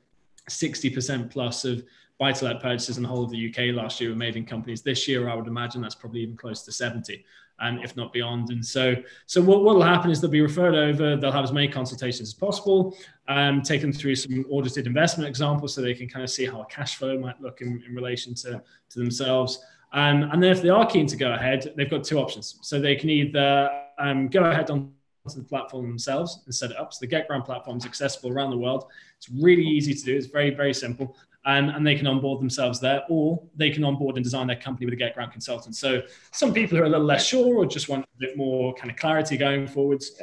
60% 0.50 1.30
plus 1.30 1.66
of 1.66 1.84
buy 2.20 2.34
to 2.34 2.46
let 2.46 2.62
purchases 2.62 2.98
in 2.98 3.04
the 3.04 3.10
whole 3.10 3.24
of 3.24 3.32
the 3.32 3.50
UK 3.50 3.74
last 3.74 4.00
year 4.02 4.10
were 4.10 4.16
made 4.16 4.36
in 4.36 4.46
companies. 4.46 4.82
This 4.82 5.08
year, 5.08 5.30
I 5.30 5.36
would 5.36 5.48
imagine 5.48 5.82
that's 5.82 5.96
probably 5.96 6.20
even 6.22 6.36
close 6.36 6.64
to 6.64 6.72
70, 6.72 7.26
and 7.62 7.80
um, 7.80 7.84
if 7.84 7.96
not 7.96 8.12
beyond. 8.12 8.50
And 8.50 8.66
so, 8.66 8.96
so 9.26 9.42
what 9.42 9.64
will 9.64 9.82
happen 9.82 10.12
is 10.12 10.20
they'll 10.20 10.30
be 10.30 10.42
referred 10.42 10.76
over. 10.76 11.16
They'll 11.16 11.32
have 11.32 11.46
as 11.46 11.54
many 11.54 11.70
consultations 11.70 12.30
as 12.30 12.34
possible, 12.34 12.96
um, 13.30 13.62
taken 13.62 13.94
through 13.94 14.16
some 14.16 14.46
audited 14.50 14.88
investment 14.88 15.30
examples, 15.30 15.74
so 15.74 15.82
they 15.82 15.94
can 15.94 16.10
kind 16.10 16.24
of 16.24 16.30
see 16.30 16.46
how 16.46 16.62
a 16.62 16.66
cash 16.66 16.96
flow 16.96 17.18
might 17.18 17.40
look 17.42 17.62
in, 17.62 17.82
in 17.88 17.96
relation 17.96 18.34
to 18.36 18.62
to 18.90 19.00
themselves. 19.00 19.64
Um, 19.94 20.24
and 20.24 20.44
then, 20.44 20.52
if 20.52 20.62
they 20.62 20.70
are 20.70 20.86
keen 20.86 21.08
to 21.08 21.16
go 21.16 21.34
ahead, 21.34 21.74
they've 21.78 21.90
got 21.90 22.04
two 22.04 22.20
options. 22.20 22.60
So 22.62 22.80
they 22.80 22.96
can 22.96 23.10
either 23.10 23.70
um, 23.98 24.28
go 24.28 24.44
ahead 24.44 24.70
on 24.70 24.92
the 25.36 25.44
platform 25.44 25.88
themselves 25.88 26.42
and 26.46 26.56
set 26.56 26.72
it 26.72 26.78
up. 26.78 26.92
So 26.92 27.06
the 27.06 27.08
GetGround 27.08 27.46
platform 27.46 27.78
is 27.78 27.86
accessible 27.86 28.32
around 28.32 28.50
the 28.50 28.58
world. 28.58 28.86
It's 29.16 29.30
really 29.30 29.64
easy 29.64 29.94
to 29.94 30.04
do. 30.04 30.16
It's 30.16 30.26
very, 30.26 30.50
very 30.50 30.74
simple 30.74 31.16
um, 31.46 31.70
and 31.70 31.86
they 31.86 31.96
can 31.96 32.06
onboard 32.08 32.42
themselves 32.42 32.80
there, 32.80 33.04
or 33.10 33.42
they 33.56 33.70
can 33.70 33.84
onboard 33.84 34.16
and 34.16 34.24
design 34.24 34.48
their 34.48 34.58
company 34.58 34.86
with 34.86 35.00
a 35.00 35.04
GetGround 35.04 35.32
consultant. 35.32 35.76
So 35.76 36.02
some 36.32 36.54
people 36.54 36.78
who 36.78 36.84
are 36.84 36.88
a 36.88 36.90
little 36.90 37.06
less 37.06 37.26
sure 37.26 37.56
or 37.56 37.66
just 37.66 37.88
want 37.88 38.06
a 38.06 38.20
bit 38.20 38.38
more 38.38 38.74
kind 38.76 38.92
of 38.92 38.98
clarity 38.98 39.38
going 39.38 39.68
forwards. 39.68 40.20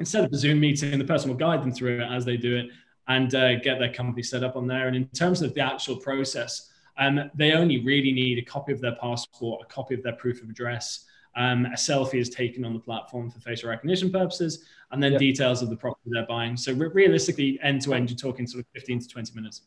Instead 0.00 0.24
of 0.24 0.32
a 0.32 0.36
Zoom 0.36 0.60
meeting, 0.60 0.98
the 0.98 1.04
person 1.04 1.30
will 1.30 1.36
guide 1.36 1.62
them 1.62 1.72
through 1.72 2.00
it 2.00 2.10
as 2.10 2.24
they 2.24 2.36
do 2.36 2.56
it 2.56 2.66
and 3.08 3.34
uh, 3.34 3.56
get 3.60 3.78
their 3.78 3.92
company 3.92 4.22
set 4.22 4.44
up 4.44 4.56
on 4.56 4.66
there. 4.66 4.86
And 4.86 4.96
in 4.96 5.06
terms 5.08 5.42
of 5.42 5.54
the 5.54 5.60
actual 5.60 5.96
process, 5.96 6.70
um, 6.98 7.30
they 7.34 7.52
only 7.52 7.82
really 7.84 8.12
need 8.12 8.38
a 8.38 8.42
copy 8.42 8.72
of 8.72 8.80
their 8.80 8.96
passport, 8.96 9.62
a 9.62 9.72
copy 9.72 9.94
of 9.94 10.02
their 10.02 10.14
proof 10.14 10.42
of 10.42 10.50
address. 10.50 11.04
Um, 11.36 11.66
a 11.66 11.70
selfie 11.70 12.20
is 12.20 12.28
taken 12.28 12.64
on 12.64 12.74
the 12.74 12.80
platform 12.80 13.30
for 13.30 13.38
facial 13.40 13.70
recognition 13.70 14.10
purposes, 14.10 14.64
and 14.90 15.02
then 15.02 15.12
yep. 15.12 15.20
details 15.20 15.62
of 15.62 15.70
the 15.70 15.76
property 15.76 16.10
they're 16.12 16.26
buying. 16.26 16.56
So 16.56 16.72
re- 16.72 16.88
realistically, 16.88 17.58
end 17.62 17.82
to 17.82 17.94
end, 17.94 18.10
you're 18.10 18.16
talking 18.16 18.46
sort 18.46 18.64
of 18.64 18.66
15 18.74 19.00
to 19.00 19.08
20 19.08 19.34
minutes. 19.34 19.62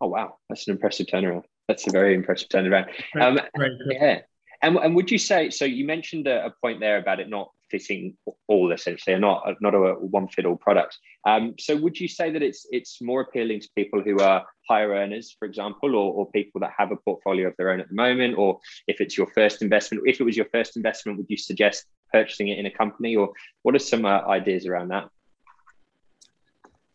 Oh 0.00 0.08
wow, 0.08 0.36
that's 0.48 0.68
an 0.68 0.72
impressive 0.72 1.06
turnaround. 1.06 1.44
That's 1.68 1.86
a 1.88 1.90
very 1.90 2.14
impressive 2.14 2.48
turnaround. 2.48 2.88
Um, 3.20 3.40
yeah, 3.90 4.20
and 4.62 4.76
and 4.76 4.94
would 4.94 5.10
you 5.10 5.18
say 5.18 5.50
so? 5.50 5.64
You 5.64 5.84
mentioned 5.84 6.28
a, 6.28 6.46
a, 6.46 6.50
point 6.50 6.80
there 6.80 6.98
about 6.98 7.18
it 7.18 7.28
not 7.28 7.50
fitting 7.70 8.16
all 8.48 8.72
essentially, 8.72 9.18
not 9.18 9.42
not 9.60 9.74
a 9.74 9.94
one 9.94 10.28
fit 10.28 10.46
all 10.46 10.56
product. 10.56 10.98
Um, 11.26 11.54
so 11.58 11.76
would 11.76 11.98
you 11.98 12.08
say 12.08 12.30
that 12.30 12.42
it's 12.42 12.66
it's 12.70 13.00
more 13.02 13.22
appealing 13.22 13.60
to 13.60 13.68
people 13.74 14.02
who 14.02 14.18
are 14.20 14.44
higher 14.68 14.90
earners, 14.90 15.34
for 15.38 15.46
example, 15.46 15.94
or, 15.94 16.12
or 16.12 16.30
people 16.30 16.60
that 16.60 16.72
have 16.76 16.92
a 16.92 16.96
portfolio 16.96 17.48
of 17.48 17.54
their 17.56 17.70
own 17.70 17.80
at 17.80 17.88
the 17.88 17.94
moment, 17.94 18.36
or 18.38 18.60
if 18.86 19.00
it's 19.00 19.16
your 19.16 19.28
first 19.28 19.62
investment? 19.62 20.04
If 20.06 20.20
it 20.20 20.24
was 20.24 20.36
your 20.36 20.48
first 20.52 20.76
investment, 20.76 21.18
would 21.18 21.30
you 21.30 21.36
suggest 21.36 21.86
purchasing 22.12 22.48
it 22.48 22.58
in 22.58 22.66
a 22.66 22.70
company, 22.70 23.16
or 23.16 23.32
what 23.62 23.74
are 23.74 23.80
some 23.80 24.04
uh, 24.04 24.20
ideas 24.26 24.66
around 24.66 24.88
that? 24.88 25.08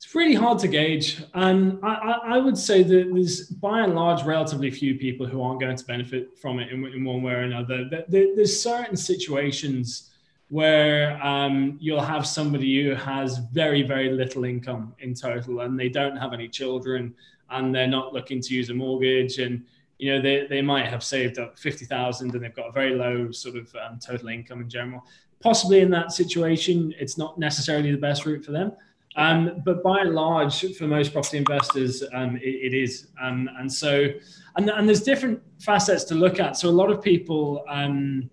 It's 0.03 0.15
really 0.15 0.33
hard 0.33 0.57
to 0.59 0.67
gauge. 0.67 1.21
And 1.35 1.79
I, 1.83 2.17
I, 2.25 2.37
would 2.39 2.57
say 2.57 2.81
that 2.81 3.11
there's 3.13 3.45
by 3.47 3.81
and 3.81 3.93
large 3.93 4.23
relatively 4.23 4.71
few 4.71 4.97
people 4.97 5.27
who 5.27 5.43
aren't 5.43 5.61
going 5.61 5.75
to 5.75 5.85
benefit 5.85 6.39
from 6.39 6.59
it 6.59 6.71
in, 6.71 6.83
in 6.87 7.03
one 7.05 7.21
way 7.21 7.33
or 7.33 7.41
another. 7.41 7.87
There, 7.87 8.35
there's 8.35 8.59
certain 8.59 8.97
situations 8.97 10.10
where 10.51 11.17
um, 11.25 11.77
you'll 11.79 12.01
have 12.01 12.27
somebody 12.27 12.83
who 12.83 12.93
has 12.93 13.37
very, 13.53 13.83
very 13.83 14.11
little 14.11 14.43
income 14.43 14.93
in 14.99 15.13
total 15.13 15.61
and 15.61 15.79
they 15.79 15.87
don't 15.87 16.17
have 16.17 16.33
any 16.33 16.49
children 16.49 17.15
and 17.51 17.73
they're 17.73 17.87
not 17.87 18.13
looking 18.13 18.41
to 18.41 18.53
use 18.53 18.69
a 18.69 18.73
mortgage 18.73 19.39
and 19.39 19.63
you 19.97 20.13
know 20.13 20.21
they, 20.21 20.45
they 20.47 20.61
might 20.61 20.87
have 20.87 21.05
saved 21.05 21.39
up 21.39 21.57
50,000 21.57 22.35
and 22.35 22.43
they've 22.43 22.53
got 22.53 22.67
a 22.67 22.71
very 22.73 22.93
low 22.95 23.31
sort 23.31 23.55
of 23.55 23.73
um, 23.75 23.97
total 23.97 24.27
income 24.27 24.59
in 24.59 24.69
general. 24.69 25.01
Possibly 25.39 25.79
in 25.79 25.89
that 25.91 26.11
situation, 26.11 26.93
it's 26.99 27.17
not 27.17 27.39
necessarily 27.39 27.89
the 27.89 27.97
best 27.97 28.25
route 28.25 28.43
for 28.43 28.51
them. 28.51 28.73
Um, 29.15 29.61
but 29.63 29.81
by 29.81 30.01
and 30.01 30.13
large, 30.13 30.75
for 30.75 30.85
most 30.85 31.13
property 31.13 31.37
investors, 31.37 32.03
um, 32.13 32.35
it, 32.35 32.43
it 32.43 32.73
is. 32.73 33.07
Um, 33.21 33.49
and 33.57 33.71
so, 33.71 34.09
and, 34.57 34.69
and, 34.69 34.87
there's 34.87 35.03
different 35.03 35.41
facets 35.59 36.03
to 36.05 36.15
look 36.15 36.39
at. 36.39 36.57
So 36.57 36.69
a 36.69 36.71
lot 36.71 36.89
of 36.89 37.01
people, 37.01 37.65
um, 37.67 38.29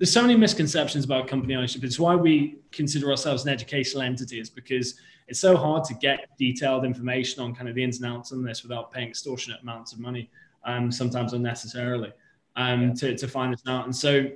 there's 0.00 0.10
so 0.10 0.22
many 0.22 0.34
misconceptions 0.34 1.04
about 1.04 1.28
company 1.28 1.54
ownership. 1.54 1.84
It's 1.84 1.98
why 1.98 2.16
we 2.16 2.56
consider 2.72 3.10
ourselves 3.10 3.44
an 3.44 3.50
educational 3.50 4.02
entity 4.02 4.40
is 4.40 4.48
because 4.48 4.94
it's 5.28 5.38
so 5.38 5.58
hard 5.58 5.84
to 5.84 5.94
get 5.94 6.34
detailed 6.38 6.86
information 6.86 7.44
on 7.44 7.54
kind 7.54 7.68
of 7.68 7.74
the 7.74 7.84
ins 7.84 8.00
and 8.00 8.10
outs 8.10 8.32
on 8.32 8.42
this 8.42 8.62
without 8.62 8.90
paying 8.90 9.10
extortionate 9.10 9.60
amounts 9.60 9.92
of 9.92 10.00
money, 10.00 10.30
um, 10.64 10.90
sometimes 10.90 11.34
unnecessarily, 11.34 12.14
um, 12.56 12.94
to, 12.94 13.14
to 13.14 13.28
find 13.28 13.52
this 13.52 13.60
out. 13.68 13.84
And 13.84 13.94
so, 13.94 14.26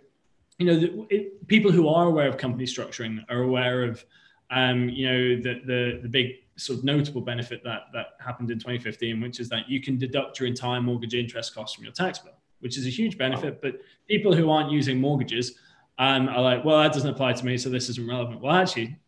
you 0.58 0.66
know, 0.66 0.78
the, 0.78 1.06
it, 1.08 1.48
people 1.48 1.72
who 1.72 1.88
are 1.88 2.08
aware 2.08 2.28
of 2.28 2.36
company 2.36 2.66
structuring 2.66 3.24
are 3.30 3.42
aware 3.42 3.84
of 3.84 4.04
um, 4.50 4.90
you 4.90 5.06
know, 5.06 5.42
the, 5.42 5.62
the, 5.64 6.00
the 6.02 6.08
big 6.08 6.34
sort 6.56 6.80
of 6.80 6.84
notable 6.84 7.22
benefit 7.22 7.64
that, 7.64 7.84
that 7.94 8.08
happened 8.20 8.50
in 8.50 8.58
2015, 8.58 9.18
which 9.18 9.40
is 9.40 9.48
that 9.48 9.66
you 9.66 9.80
can 9.80 9.96
deduct 9.96 10.38
your 10.38 10.46
entire 10.46 10.82
mortgage 10.82 11.14
interest 11.14 11.54
costs 11.54 11.74
from 11.74 11.84
your 11.84 11.92
tax 11.94 12.18
bill, 12.18 12.34
which 12.64 12.76
is 12.76 12.86
a 12.86 12.90
huge 12.90 13.16
benefit. 13.16 13.62
But 13.62 13.80
people 14.08 14.34
who 14.34 14.50
aren't 14.50 14.72
using 14.72 14.98
mortgages 14.98 15.56
um, 15.98 16.28
are 16.28 16.42
like, 16.42 16.64
well, 16.64 16.82
that 16.82 16.92
doesn't 16.92 17.08
apply 17.08 17.34
to 17.34 17.46
me, 17.46 17.56
so 17.56 17.68
this 17.70 17.88
isn't 17.90 18.08
relevant. 18.08 18.40
Well, 18.40 18.56
actually, 18.56 18.98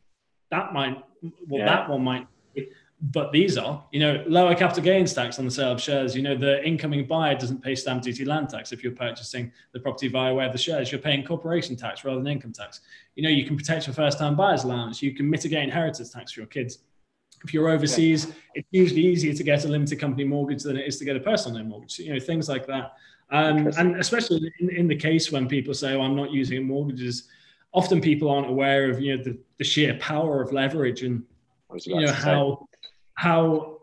that 0.53 0.73
might, 0.73 1.03
well, 1.49 1.61
yeah. 1.61 1.65
that 1.65 1.91
one 1.91 2.05
might 2.05 2.29
but 3.01 3.31
these 3.31 3.59
are, 3.59 3.85
you 3.93 4.01
know, 4.01 4.25
lower 4.27 4.55
capital 4.55 4.83
gains 4.83 5.13
tax 5.13 5.39
on 5.39 5.45
the 5.45 5.51
sale 5.51 5.73
of 5.73 5.81
shares. 5.81 6.17
You 6.17 6.23
know, 6.23 6.35
the 6.35 6.65
incoming 6.67 7.07
buyer 7.07 7.35
doesn't 7.35 7.63
pay 7.63 7.75
stamp 7.75 8.03
duty 8.03 8.25
land 8.25 8.49
tax 8.49 8.73
if 8.73 8.83
you're 8.83 8.93
purchasing 8.93 9.53
the 9.73 9.81
property 9.81 10.09
via 10.09 10.33
way 10.33 10.47
of 10.47 10.53
the 10.53 10.59
shares. 10.59 10.91
You're 10.91 11.01
paying 11.01 11.23
corporation 11.23 11.77
tax 11.77 12.05
rather 12.05 12.19
than 12.19 12.27
income 12.27 12.53
tax. 12.53 12.81
You 13.15 13.23
know, 13.23 13.29
you 13.29 13.45
can 13.45 13.57
protect 13.57 13.87
your 13.87 13.93
first-time 13.93 14.35
buyer's 14.35 14.65
allowance. 14.65 15.03
You 15.03 15.15
can 15.15 15.29
mitigate 15.29 15.65
inheritance 15.65 16.11
tax 16.11 16.33
for 16.33 16.41
your 16.41 16.47
kids. 16.47 16.79
If 17.45 17.53
you're 17.53 17.69
overseas, 17.69 18.27
yeah. 18.27 18.33
it's 18.55 18.69
usually 18.71 19.03
easier 19.03 19.35
to 19.35 19.43
get 19.45 19.67
a 19.67 19.69
limited 19.69 20.01
company 20.01 20.25
mortgage 20.25 20.63
than 20.63 20.79
it 20.79 20.87
is 20.87 20.99
to 20.99 21.05
get 21.05 21.17
a 21.17 21.21
personal 21.21 21.59
loan 21.59 21.69
mortgage. 21.69 21.99
You 21.99 22.15
know, 22.15 22.21
things 22.21 22.49
like 22.49 22.67
that. 22.67 22.95
Um, 23.31 23.73
and 23.77 23.97
especially 23.97 24.53
in, 24.61 24.71
in, 24.71 24.87
the 24.87 24.95
case 24.95 25.33
when 25.33 25.49
people 25.49 25.75
say, 25.75 25.95
oh, 25.95 26.01
I'm 26.01 26.15
not 26.15 26.31
using 26.31 26.65
mortgages, 26.65 27.29
often 27.75 28.01
people 28.01 28.31
aren't 28.31 28.49
aware 28.49 28.89
of, 28.89 29.01
you 29.01 29.17
know, 29.17 29.23
the, 29.23 29.37
the 29.59 29.65
sheer 29.65 29.95
power 29.95 30.41
of 30.41 30.53
leverage 30.53 31.03
and, 31.03 31.25
you 31.85 32.01
know, 32.01 32.13
how 32.13 32.69
how 33.15 33.77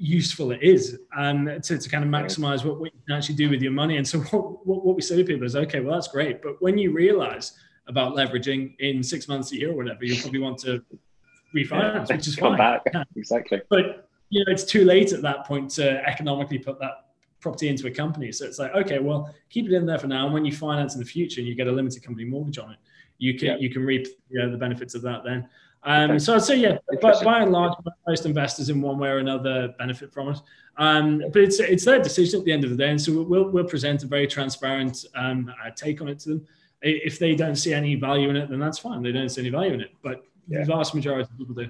useful 0.00 0.50
it 0.50 0.62
is 0.62 0.98
and 1.16 1.62
to, 1.62 1.78
to 1.78 1.88
kind 1.88 2.02
of 2.02 2.10
maximize 2.10 2.64
what, 2.64 2.80
what 2.80 2.92
you 2.92 3.00
can 3.06 3.16
actually 3.16 3.34
do 3.34 3.50
with 3.50 3.60
your 3.62 3.72
money. 3.72 3.98
And 3.98 4.06
so 4.06 4.18
what, 4.30 4.66
what, 4.66 4.84
what 4.84 4.96
we 4.96 5.02
say 5.02 5.16
to 5.16 5.24
people 5.24 5.44
is, 5.44 5.54
okay, 5.54 5.80
well, 5.80 5.94
that's 5.94 6.08
great. 6.08 6.42
But 6.42 6.60
when 6.60 6.78
you 6.78 6.92
realize 6.92 7.52
about 7.86 8.14
leveraging 8.14 8.78
in 8.80 9.02
six 9.02 9.28
months, 9.28 9.52
a 9.52 9.56
year 9.56 9.70
or 9.70 9.76
whatever, 9.76 10.04
you'll 10.04 10.20
probably 10.20 10.40
want 10.40 10.58
to 10.60 10.82
refinance, 11.54 12.08
yeah, 12.08 12.16
which 12.16 12.28
is 12.28 12.36
come 12.36 12.56
fine. 12.56 12.80
back. 12.84 13.06
Exactly. 13.16 13.60
But, 13.68 14.08
you 14.30 14.44
know, 14.44 14.52
it's 14.52 14.64
too 14.64 14.84
late 14.84 15.12
at 15.12 15.22
that 15.22 15.44
point 15.44 15.70
to 15.72 16.06
economically 16.08 16.58
put 16.58 16.78
that 16.80 17.09
property 17.40 17.68
into 17.68 17.86
a 17.86 17.90
company. 17.90 18.32
So 18.32 18.44
it's 18.46 18.58
like, 18.58 18.74
okay, 18.74 18.98
well, 18.98 19.34
keep 19.48 19.66
it 19.66 19.72
in 19.72 19.86
there 19.86 19.98
for 19.98 20.06
now. 20.06 20.24
And 20.26 20.34
when 20.34 20.44
you 20.44 20.52
finance 20.52 20.94
in 20.94 21.00
the 21.00 21.06
future 21.06 21.40
and 21.40 21.48
you 21.48 21.54
get 21.54 21.66
a 21.66 21.72
limited 21.72 22.02
company 22.02 22.26
mortgage 22.26 22.58
on 22.58 22.72
it, 22.72 22.78
you 23.18 23.38
can, 23.38 23.48
yeah. 23.48 23.56
you 23.58 23.70
can 23.70 23.84
reap 23.84 24.06
you 24.28 24.38
know, 24.38 24.50
the 24.50 24.56
benefits 24.56 24.94
of 24.94 25.02
that 25.02 25.24
then. 25.24 25.48
Um, 25.82 26.18
so 26.18 26.34
I'd 26.34 26.42
say 26.42 26.56
yeah, 26.56 26.76
but 27.00 27.24
by 27.24 27.40
and 27.40 27.52
large, 27.52 27.72
most 28.06 28.26
investors 28.26 28.68
in 28.68 28.82
one 28.82 28.98
way 28.98 29.08
or 29.08 29.18
another 29.18 29.74
benefit 29.78 30.12
from 30.12 30.28
it. 30.28 30.38
Um, 30.76 31.22
but 31.32 31.42
it's 31.42 31.58
it's 31.58 31.84
their 31.84 32.02
decision 32.02 32.40
at 32.40 32.44
the 32.44 32.52
end 32.52 32.64
of 32.64 32.70
the 32.70 32.76
day, 32.76 32.90
and 32.90 33.00
so 33.00 33.22
we'll 33.22 33.48
we'll 33.48 33.64
present 33.64 34.02
a 34.02 34.06
very 34.06 34.26
transparent 34.26 35.06
um, 35.14 35.52
uh, 35.64 35.70
take 35.70 36.00
on 36.02 36.08
it 36.08 36.18
to 36.20 36.28
them. 36.30 36.46
If 36.82 37.18
they 37.18 37.34
don't 37.34 37.56
see 37.56 37.74
any 37.74 37.94
value 37.94 38.30
in 38.30 38.36
it, 38.36 38.48
then 38.48 38.58
that's 38.58 38.78
fine. 38.78 39.02
They 39.02 39.12
don't 39.12 39.28
see 39.28 39.42
any 39.42 39.50
value 39.50 39.74
in 39.74 39.80
it, 39.80 39.92
but 40.02 40.24
yeah. 40.48 40.60
the 40.60 40.66
vast 40.66 40.94
majority 40.94 41.22
of 41.22 41.38
people 41.38 41.54
do. 41.54 41.68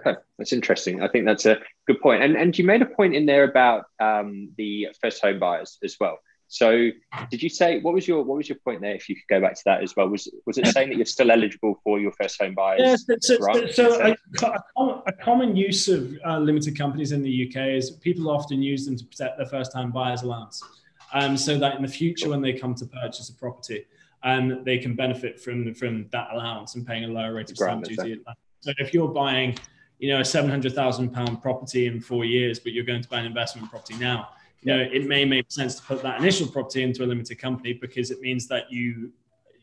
Okay, 0.00 0.18
that's 0.38 0.52
interesting. 0.52 1.02
I 1.02 1.08
think 1.08 1.24
that's 1.24 1.46
a 1.46 1.58
good 1.86 2.00
point. 2.00 2.22
And 2.22 2.36
and 2.36 2.56
you 2.56 2.64
made 2.64 2.82
a 2.82 2.86
point 2.86 3.14
in 3.14 3.26
there 3.26 3.44
about 3.44 3.84
um, 4.00 4.50
the 4.56 4.88
first 5.00 5.22
home 5.22 5.38
buyers 5.38 5.78
as 5.82 5.96
well. 5.98 6.18
So, 6.48 6.90
did 7.30 7.42
you 7.42 7.48
say 7.48 7.80
what 7.80 7.92
was 7.92 8.06
your 8.06 8.22
what 8.22 8.36
was 8.36 8.48
your 8.48 8.58
point 8.64 8.80
there? 8.80 8.94
If 8.94 9.08
you 9.08 9.16
could 9.16 9.28
go 9.28 9.40
back 9.40 9.54
to 9.54 9.62
that 9.66 9.82
as 9.82 9.96
well, 9.96 10.08
was 10.08 10.28
was 10.46 10.58
it 10.58 10.66
saying 10.68 10.90
that 10.90 10.96
you're 10.96 11.06
still 11.06 11.30
eligible 11.30 11.80
for 11.82 11.98
your 11.98 12.12
first 12.12 12.40
home 12.40 12.54
buyers? 12.54 13.04
Yes. 13.08 13.26
So, 13.26 13.36
so, 13.36 13.66
so 13.66 14.00
a, 14.00 15.02
a, 15.06 15.12
common 15.12 15.56
use 15.56 15.88
of 15.88 16.16
uh, 16.24 16.38
limited 16.38 16.78
companies 16.78 17.10
in 17.10 17.22
the 17.22 17.48
UK 17.48 17.68
is 17.70 17.90
people 17.90 18.30
often 18.30 18.62
use 18.62 18.86
them 18.86 18.96
to 18.96 19.04
protect 19.04 19.38
their 19.38 19.46
first 19.46 19.72
time 19.72 19.90
buyers 19.90 20.22
allowance, 20.22 20.62
um, 21.12 21.36
so 21.36 21.58
that 21.58 21.76
in 21.76 21.82
the 21.82 21.88
future 21.88 22.28
when 22.28 22.42
they 22.42 22.52
come 22.52 22.76
to 22.76 22.86
purchase 22.86 23.28
a 23.28 23.34
property, 23.34 23.84
um, 24.22 24.62
they 24.62 24.78
can 24.78 24.94
benefit 24.94 25.40
from 25.40 25.74
from 25.74 26.06
that 26.12 26.28
allowance 26.32 26.76
and 26.76 26.86
paying 26.86 27.04
a 27.04 27.08
lower 27.08 27.34
rate 27.34 27.50
of 27.50 27.56
stamp 27.56 27.84
duty. 27.84 28.20
So, 28.60 28.72
if 28.78 28.94
you're 28.94 29.08
buying, 29.08 29.58
you 29.98 30.12
know, 30.12 30.20
a 30.20 30.24
seven 30.24 30.50
hundred 30.50 30.74
thousand 30.74 31.10
pound 31.10 31.42
property 31.42 31.86
in 31.86 32.00
four 32.00 32.24
years, 32.24 32.58
but 32.58 32.72
you're 32.72 32.84
going 32.84 33.02
to 33.02 33.08
buy 33.08 33.20
an 33.20 33.26
investment 33.26 33.70
property 33.70 33.94
now 33.96 34.28
you 34.66 34.74
know, 34.74 34.88
it 34.92 35.06
may 35.06 35.24
make 35.24 35.46
sense 35.48 35.76
to 35.76 35.82
put 35.82 36.02
that 36.02 36.18
initial 36.18 36.48
property 36.48 36.82
into 36.82 37.04
a 37.04 37.06
limited 37.06 37.38
company 37.38 37.74
because 37.74 38.10
it 38.10 38.20
means 38.20 38.48
that 38.48 38.64
you, 38.68 39.12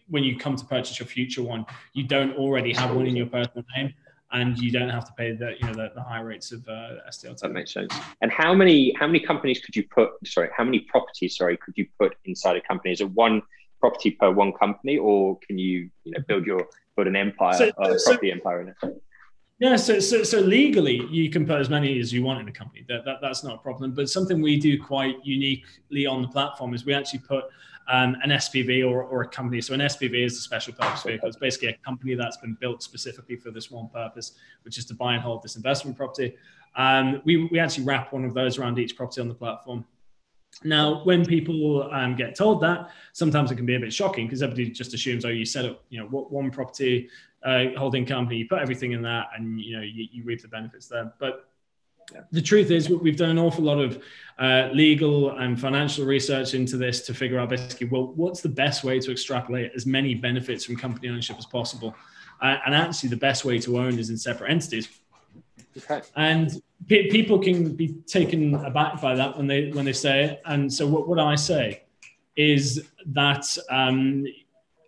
when 0.07 0.23
you 0.23 0.37
come 0.37 0.55
to 0.55 0.63
purchase 0.63 0.97
your 0.97 1.07
future 1.07 1.43
one, 1.43 1.65
you 1.91 2.03
don't 2.03 2.35
already 2.37 2.71
have 2.73 2.95
one 2.95 3.05
in 3.05 3.15
your 3.15 3.25
personal 3.25 3.65
name. 3.75 3.93
and 4.31 4.57
you 4.57 4.71
don't 4.71 4.89
have 4.89 5.05
to 5.05 5.11
pay 5.13 5.33
the 5.33 5.53
you 5.59 5.67
know 5.67 5.73
the, 5.73 5.91
the 5.93 6.01
high 6.01 6.21
rates 6.21 6.51
of 6.51 6.67
uh, 6.67 7.09
SDLT. 7.09 7.39
That 7.39 7.51
makes 7.51 7.73
sense. 7.73 7.93
And 8.21 8.31
how 8.31 8.53
many 8.53 8.95
how 8.99 9.05
many 9.05 9.19
companies 9.19 9.59
could 9.59 9.75
you 9.75 9.83
put? 9.83 10.09
Sorry, 10.25 10.49
how 10.57 10.63
many 10.63 10.79
properties? 10.79 11.35
Sorry, 11.37 11.55
could 11.57 11.75
you 11.77 11.85
put 11.99 12.15
inside 12.25 12.55
a 12.55 12.61
company? 12.61 12.93
Is 12.93 13.01
it 13.01 13.11
one 13.11 13.43
property 13.79 14.11
per 14.11 14.31
one 14.31 14.53
company, 14.53 14.97
or 14.97 15.37
can 15.45 15.59
you 15.59 15.89
you 16.05 16.13
know 16.13 16.23
build 16.27 16.47
your 16.47 16.65
build 16.95 17.07
an 17.07 17.15
empire, 17.15 17.57
so, 17.57 17.71
uh, 17.77 17.97
so, 17.97 18.11
property 18.11 18.31
empire 18.31 18.61
in 18.61 18.69
it? 18.69 18.77
Yeah, 19.63 19.77
so, 19.77 19.97
so 20.01 20.23
so 20.23 20.41
legally 20.41 21.07
you 21.09 21.29
can 21.29 21.45
put 21.45 21.57
as 21.57 21.69
many 21.69 21.97
as 21.97 22.11
you 22.11 22.21
want 22.21 22.41
in 22.41 22.49
a 22.49 22.51
company. 22.51 22.83
That, 22.89 23.05
that 23.05 23.19
that's 23.21 23.45
not 23.45 23.55
a 23.55 23.57
problem. 23.59 23.93
But 23.93 24.09
something 24.09 24.41
we 24.41 24.59
do 24.59 24.77
quite 24.77 25.25
uniquely 25.25 26.05
on 26.05 26.21
the 26.21 26.27
platform 26.27 26.73
is 26.73 26.85
we 26.85 26.93
actually 26.93 27.19
put 27.19 27.45
um, 27.87 28.17
an 28.23 28.31
SPV 28.31 28.85
or, 28.85 29.03
or 29.03 29.21
a 29.21 29.27
company. 29.29 29.61
So 29.61 29.73
an 29.73 29.79
SPV 29.79 30.25
is 30.25 30.37
a 30.37 30.41
special 30.41 30.73
purpose 30.73 31.03
vehicle. 31.03 31.29
It's 31.29 31.37
basically 31.37 31.69
a 31.69 31.77
company 31.77 32.13
that's 32.13 32.35
been 32.35 32.57
built 32.59 32.83
specifically 32.83 33.37
for 33.37 33.51
this 33.51 33.71
one 33.71 33.87
purpose, 33.87 34.33
which 34.63 34.77
is 34.77 34.83
to 34.87 34.95
buy 34.95 35.13
and 35.13 35.23
hold 35.23 35.41
this 35.41 35.55
investment 35.55 35.95
property. 35.95 36.35
Um, 36.75 37.21
we, 37.23 37.45
we 37.45 37.57
actually 37.57 37.85
wrap 37.85 38.11
one 38.11 38.25
of 38.25 38.33
those 38.33 38.57
around 38.57 38.79
each 38.79 38.97
property 38.97 39.21
on 39.21 39.29
the 39.29 39.33
platform. 39.33 39.85
Now, 40.63 41.03
when 41.03 41.25
people 41.25 41.89
um, 41.91 42.15
get 42.15 42.35
told 42.35 42.61
that, 42.61 42.89
sometimes 43.13 43.49
it 43.49 43.55
can 43.55 43.65
be 43.65 43.75
a 43.75 43.79
bit 43.79 43.93
shocking 43.93 44.27
because 44.27 44.43
everybody 44.43 44.69
just 44.69 44.93
assumes, 44.93 45.25
oh, 45.25 45.29
you 45.29 45.45
set 45.45 45.65
up, 45.65 45.83
you 45.89 45.99
know, 45.99 46.07
what 46.07 46.31
one 46.31 46.51
property 46.51 47.09
uh, 47.45 47.65
holding 47.77 48.05
company, 48.05 48.37
you 48.37 48.47
put 48.47 48.59
everything 48.59 48.93
in 48.93 49.01
that, 49.03 49.27
and 49.35 49.59
you 49.59 49.77
know, 49.77 49.83
you, 49.83 50.07
you 50.11 50.23
reap 50.23 50.41
the 50.41 50.47
benefits 50.47 50.87
there. 50.87 51.13
But 51.19 51.49
the 52.31 52.41
truth 52.41 52.71
is, 52.71 52.89
we've 52.89 53.17
done 53.17 53.29
an 53.29 53.39
awful 53.39 53.63
lot 53.63 53.79
of 53.79 54.03
uh, 54.39 54.69
legal 54.73 55.37
and 55.37 55.59
financial 55.59 56.05
research 56.05 56.53
into 56.53 56.77
this 56.77 57.05
to 57.05 57.13
figure 57.13 57.39
out 57.39 57.49
basically, 57.49 57.87
well, 57.87 58.07
what's 58.15 58.41
the 58.41 58.49
best 58.49 58.83
way 58.83 58.99
to 58.99 59.11
extrapolate 59.11 59.71
as 59.75 59.85
many 59.85 60.15
benefits 60.15 60.65
from 60.65 60.75
company 60.75 61.09
ownership 61.09 61.37
as 61.37 61.45
possible? 61.45 61.95
Uh, 62.41 62.57
and 62.65 62.75
actually, 62.75 63.09
the 63.09 63.17
best 63.17 63.45
way 63.45 63.59
to 63.59 63.79
own 63.79 63.97
is 63.99 64.09
in 64.09 64.17
separate 64.17 64.51
entities. 64.51 64.89
Okay. 65.77 66.01
And 66.15 66.61
pe- 66.87 67.09
people 67.09 67.39
can 67.39 67.75
be 67.75 67.95
taken 68.05 68.55
aback 68.55 69.01
by 69.01 69.15
that 69.15 69.37
when 69.37 69.47
they 69.47 69.69
when 69.71 69.85
they 69.85 69.93
say 69.93 70.23
it. 70.25 70.41
And 70.45 70.71
so, 70.71 70.85
what, 70.87 71.07
what 71.07 71.19
I 71.19 71.35
say 71.35 71.83
is 72.35 72.87
that 73.07 73.45
um, 73.69 74.25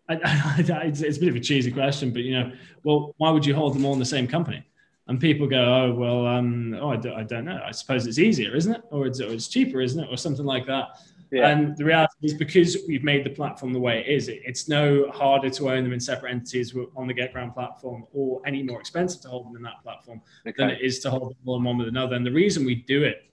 I, 0.10 0.14
I, 0.24 0.82
it's, 0.86 1.02
it's 1.02 1.18
a 1.18 1.20
bit 1.20 1.30
of 1.30 1.36
a 1.36 1.40
cheesy 1.40 1.72
question, 1.72 2.12
but 2.12 2.24
you 2.24 2.40
know, 2.40 2.52
well, 2.84 3.14
why 3.18 3.30
would 3.30 3.46
you 3.46 3.56
hold 3.56 3.76
them 3.76 3.86
all 3.86 3.94
in 3.94 4.00
the 4.00 4.06
same 4.06 4.28
company? 4.28 4.66
and 5.08 5.20
people 5.20 5.48
go, 5.48 5.64
oh 5.64 5.94
well, 5.94 6.26
um, 6.26 6.76
oh 6.82 6.90
I 6.90 6.96
don't, 6.96 7.14
I 7.14 7.24
don't 7.24 7.46
know. 7.46 7.62
I 7.64 7.72
suppose 7.72 8.08
it's 8.08 8.18
easier, 8.18 8.56
isn't 8.56 8.74
it? 8.74 8.82
Or 8.90 9.06
it's, 9.06 9.22
or 9.22 9.32
it's 9.32 9.48
cheaper, 9.48 9.82
isn't 9.82 10.04
it? 10.04 10.08
Or 10.10 10.18
something 10.18 10.46
like 10.46 10.66
that. 10.66 11.00
Yeah. 11.32 11.50
And 11.50 11.76
the 11.78 11.84
reality 11.84 12.14
is 12.24 12.34
because 12.34 12.78
we've 12.88 13.04
made 13.04 13.24
the 13.24 13.30
platform 13.30 13.74
the 13.74 13.80
way 13.80 14.00
it 14.00 14.08
is, 14.08 14.30
it's 14.30 14.70
no 14.70 15.10
harder 15.12 15.50
to 15.50 15.70
own 15.70 15.84
them 15.84 15.94
in 15.94 16.00
separate 16.00 16.32
entities 16.32 16.76
on 16.96 17.08
the 17.08 17.14
GetGround 17.14 17.54
platform 17.54 18.06
or 18.14 18.42
any 18.46 18.64
more 18.64 18.80
expensive 18.80 19.22
to 19.22 19.30
hold 19.30 19.48
them 19.48 19.56
in 19.56 19.64
that 19.64 19.82
platform 19.84 20.22
okay. 20.48 20.56
than 20.58 20.70
it 20.70 20.82
is 20.82 21.00
to 21.00 21.10
hold 21.10 21.32
them 21.32 21.38
one 21.44 21.64
one 21.64 21.78
with 21.78 21.88
another. 21.88 22.16
And 22.16 22.26
the 22.26 22.32
reason 22.32 22.66
we 22.66 22.76
do 22.76 23.04
it 23.04 23.30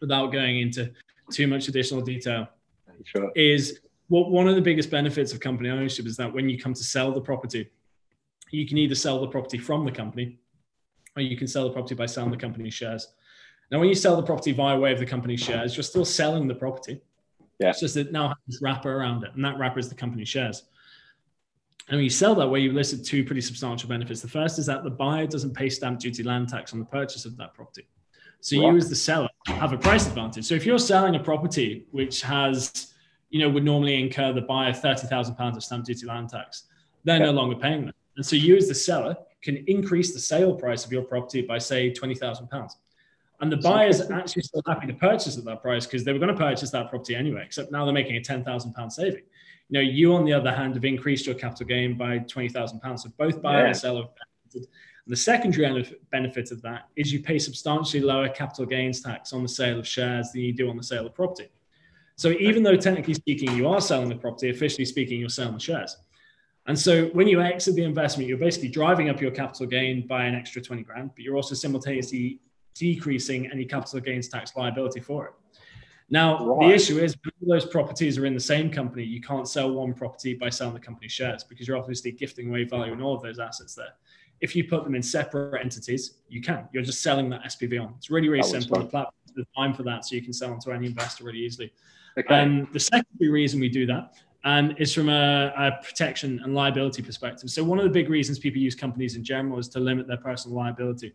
without 0.00 0.32
going 0.32 0.60
into 0.60 0.90
too 1.30 1.46
much 1.46 1.68
additional 1.68 2.02
detail 2.02 2.48
sure. 3.04 3.30
is 3.34 3.80
what 4.08 4.30
one 4.30 4.48
of 4.48 4.54
the 4.54 4.62
biggest 4.62 4.90
benefits 4.90 5.32
of 5.32 5.40
company 5.40 5.68
ownership 5.68 6.06
is 6.06 6.16
that 6.16 6.32
when 6.32 6.48
you 6.48 6.58
come 6.58 6.74
to 6.74 6.84
sell 6.84 7.12
the 7.12 7.20
property, 7.20 7.70
you 8.50 8.66
can 8.66 8.78
either 8.78 8.94
sell 8.94 9.20
the 9.20 9.26
property 9.26 9.58
from 9.58 9.84
the 9.84 9.90
company 9.90 10.38
or 11.16 11.22
you 11.22 11.36
can 11.36 11.48
sell 11.48 11.64
the 11.64 11.72
property 11.72 11.94
by 11.94 12.06
selling 12.06 12.30
the 12.30 12.36
company's 12.36 12.74
shares. 12.74 13.08
Now, 13.70 13.80
when 13.80 13.88
you 13.88 13.94
sell 13.94 14.16
the 14.16 14.22
property 14.22 14.52
via 14.52 14.78
way 14.78 14.92
of 14.92 14.98
the 14.98 15.06
company's 15.06 15.40
shares, 15.40 15.76
you're 15.76 15.82
still 15.82 16.04
selling 16.04 16.46
the 16.46 16.54
property. 16.54 17.00
Yeah. 17.58 17.70
It's 17.70 17.80
just 17.80 17.94
that 17.94 18.12
now 18.12 18.28
has 18.28 18.36
this 18.46 18.62
wrapper 18.62 18.92
around 18.92 19.24
it, 19.24 19.34
and 19.34 19.44
that 19.44 19.58
wrapper 19.58 19.78
is 19.78 19.88
the 19.88 19.94
company 19.94 20.24
shares. 20.24 20.64
And 21.88 21.96
when 21.96 22.04
you 22.04 22.10
sell 22.10 22.34
that 22.34 22.48
way, 22.48 22.60
you 22.60 22.72
listed 22.72 23.04
two 23.04 23.24
pretty 23.24 23.40
substantial 23.40 23.88
benefits. 23.88 24.20
The 24.20 24.28
first 24.28 24.58
is 24.58 24.66
that 24.66 24.84
the 24.84 24.90
buyer 24.90 25.26
doesn't 25.26 25.54
pay 25.54 25.68
stamp 25.68 26.00
duty 26.00 26.22
land 26.22 26.48
tax 26.48 26.72
on 26.72 26.80
the 26.80 26.84
purchase 26.84 27.24
of 27.24 27.36
that 27.38 27.54
property. 27.54 27.88
So 28.40 28.60
right. 28.60 28.70
you 28.70 28.76
as 28.76 28.88
the 28.88 28.96
seller 28.96 29.28
have 29.46 29.72
a 29.72 29.78
price 29.78 30.06
advantage. 30.06 30.44
So 30.44 30.54
if 30.54 30.66
you're 30.66 30.78
selling 30.78 31.14
a 31.14 31.20
property 31.20 31.86
which 31.92 32.22
has, 32.22 32.92
you 33.30 33.40
know, 33.40 33.48
would 33.48 33.64
normally 33.64 34.00
incur 34.00 34.32
the 34.32 34.42
buyer 34.42 34.72
thirty 34.72 35.06
thousand 35.06 35.34
pounds 35.36 35.56
of 35.56 35.64
stamp 35.64 35.84
duty 35.84 36.06
land 36.06 36.30
tax, 36.30 36.64
they're 37.04 37.18
yeah. 37.18 37.26
no 37.26 37.32
longer 37.32 37.56
paying 37.56 37.86
that. 37.86 37.94
And 38.16 38.24
so 38.24 38.36
you 38.36 38.56
as 38.56 38.68
the 38.68 38.74
seller 38.74 39.16
can 39.42 39.64
increase 39.66 40.12
the 40.14 40.20
sale 40.20 40.54
price 40.54 40.84
of 40.84 40.92
your 40.92 41.02
property 41.02 41.42
by 41.42 41.58
say 41.58 41.92
twenty 41.92 42.14
thousand 42.14 42.48
pounds. 42.48 42.76
And 43.40 43.52
the 43.52 43.58
buyers 43.58 44.00
are 44.00 44.12
actually 44.14 44.42
still 44.42 44.62
happy 44.66 44.86
to 44.86 44.94
purchase 44.94 45.36
at 45.36 45.44
that 45.44 45.60
price 45.60 45.84
because 45.84 46.04
they 46.04 46.12
were 46.12 46.18
going 46.18 46.34
to 46.34 46.40
purchase 46.40 46.70
that 46.70 46.88
property 46.88 47.14
anyway, 47.14 47.42
except 47.44 47.70
now 47.70 47.84
they're 47.84 47.92
making 47.92 48.16
a 48.16 48.22
ten 48.22 48.42
thousand 48.42 48.72
pound 48.72 48.92
saving. 48.92 49.24
You 49.68 49.74
know, 49.74 49.80
you 49.80 50.14
on 50.14 50.24
the 50.24 50.32
other 50.32 50.52
hand 50.52 50.74
have 50.74 50.84
increased 50.84 51.26
your 51.26 51.34
capital 51.34 51.66
gain 51.66 51.98
by 51.98 52.18
twenty 52.18 52.48
thousand 52.48 52.80
pounds. 52.80 53.02
So 53.02 53.10
both 53.18 53.42
buyer 53.42 53.60
yeah. 53.60 53.66
and 53.66 53.76
seller 53.76 54.02
have 54.02 54.10
benefited. 54.14 54.70
And 55.04 55.12
the 55.12 55.16
secondary 55.16 55.98
benefit 56.10 56.50
of 56.50 56.62
that 56.62 56.88
is 56.96 57.12
you 57.12 57.20
pay 57.20 57.38
substantially 57.38 58.02
lower 58.02 58.28
capital 58.28 58.66
gains 58.66 59.02
tax 59.02 59.32
on 59.32 59.42
the 59.42 59.48
sale 59.48 59.78
of 59.78 59.86
shares 59.86 60.32
than 60.32 60.40
you 60.40 60.52
do 60.52 60.70
on 60.70 60.76
the 60.76 60.82
sale 60.82 61.06
of 61.06 61.14
property. 61.14 61.48
So 62.16 62.30
even 62.30 62.62
though 62.62 62.76
technically 62.76 63.14
speaking 63.14 63.54
you 63.54 63.68
are 63.68 63.80
selling 63.80 64.08
the 64.08 64.16
property, 64.16 64.50
officially 64.50 64.84
speaking 64.84 65.20
you're 65.20 65.28
selling 65.28 65.54
the 65.54 65.60
shares. 65.60 65.96
And 66.66 66.76
so 66.78 67.06
when 67.08 67.28
you 67.28 67.40
exit 67.40 67.76
the 67.76 67.84
investment, 67.84 68.28
you're 68.28 68.38
basically 68.38 68.70
driving 68.70 69.08
up 69.08 69.20
your 69.20 69.30
capital 69.30 69.66
gain 69.66 70.06
by 70.06 70.24
an 70.24 70.34
extra 70.34 70.60
20 70.60 70.82
grand, 70.82 71.10
but 71.14 71.22
you're 71.22 71.36
also 71.36 71.54
simultaneously 71.54 72.40
decreasing 72.74 73.50
any 73.50 73.64
capital 73.64 74.00
gains 74.00 74.28
tax 74.28 74.56
liability 74.56 75.00
for 75.00 75.26
it. 75.26 75.32
Now, 76.08 76.44
right. 76.44 76.68
the 76.68 76.74
issue 76.74 76.98
is 76.98 77.16
those 77.42 77.66
properties 77.66 78.16
are 78.16 78.26
in 78.26 78.34
the 78.34 78.40
same 78.40 78.70
company. 78.70 79.04
You 79.04 79.20
can't 79.20 79.48
sell 79.48 79.72
one 79.72 79.92
property 79.92 80.34
by 80.34 80.50
selling 80.50 80.74
the 80.74 80.80
company 80.80 81.08
shares 81.08 81.42
because 81.42 81.66
you're 81.66 81.76
obviously 81.76 82.12
gifting 82.12 82.48
away 82.48 82.64
value 82.64 82.92
in 82.92 83.02
all 83.02 83.14
of 83.14 83.22
those 83.22 83.38
assets 83.38 83.74
there. 83.74 83.94
If 84.40 84.54
you 84.54 84.64
put 84.64 84.84
them 84.84 84.94
in 84.94 85.02
separate 85.02 85.60
entities, 85.60 86.18
you 86.28 86.40
can. 86.40 86.68
You're 86.72 86.84
just 86.84 87.02
selling 87.02 87.28
that 87.30 87.44
SPV 87.44 87.82
on. 87.82 87.94
It's 87.96 88.10
really, 88.10 88.28
really 88.28 88.42
that 88.42 88.62
simple. 88.62 88.80
The 88.80 88.86
platform 88.86 89.14
is 89.26 89.46
designed 89.46 89.76
for 89.76 89.82
that, 89.84 90.04
so 90.04 90.14
you 90.14 90.22
can 90.22 90.32
sell 90.32 90.50
them 90.50 90.60
to 90.60 90.72
any 90.72 90.86
investor 90.86 91.24
really 91.24 91.40
easily. 91.40 91.72
Okay. 92.18 92.34
Um, 92.34 92.68
the 92.72 92.80
secondary 92.80 93.30
reason 93.30 93.60
we 93.60 93.68
do 93.68 93.86
that 93.86 94.14
um, 94.44 94.74
is 94.78 94.94
from 94.94 95.08
a, 95.08 95.52
a, 95.56 95.84
protection 95.84 96.40
and 96.44 96.54
liability 96.54 97.02
perspective. 97.02 97.50
So 97.50 97.62
one 97.62 97.78
of 97.78 97.84
the 97.84 97.90
big 97.90 98.08
reasons 98.08 98.38
people 98.38 98.60
use 98.60 98.74
companies 98.74 99.16
in 99.16 99.24
general 99.24 99.58
is 99.58 99.68
to 99.70 99.80
limit 99.80 100.06
their 100.06 100.16
personal 100.16 100.56
liability. 100.56 101.12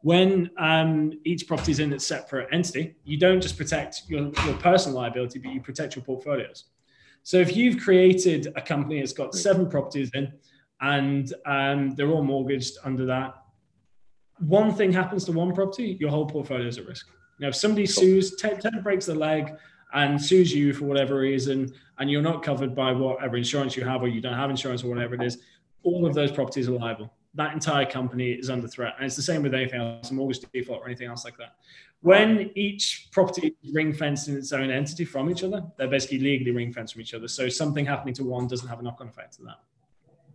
When 0.00 0.50
um, 0.58 1.12
each 1.24 1.46
property 1.46 1.72
is 1.72 1.80
in 1.80 1.92
its 1.92 2.06
separate 2.06 2.48
entity, 2.52 2.96
you 3.04 3.18
don't 3.18 3.40
just 3.40 3.56
protect 3.56 4.02
your, 4.08 4.30
your 4.44 4.54
personal 4.54 4.98
liability, 4.98 5.38
but 5.38 5.52
you 5.52 5.60
protect 5.60 5.94
your 5.94 6.04
portfolios. 6.04 6.64
So 7.22 7.38
if 7.38 7.56
you've 7.56 7.82
created 7.82 8.52
a 8.56 8.62
company 8.62 9.00
that's 9.00 9.12
got 9.12 9.34
seven 9.34 9.68
properties 9.68 10.10
in, 10.14 10.32
and 10.80 11.32
um, 11.44 11.94
they're 11.94 12.10
all 12.10 12.22
mortgaged 12.22 12.76
under 12.84 13.06
that, 13.06 13.34
one 14.38 14.74
thing 14.74 14.92
happens 14.92 15.24
to 15.24 15.32
one 15.32 15.54
property, 15.54 15.96
your 15.98 16.10
whole 16.10 16.26
portfolio 16.26 16.66
is 16.66 16.78
at 16.78 16.86
risk. 16.86 17.08
Now, 17.40 17.48
if 17.48 17.56
somebody 17.56 17.86
sues, 17.86 18.36
Ted, 18.36 18.62
breaks 18.82 19.06
their 19.06 19.16
leg, 19.16 19.54
and 19.92 20.20
sues 20.20 20.52
you 20.52 20.72
for 20.72 20.84
whatever 20.84 21.18
reason, 21.18 21.72
and 21.98 22.10
you're 22.10 22.22
not 22.22 22.42
covered 22.42 22.74
by 22.74 22.92
whatever 22.92 23.36
insurance 23.36 23.76
you 23.76 23.84
have, 23.84 24.02
or 24.02 24.08
you 24.08 24.20
don't 24.20 24.34
have 24.34 24.50
insurance, 24.50 24.82
or 24.84 24.88
whatever 24.88 25.14
it 25.14 25.22
is, 25.22 25.38
all 25.82 26.04
of 26.06 26.14
those 26.14 26.32
properties 26.32 26.68
are 26.68 26.72
liable. 26.72 27.12
That 27.34 27.52
entire 27.52 27.86
company 27.86 28.32
is 28.32 28.50
under 28.50 28.66
threat. 28.66 28.94
And 28.96 29.06
it's 29.06 29.16
the 29.16 29.22
same 29.22 29.42
with 29.42 29.54
anything 29.54 29.80
else, 29.80 30.10
a 30.10 30.14
mortgage 30.14 30.40
default 30.52 30.80
or 30.80 30.86
anything 30.86 31.08
else 31.08 31.24
like 31.24 31.36
that. 31.38 31.56
When 32.00 32.50
each 32.54 33.08
property 33.12 33.54
is 33.62 33.72
ring 33.72 33.92
fenced 33.92 34.28
in 34.28 34.36
its 34.36 34.52
own 34.52 34.70
entity 34.70 35.04
from 35.04 35.30
each 35.30 35.42
other, 35.42 35.64
they're 35.76 35.88
basically 35.88 36.18
legally 36.18 36.50
ring 36.50 36.72
fenced 36.72 36.94
from 36.94 37.02
each 37.02 37.14
other. 37.14 37.28
So 37.28 37.48
something 37.48 37.84
happening 37.84 38.14
to 38.14 38.24
one 38.24 38.46
doesn't 38.46 38.68
have 38.68 38.80
a 38.80 38.82
knock 38.82 39.00
on 39.00 39.08
effect 39.08 39.34
to 39.34 39.42
that. 39.44 39.60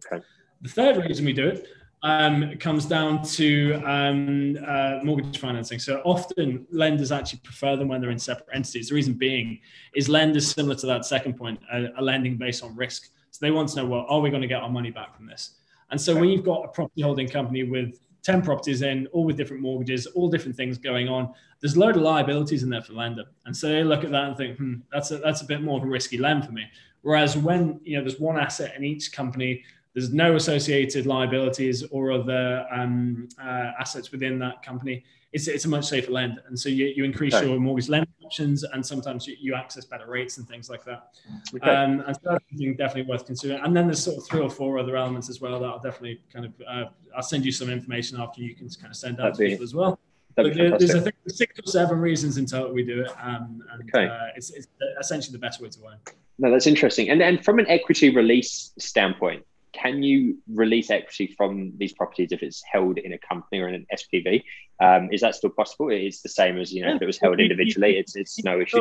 Okay. 0.05 0.23
The 0.61 0.69
third 0.69 0.97
reason 0.97 1.25
we 1.25 1.33
do 1.33 1.47
it 1.47 1.67
um, 2.03 2.57
comes 2.57 2.85
down 2.85 3.23
to 3.23 3.73
um, 3.85 4.57
uh, 4.65 4.99
mortgage 5.03 5.37
financing. 5.37 5.79
So 5.79 6.01
often 6.03 6.65
lenders 6.71 7.11
actually 7.11 7.39
prefer 7.39 7.75
them 7.75 7.87
when 7.87 8.01
they're 8.01 8.09
in 8.09 8.19
separate 8.19 8.49
entities. 8.53 8.89
The 8.89 8.95
reason 8.95 9.13
being 9.13 9.59
is 9.95 10.09
lenders, 10.09 10.51
similar 10.51 10.75
to 10.75 10.87
that 10.87 11.05
second 11.05 11.37
point, 11.37 11.59
are, 11.71 11.89
are 11.95 12.01
lending 12.01 12.37
based 12.37 12.63
on 12.63 12.75
risk. 12.75 13.09
So 13.29 13.45
they 13.45 13.51
want 13.51 13.69
to 13.69 13.77
know, 13.77 13.85
well, 13.85 14.05
are 14.09 14.19
we 14.19 14.29
going 14.29 14.41
to 14.41 14.47
get 14.47 14.61
our 14.61 14.69
money 14.69 14.91
back 14.91 15.15
from 15.15 15.27
this? 15.27 15.51
And 15.91 15.99
so 15.99 16.15
when 16.15 16.29
you've 16.29 16.43
got 16.43 16.65
a 16.65 16.67
property 16.69 17.01
holding 17.01 17.27
company 17.27 17.63
with 17.63 17.99
10 18.23 18.41
properties 18.41 18.81
in, 18.81 19.07
all 19.07 19.25
with 19.25 19.37
different 19.37 19.61
mortgages, 19.61 20.07
all 20.07 20.29
different 20.29 20.55
things 20.55 20.77
going 20.77 21.07
on, 21.07 21.33
there's 21.59 21.75
a 21.75 21.79
load 21.79 21.95
of 21.95 22.01
liabilities 22.01 22.63
in 22.63 22.69
there 22.69 22.81
for 22.81 22.93
the 22.93 22.97
lender. 22.97 23.25
And 23.45 23.55
so 23.55 23.67
they 23.67 23.83
look 23.83 24.03
at 24.03 24.11
that 24.11 24.23
and 24.23 24.37
think, 24.37 24.57
hmm, 24.57 24.75
that's 24.91 25.11
a, 25.11 25.17
that's 25.17 25.41
a 25.41 25.45
bit 25.45 25.61
more 25.61 25.77
of 25.77 25.83
a 25.83 25.87
risky 25.87 26.17
lend 26.17 26.45
for 26.45 26.51
me. 26.51 26.65
Whereas 27.01 27.35
when 27.35 27.79
you 27.83 27.97
know 27.97 28.03
there's 28.03 28.19
one 28.19 28.37
asset 28.37 28.75
in 28.75 28.83
each 28.83 29.11
company 29.11 29.63
there's 29.93 30.13
no 30.13 30.35
associated 30.35 31.05
liabilities 31.05 31.83
or 31.91 32.11
other 32.11 32.65
um, 32.71 33.27
uh, 33.41 33.71
assets 33.79 34.11
within 34.11 34.39
that 34.39 34.63
company. 34.63 35.03
It's, 35.33 35.47
it's 35.47 35.65
a 35.65 35.69
much 35.69 35.85
safer 35.85 36.11
lend. 36.11 36.41
And 36.47 36.59
so 36.59 36.69
you, 36.69 36.87
you 36.87 37.03
increase 37.03 37.33
okay. 37.33 37.47
your 37.47 37.59
mortgage 37.59 37.89
lending 37.89 38.13
options 38.25 38.63
and 38.63 38.85
sometimes 38.85 39.27
you, 39.27 39.35
you, 39.39 39.53
access 39.55 39.85
better 39.85 40.07
rates 40.07 40.37
and 40.37 40.47
things 40.47 40.69
like 40.69 40.83
that. 40.85 41.09
Okay. 41.55 41.69
Um, 41.69 42.01
and 42.05 42.15
so 42.15 42.21
that's 42.31 42.45
definitely 42.77 43.03
worth 43.03 43.25
considering. 43.25 43.61
And 43.63 43.75
then 43.75 43.85
there's 43.87 44.03
sort 44.03 44.17
of 44.17 44.25
three 44.27 44.41
or 44.41 44.49
four 44.49 44.77
other 44.77 44.97
elements 44.97 45.29
as 45.29 45.39
well 45.39 45.59
that 45.59 45.65
I'll 45.65 45.79
definitely 45.79 46.21
kind 46.33 46.45
of, 46.45 46.53
uh, 46.67 46.85
I'll 47.15 47.23
send 47.23 47.45
you 47.45 47.51
some 47.51 47.69
information 47.69 48.19
after 48.19 48.41
you 48.41 48.55
can 48.55 48.69
kind 48.69 48.91
of 48.91 48.97
send 48.97 49.19
out 49.19 49.33
That'd 49.33 49.35
to 49.35 49.43
be, 49.43 49.49
people 49.51 49.63
as 49.63 49.73
well. 49.73 49.99
But 50.35 50.53
there's 50.53 50.95
I 50.95 50.99
think 50.99 51.15
six 51.27 51.59
or 51.59 51.69
seven 51.69 51.99
reasons 51.99 52.37
in 52.37 52.45
total 52.45 52.73
we 52.73 52.83
do 52.83 53.01
it, 53.01 53.11
um, 53.21 53.61
and 53.71 53.89
okay. 53.89 54.07
uh, 54.07 54.27
it's, 54.35 54.49
it's 54.51 54.67
essentially 54.99 55.33
the 55.33 55.39
best 55.39 55.61
way 55.61 55.67
to 55.67 55.79
learn. 55.81 55.97
No, 56.39 56.49
that's 56.49 56.67
interesting. 56.67 57.09
And 57.09 57.21
and 57.21 57.43
from 57.43 57.59
an 57.59 57.67
equity 57.67 58.15
release 58.15 58.71
standpoint, 58.79 59.43
can 59.73 60.03
you 60.03 60.37
release 60.47 60.89
equity 60.89 61.27
from 61.37 61.73
these 61.77 61.93
properties 61.93 62.31
if 62.31 62.43
it's 62.43 62.61
held 62.69 62.97
in 62.97 63.13
a 63.13 63.17
company 63.17 63.61
or 63.61 63.67
in 63.67 63.75
an 63.75 63.85
SPV? 63.93 64.43
Um, 64.81 65.09
is 65.11 65.21
that 65.21 65.35
still 65.35 65.51
possible? 65.51 65.89
It's 65.89 66.21
the 66.21 66.29
same 66.29 66.57
as 66.57 66.73
you 66.73 66.85
know 66.85 66.95
if 66.95 67.01
it 67.01 67.05
was 67.05 67.19
held 67.19 67.39
individually. 67.39 67.97
It's 67.97 68.15
it's 68.15 68.43
no 68.43 68.59
issue. 68.59 68.77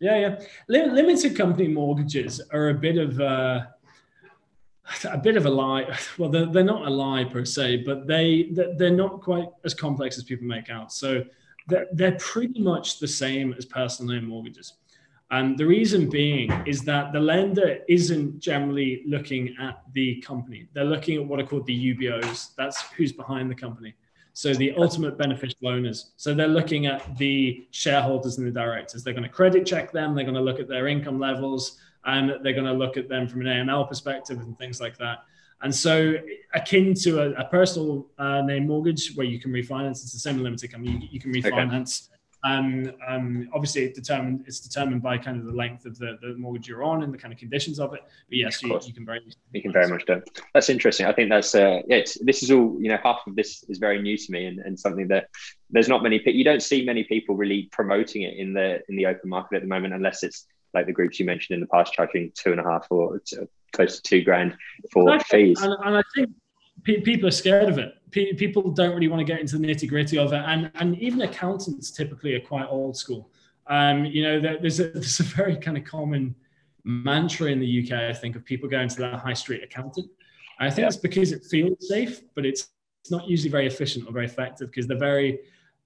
Yeah, 0.00 0.18
yeah. 0.18 0.40
Limited 0.68 1.36
company 1.36 1.68
mortgages 1.68 2.40
are 2.52 2.70
a 2.70 2.74
bit 2.74 2.98
of 2.98 3.20
a, 3.20 3.74
a 5.04 5.18
bit 5.18 5.36
of 5.36 5.46
a 5.46 5.50
lie. 5.50 5.98
Well, 6.18 6.30
they're, 6.30 6.46
they're 6.46 6.64
not 6.64 6.86
a 6.86 6.90
lie 6.90 7.24
per 7.24 7.44
se, 7.44 7.78
but 7.78 8.06
they 8.06 8.50
they're 8.52 8.90
not 8.90 9.20
quite 9.20 9.48
as 9.64 9.74
complex 9.74 10.16
as 10.16 10.24
people 10.24 10.46
make 10.46 10.70
out. 10.70 10.92
So 10.92 11.24
they're, 11.68 11.86
they're 11.92 12.18
pretty 12.18 12.60
much 12.60 12.98
the 12.98 13.08
same 13.08 13.54
as 13.58 13.64
personal 13.64 14.14
loan 14.14 14.26
mortgages. 14.26 14.74
And 15.32 15.56
the 15.56 15.66
reason 15.66 16.10
being 16.10 16.52
is 16.66 16.82
that 16.82 17.14
the 17.14 17.18
lender 17.18 17.78
isn't 17.88 18.38
generally 18.38 19.02
looking 19.06 19.56
at 19.58 19.82
the 19.94 20.20
company. 20.20 20.68
They're 20.74 20.84
looking 20.84 21.16
at 21.16 21.26
what 21.26 21.40
are 21.40 21.46
called 21.46 21.66
the 21.66 21.94
UBOs. 21.94 22.54
That's 22.54 22.82
who's 22.92 23.12
behind 23.12 23.50
the 23.50 23.54
company. 23.54 23.94
So 24.34 24.52
the 24.52 24.74
ultimate 24.76 25.16
beneficial 25.16 25.68
owners. 25.68 26.12
So 26.18 26.34
they're 26.34 26.48
looking 26.48 26.84
at 26.84 27.16
the 27.16 27.66
shareholders 27.70 28.36
and 28.36 28.46
the 28.46 28.50
directors. 28.50 29.04
They're 29.04 29.14
going 29.14 29.24
to 29.24 29.30
credit 29.30 29.64
check 29.64 29.90
them. 29.90 30.14
They're 30.14 30.24
going 30.24 30.34
to 30.34 30.42
look 30.42 30.60
at 30.60 30.68
their 30.68 30.86
income 30.86 31.18
levels 31.18 31.78
and 32.04 32.34
they're 32.42 32.52
going 32.52 32.66
to 32.66 32.72
look 32.74 32.98
at 32.98 33.08
them 33.08 33.26
from 33.26 33.40
an 33.40 33.46
AML 33.46 33.88
perspective 33.88 34.38
and 34.38 34.58
things 34.58 34.82
like 34.82 34.98
that. 34.98 35.20
And 35.62 35.74
so, 35.74 36.14
akin 36.54 36.92
to 37.02 37.22
a, 37.22 37.30
a 37.40 37.44
personal 37.44 38.08
uh, 38.18 38.42
name 38.42 38.66
mortgage 38.66 39.14
where 39.14 39.26
you 39.26 39.38
can 39.38 39.52
refinance, 39.52 40.02
it's 40.02 40.12
the 40.12 40.18
same 40.18 40.42
limited 40.42 40.72
company. 40.72 40.98
You, 40.98 41.08
you 41.12 41.20
can 41.20 41.32
refinance. 41.32 42.08
Um, 42.44 42.90
um, 43.06 43.48
obviously, 43.52 43.84
it 43.84 43.94
determined, 43.94 44.44
it's 44.46 44.60
determined 44.60 45.02
by 45.02 45.16
kind 45.16 45.38
of 45.38 45.46
the 45.46 45.52
length 45.52 45.86
of 45.86 45.96
the, 45.98 46.18
the 46.20 46.34
mortgage 46.36 46.66
you're 46.66 46.82
on 46.82 47.04
and 47.04 47.14
the 47.14 47.18
kind 47.18 47.32
of 47.32 47.38
conditions 47.38 47.78
of 47.78 47.94
it. 47.94 48.00
But 48.02 48.36
yes, 48.36 48.62
you, 48.62 48.78
you, 48.84 48.92
can 48.92 49.06
very 49.06 49.20
you 49.52 49.62
can 49.62 49.72
very 49.72 49.88
much 49.88 50.04
do. 50.06 50.20
That's 50.52 50.68
interesting. 50.68 51.06
I 51.06 51.12
think 51.12 51.30
that's 51.30 51.54
uh, 51.54 51.82
yeah. 51.86 52.02
this 52.20 52.42
is 52.42 52.50
all 52.50 52.76
you 52.80 52.88
know. 52.88 52.98
Half 53.02 53.20
of 53.26 53.36
this 53.36 53.64
is 53.68 53.78
very 53.78 54.02
new 54.02 54.16
to 54.16 54.32
me 54.32 54.46
and, 54.46 54.58
and 54.58 54.78
something 54.78 55.08
that 55.08 55.28
there's 55.70 55.88
not 55.88 56.02
many. 56.02 56.20
You 56.24 56.44
don't 56.44 56.62
see 56.62 56.84
many 56.84 57.04
people 57.04 57.36
really 57.36 57.68
promoting 57.70 58.22
it 58.22 58.36
in 58.36 58.52
the 58.52 58.80
in 58.88 58.96
the 58.96 59.06
open 59.06 59.30
market 59.30 59.56
at 59.56 59.62
the 59.62 59.68
moment, 59.68 59.94
unless 59.94 60.24
it's 60.24 60.46
like 60.74 60.86
the 60.86 60.92
groups 60.92 61.20
you 61.20 61.26
mentioned 61.26 61.54
in 61.54 61.60
the 61.60 61.66
past, 61.66 61.92
charging 61.92 62.32
two 62.34 62.50
and 62.50 62.60
a 62.60 62.64
half 62.64 62.86
or 62.90 63.20
close 63.72 63.96
to 63.96 64.02
two 64.02 64.22
grand 64.22 64.56
for 64.90 65.18
fees. 65.20 65.60
And, 65.60 65.74
and 65.84 65.96
I 65.96 66.02
think 66.14 66.30
people 66.84 67.28
are 67.28 67.32
scared 67.32 67.68
of 67.68 67.78
it. 67.78 67.94
people 68.10 68.70
don't 68.70 68.94
really 68.94 69.08
want 69.08 69.20
to 69.20 69.24
get 69.24 69.40
into 69.40 69.58
the 69.58 69.66
nitty 69.66 69.88
gritty 69.88 70.18
of 70.18 70.32
it, 70.32 70.42
and 70.46 70.70
and 70.74 70.98
even 70.98 71.22
accountants 71.22 71.90
typically 71.90 72.34
are 72.34 72.40
quite 72.40 72.66
old 72.68 72.96
school. 72.96 73.30
Um, 73.68 74.04
you 74.04 74.22
know, 74.22 74.40
there's 74.40 74.80
a, 74.80 74.88
there's 74.94 75.20
a 75.20 75.24
very 75.24 75.56
kind 75.56 75.76
of 75.76 75.84
common 75.84 76.34
mantra 76.84 77.50
in 77.50 77.60
the 77.60 77.82
UK, 77.82 77.92
I 77.92 78.12
think, 78.12 78.36
of 78.36 78.44
people 78.44 78.68
going 78.68 78.88
to 78.88 78.96
that 78.96 79.14
high 79.14 79.34
street 79.34 79.62
accountant. 79.62 80.10
I 80.58 80.70
think 80.70 80.86
it's 80.86 80.96
because 80.96 81.32
it 81.32 81.44
feels 81.44 81.88
safe, 81.88 82.22
but 82.34 82.46
it's 82.46 82.68
it's 83.02 83.10
not 83.10 83.28
usually 83.28 83.50
very 83.50 83.66
efficient 83.66 84.06
or 84.08 84.12
very 84.12 84.26
effective 84.26 84.70
because 84.70 84.86
they're 84.86 84.96
very 84.96 85.40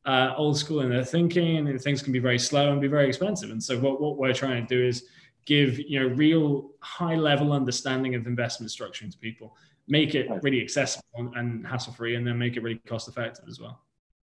uh, 0.05 0.35
old 0.37 0.59
school 0.59 0.81
in 0.81 0.91
their 0.91 1.05
thinking, 1.05 1.67
and 1.67 1.81
things 1.81 2.03
can 2.03 2.13
be 2.13 2.19
very 2.19 2.39
slow 2.39 2.73
and 2.73 2.81
be 2.81 2.89
very 2.89 3.09
expensive. 3.09 3.51
And 3.51 3.63
so, 3.63 3.79
what 3.79 4.01
what 4.01 4.19
we're 4.19 4.35
trying 4.35 4.67
to 4.67 4.75
do 4.75 4.87
is 4.87 5.05
give 5.47 5.79
you 5.79 6.01
know 6.01 6.15
real 6.15 6.71
high 6.81 7.15
level 7.15 7.53
understanding 7.53 8.15
of 8.15 8.27
investment 8.27 8.71
structuring 8.71 9.11
to 9.11 9.19
people 9.19 9.57
make 9.89 10.15
it 10.15 10.29
really 10.43 10.61
accessible 10.61 11.33
and 11.35 11.67
hassle 11.67 11.93
free, 11.93 12.15
and 12.17 12.27
then 12.27 12.39
make 12.39 12.57
it 12.57 12.63
really 12.63 12.81
cost 12.87 13.09
effective 13.09 13.45
as 13.49 13.61
well. 13.61 13.81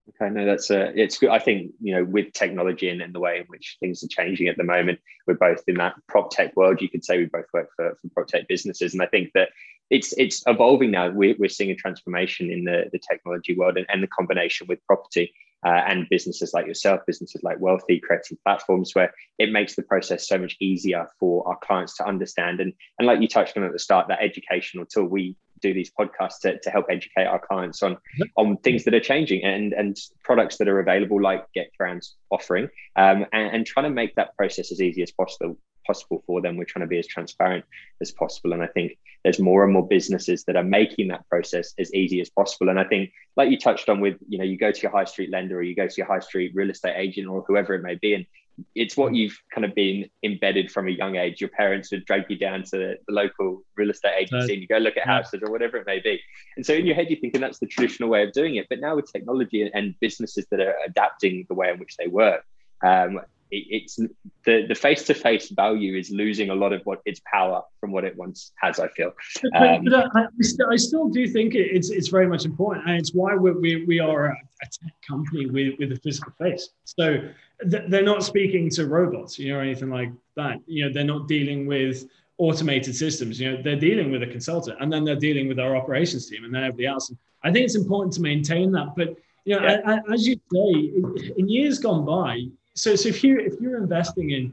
Okay, 0.08 0.32
no, 0.32 0.46
that's 0.46 0.70
uh, 0.70 0.92
it's 0.94 1.18
good. 1.18 1.30
I 1.30 1.38
think 1.38 1.72
you 1.80 1.94
know 1.94 2.04
with 2.04 2.32
technology 2.32 2.88
and, 2.88 3.02
and 3.02 3.14
the 3.14 3.20
way 3.20 3.38
in 3.38 3.44
which 3.46 3.76
things 3.80 4.04
are 4.04 4.08
changing 4.08 4.48
at 4.48 4.56
the 4.56 4.64
moment, 4.64 5.00
we're 5.26 5.34
both 5.34 5.64
in 5.66 5.76
that 5.76 5.94
prop 6.08 6.30
tech 6.30 6.56
world. 6.56 6.80
You 6.80 6.88
could 6.88 7.04
say 7.04 7.18
we 7.18 7.24
both 7.26 7.46
work 7.52 7.70
for, 7.74 7.96
for 8.00 8.08
prop 8.10 8.28
tech 8.28 8.46
businesses, 8.48 8.92
and 8.92 9.02
I 9.02 9.06
think 9.06 9.32
that 9.34 9.48
it's 9.90 10.12
it's 10.16 10.42
evolving 10.46 10.92
now. 10.92 11.10
We're, 11.10 11.34
we're 11.38 11.48
seeing 11.48 11.70
a 11.70 11.76
transformation 11.76 12.50
in 12.50 12.64
the, 12.64 12.84
the 12.92 12.98
technology 12.98 13.56
world 13.56 13.76
and, 13.76 13.86
and 13.88 14.02
the 14.02 14.08
combination 14.08 14.66
with 14.68 14.84
property 14.86 15.32
uh, 15.64 15.82
and 15.86 16.08
businesses 16.08 16.52
like 16.54 16.66
yourself, 16.66 17.00
businesses 17.06 17.42
like 17.42 17.58
Wealthy, 17.60 17.98
creating 17.98 18.38
platforms 18.44 18.94
where 18.94 19.12
it 19.38 19.50
makes 19.50 19.74
the 19.74 19.82
process 19.82 20.28
so 20.28 20.38
much 20.38 20.56
easier 20.60 21.08
for 21.18 21.46
our 21.48 21.58
clients 21.58 21.96
to 21.96 22.06
understand. 22.06 22.60
And, 22.60 22.72
and 22.98 23.06
like 23.06 23.20
you 23.20 23.28
touched 23.28 23.56
on 23.56 23.64
at 23.64 23.72
the 23.72 23.78
start, 23.78 24.08
that 24.08 24.22
educational 24.22 24.86
tool, 24.86 25.06
we 25.06 25.34
do 25.60 25.72
these 25.74 25.90
podcasts 25.90 26.40
to, 26.42 26.58
to 26.60 26.70
help 26.70 26.86
educate 26.90 27.26
our 27.26 27.38
clients 27.38 27.82
on 27.82 27.96
on 28.36 28.56
things 28.58 28.84
that 28.84 28.94
are 28.94 29.00
changing 29.00 29.44
and 29.44 29.72
and 29.72 29.96
products 30.22 30.56
that 30.58 30.68
are 30.68 30.80
available 30.80 31.20
like 31.20 31.44
GetGround's 31.56 32.16
offering 32.30 32.68
um, 32.96 33.26
and, 33.32 33.54
and 33.54 33.66
trying 33.66 33.84
to 33.84 33.90
make 33.90 34.14
that 34.16 34.36
process 34.36 34.72
as 34.72 34.80
easy 34.80 35.02
as 35.02 35.10
possible 35.10 35.56
possible 35.86 36.22
for 36.26 36.40
them. 36.40 36.56
We're 36.56 36.64
trying 36.64 36.84
to 36.84 36.88
be 36.88 36.98
as 36.98 37.06
transparent 37.06 37.64
as 38.00 38.10
possible. 38.10 38.52
And 38.52 38.62
i 38.62 38.66
think 38.66 38.98
there's 39.22 39.38
more 39.38 39.64
and 39.64 39.72
more 39.72 39.86
businesses 39.86 40.44
that 40.44 40.56
are 40.56 40.64
making 40.64 41.08
that 41.08 41.28
process 41.28 41.74
as 41.78 41.92
easy 41.94 42.20
as 42.20 42.30
possible. 42.30 42.68
And 42.68 42.78
i 42.78 42.84
think 42.84 43.12
like 43.36 43.50
you 43.50 43.58
touched 43.58 43.88
on 43.88 44.00
with 44.00 44.16
you 44.28 44.38
know 44.38 44.44
you 44.44 44.58
go 44.58 44.72
to 44.72 44.82
your 44.82 44.90
high 44.90 45.04
street 45.04 45.30
lender 45.30 45.58
or 45.58 45.62
you 45.62 45.74
go 45.74 45.86
to 45.86 45.96
your 45.96 46.06
high 46.06 46.20
street 46.20 46.52
real 46.54 46.70
estate 46.70 46.96
agent 46.96 47.28
or 47.28 47.44
whoever 47.46 47.74
it 47.74 47.82
may 47.82 47.94
be 47.94 48.14
and 48.14 48.26
it's 48.74 48.96
what 48.96 49.14
you've 49.14 49.38
kind 49.52 49.64
of 49.64 49.74
been 49.74 50.08
embedded 50.22 50.70
from 50.70 50.88
a 50.88 50.90
young 50.90 51.16
age. 51.16 51.40
Your 51.40 51.50
parents 51.50 51.90
would 51.90 52.04
drag 52.04 52.24
you 52.28 52.36
down 52.36 52.62
to 52.64 52.70
the, 52.70 52.96
local 53.08 53.62
real 53.76 53.90
estate 53.90 54.14
agency 54.18 54.52
and 54.52 54.62
you 54.62 54.68
go 54.68 54.78
look 54.78 54.96
at 54.96 55.06
houses 55.06 55.40
or 55.42 55.50
whatever 55.50 55.76
it 55.76 55.86
may 55.86 56.00
be. 56.00 56.20
And 56.56 56.64
so 56.64 56.72
in 56.72 56.86
your 56.86 56.94
head, 56.94 57.08
you're 57.10 57.20
thinking 57.20 57.40
that's 57.40 57.58
the 57.58 57.66
traditional 57.66 58.08
way 58.08 58.22
of 58.22 58.32
doing 58.32 58.56
it. 58.56 58.66
But 58.68 58.80
now 58.80 58.96
with 58.96 59.10
technology 59.10 59.70
and 59.72 59.94
businesses 60.00 60.46
that 60.50 60.60
are 60.60 60.74
adapting 60.86 61.46
the 61.48 61.54
way 61.54 61.70
in 61.70 61.78
which 61.78 61.96
they 61.96 62.06
work, 62.06 62.44
um, 62.84 63.20
it's 63.50 63.96
the 64.44 64.66
the 64.66 64.74
face 64.74 65.04
to 65.04 65.14
face 65.14 65.50
value 65.50 65.96
is 65.96 66.10
losing 66.10 66.50
a 66.50 66.54
lot 66.54 66.72
of 66.72 66.82
what 66.84 67.00
its 67.04 67.20
power 67.30 67.62
from 67.80 67.92
what 67.92 68.04
it 68.04 68.16
once 68.16 68.52
has. 68.60 68.80
I 68.80 68.88
feel. 68.88 69.12
Um, 69.54 69.84
but, 69.84 70.10
but 70.12 70.22
I, 70.22 70.26
still, 70.40 70.66
I, 70.72 70.76
still, 70.76 71.08
do 71.08 71.28
think 71.28 71.54
it's 71.54 71.90
it's 71.90 72.08
very 72.08 72.26
much 72.26 72.44
important, 72.44 72.88
and 72.88 72.98
it's 72.98 73.14
why 73.14 73.34
we're, 73.34 73.58
we 73.58 73.84
we 73.84 74.00
are 74.00 74.26
a, 74.26 74.36
tech 74.62 74.92
company 75.06 75.46
with 75.46 75.78
with 75.78 75.92
a 75.92 75.96
physical 75.96 76.32
face. 76.38 76.70
So 76.84 77.20
they're 77.60 78.02
not 78.02 78.22
speaking 78.24 78.68
to 78.70 78.86
robots, 78.86 79.38
you 79.38 79.52
know, 79.52 79.58
or 79.58 79.62
anything 79.62 79.90
like 79.90 80.10
that. 80.36 80.60
You 80.66 80.86
know, 80.86 80.92
they're 80.92 81.04
not 81.04 81.28
dealing 81.28 81.66
with 81.66 82.06
automated 82.38 82.94
systems. 82.94 83.40
You 83.40 83.52
know, 83.52 83.62
they're 83.62 83.76
dealing 83.80 84.10
with 84.10 84.22
a 84.22 84.26
consultant, 84.26 84.76
and 84.80 84.92
then 84.92 85.04
they're 85.04 85.16
dealing 85.16 85.48
with 85.48 85.58
our 85.58 85.76
operations 85.76 86.28
team, 86.28 86.44
and 86.44 86.54
then 86.54 86.64
everybody 86.64 86.86
else. 86.86 87.08
And 87.08 87.18
I 87.42 87.52
think 87.52 87.64
it's 87.64 87.76
important 87.76 88.12
to 88.14 88.20
maintain 88.22 88.72
that, 88.72 88.94
but. 88.96 89.16
You 89.48 89.54
know, 89.54 89.62
yeah. 89.62 90.00
as 90.12 90.26
you 90.26 90.34
say, 90.52 90.70
in, 90.96 91.34
in 91.36 91.48
years 91.48 91.78
gone 91.78 92.04
by, 92.04 92.48
so, 92.74 92.96
so 92.96 93.08
if 93.08 93.22
you 93.22 93.38
if 93.38 93.60
you're 93.60 93.78
investing 93.78 94.30
in 94.30 94.52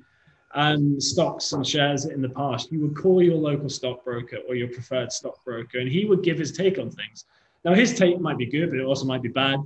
um, 0.54 1.00
stocks 1.00 1.52
and 1.54 1.66
shares 1.66 2.06
in 2.06 2.22
the 2.22 2.30
past, 2.30 2.72
you 2.72 2.80
would 2.82 2.96
call 2.96 3.22
your 3.22 3.36
local 3.36 3.70
stockbroker 3.70 4.38
or 4.48 4.56
your 4.56 4.70
preferred 4.70 5.12
stockbroker, 5.12 5.80
and 5.80 5.90
he 5.90 6.06
would 6.06 6.24
give 6.24 6.38
his 6.38 6.52
take 6.52 6.80
on 6.80 6.90
things. 6.90 7.26
Now, 7.66 7.74
his 7.74 7.98
take 7.98 8.20
might 8.20 8.38
be 8.38 8.46
good, 8.46 8.70
but 8.70 8.80
it 8.80 8.86
also 8.86 9.06
might 9.06 9.22
be 9.22 9.30
bad. 9.30 9.60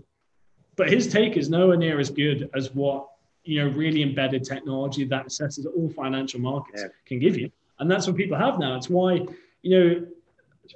But 0.76 0.89
his 0.89 1.08
take 1.08 1.38
is 1.38 1.50
nowhere 1.50 1.78
near 1.78 2.00
as 2.00 2.10
good 2.10 2.50
as 2.56 2.73
what 2.73 3.08
you 3.47 3.63
know 3.63 3.69
really 3.75 4.03
embedded 4.03 4.43
technology 4.43 5.05
that 5.05 5.27
assesses 5.27 5.65
all 5.75 5.89
financial 5.89 6.39
markets 6.39 6.83
yeah. 6.83 6.89
can 7.05 7.19
give 7.19 7.38
you, 7.38 7.51
and 7.79 7.89
that's 7.89 8.07
what 8.07 8.15
people 8.15 8.38
have 8.38 8.60
now. 8.60 8.75
It's 8.75 8.89
why 8.89 9.25
you 9.62 9.71
know 9.79 10.07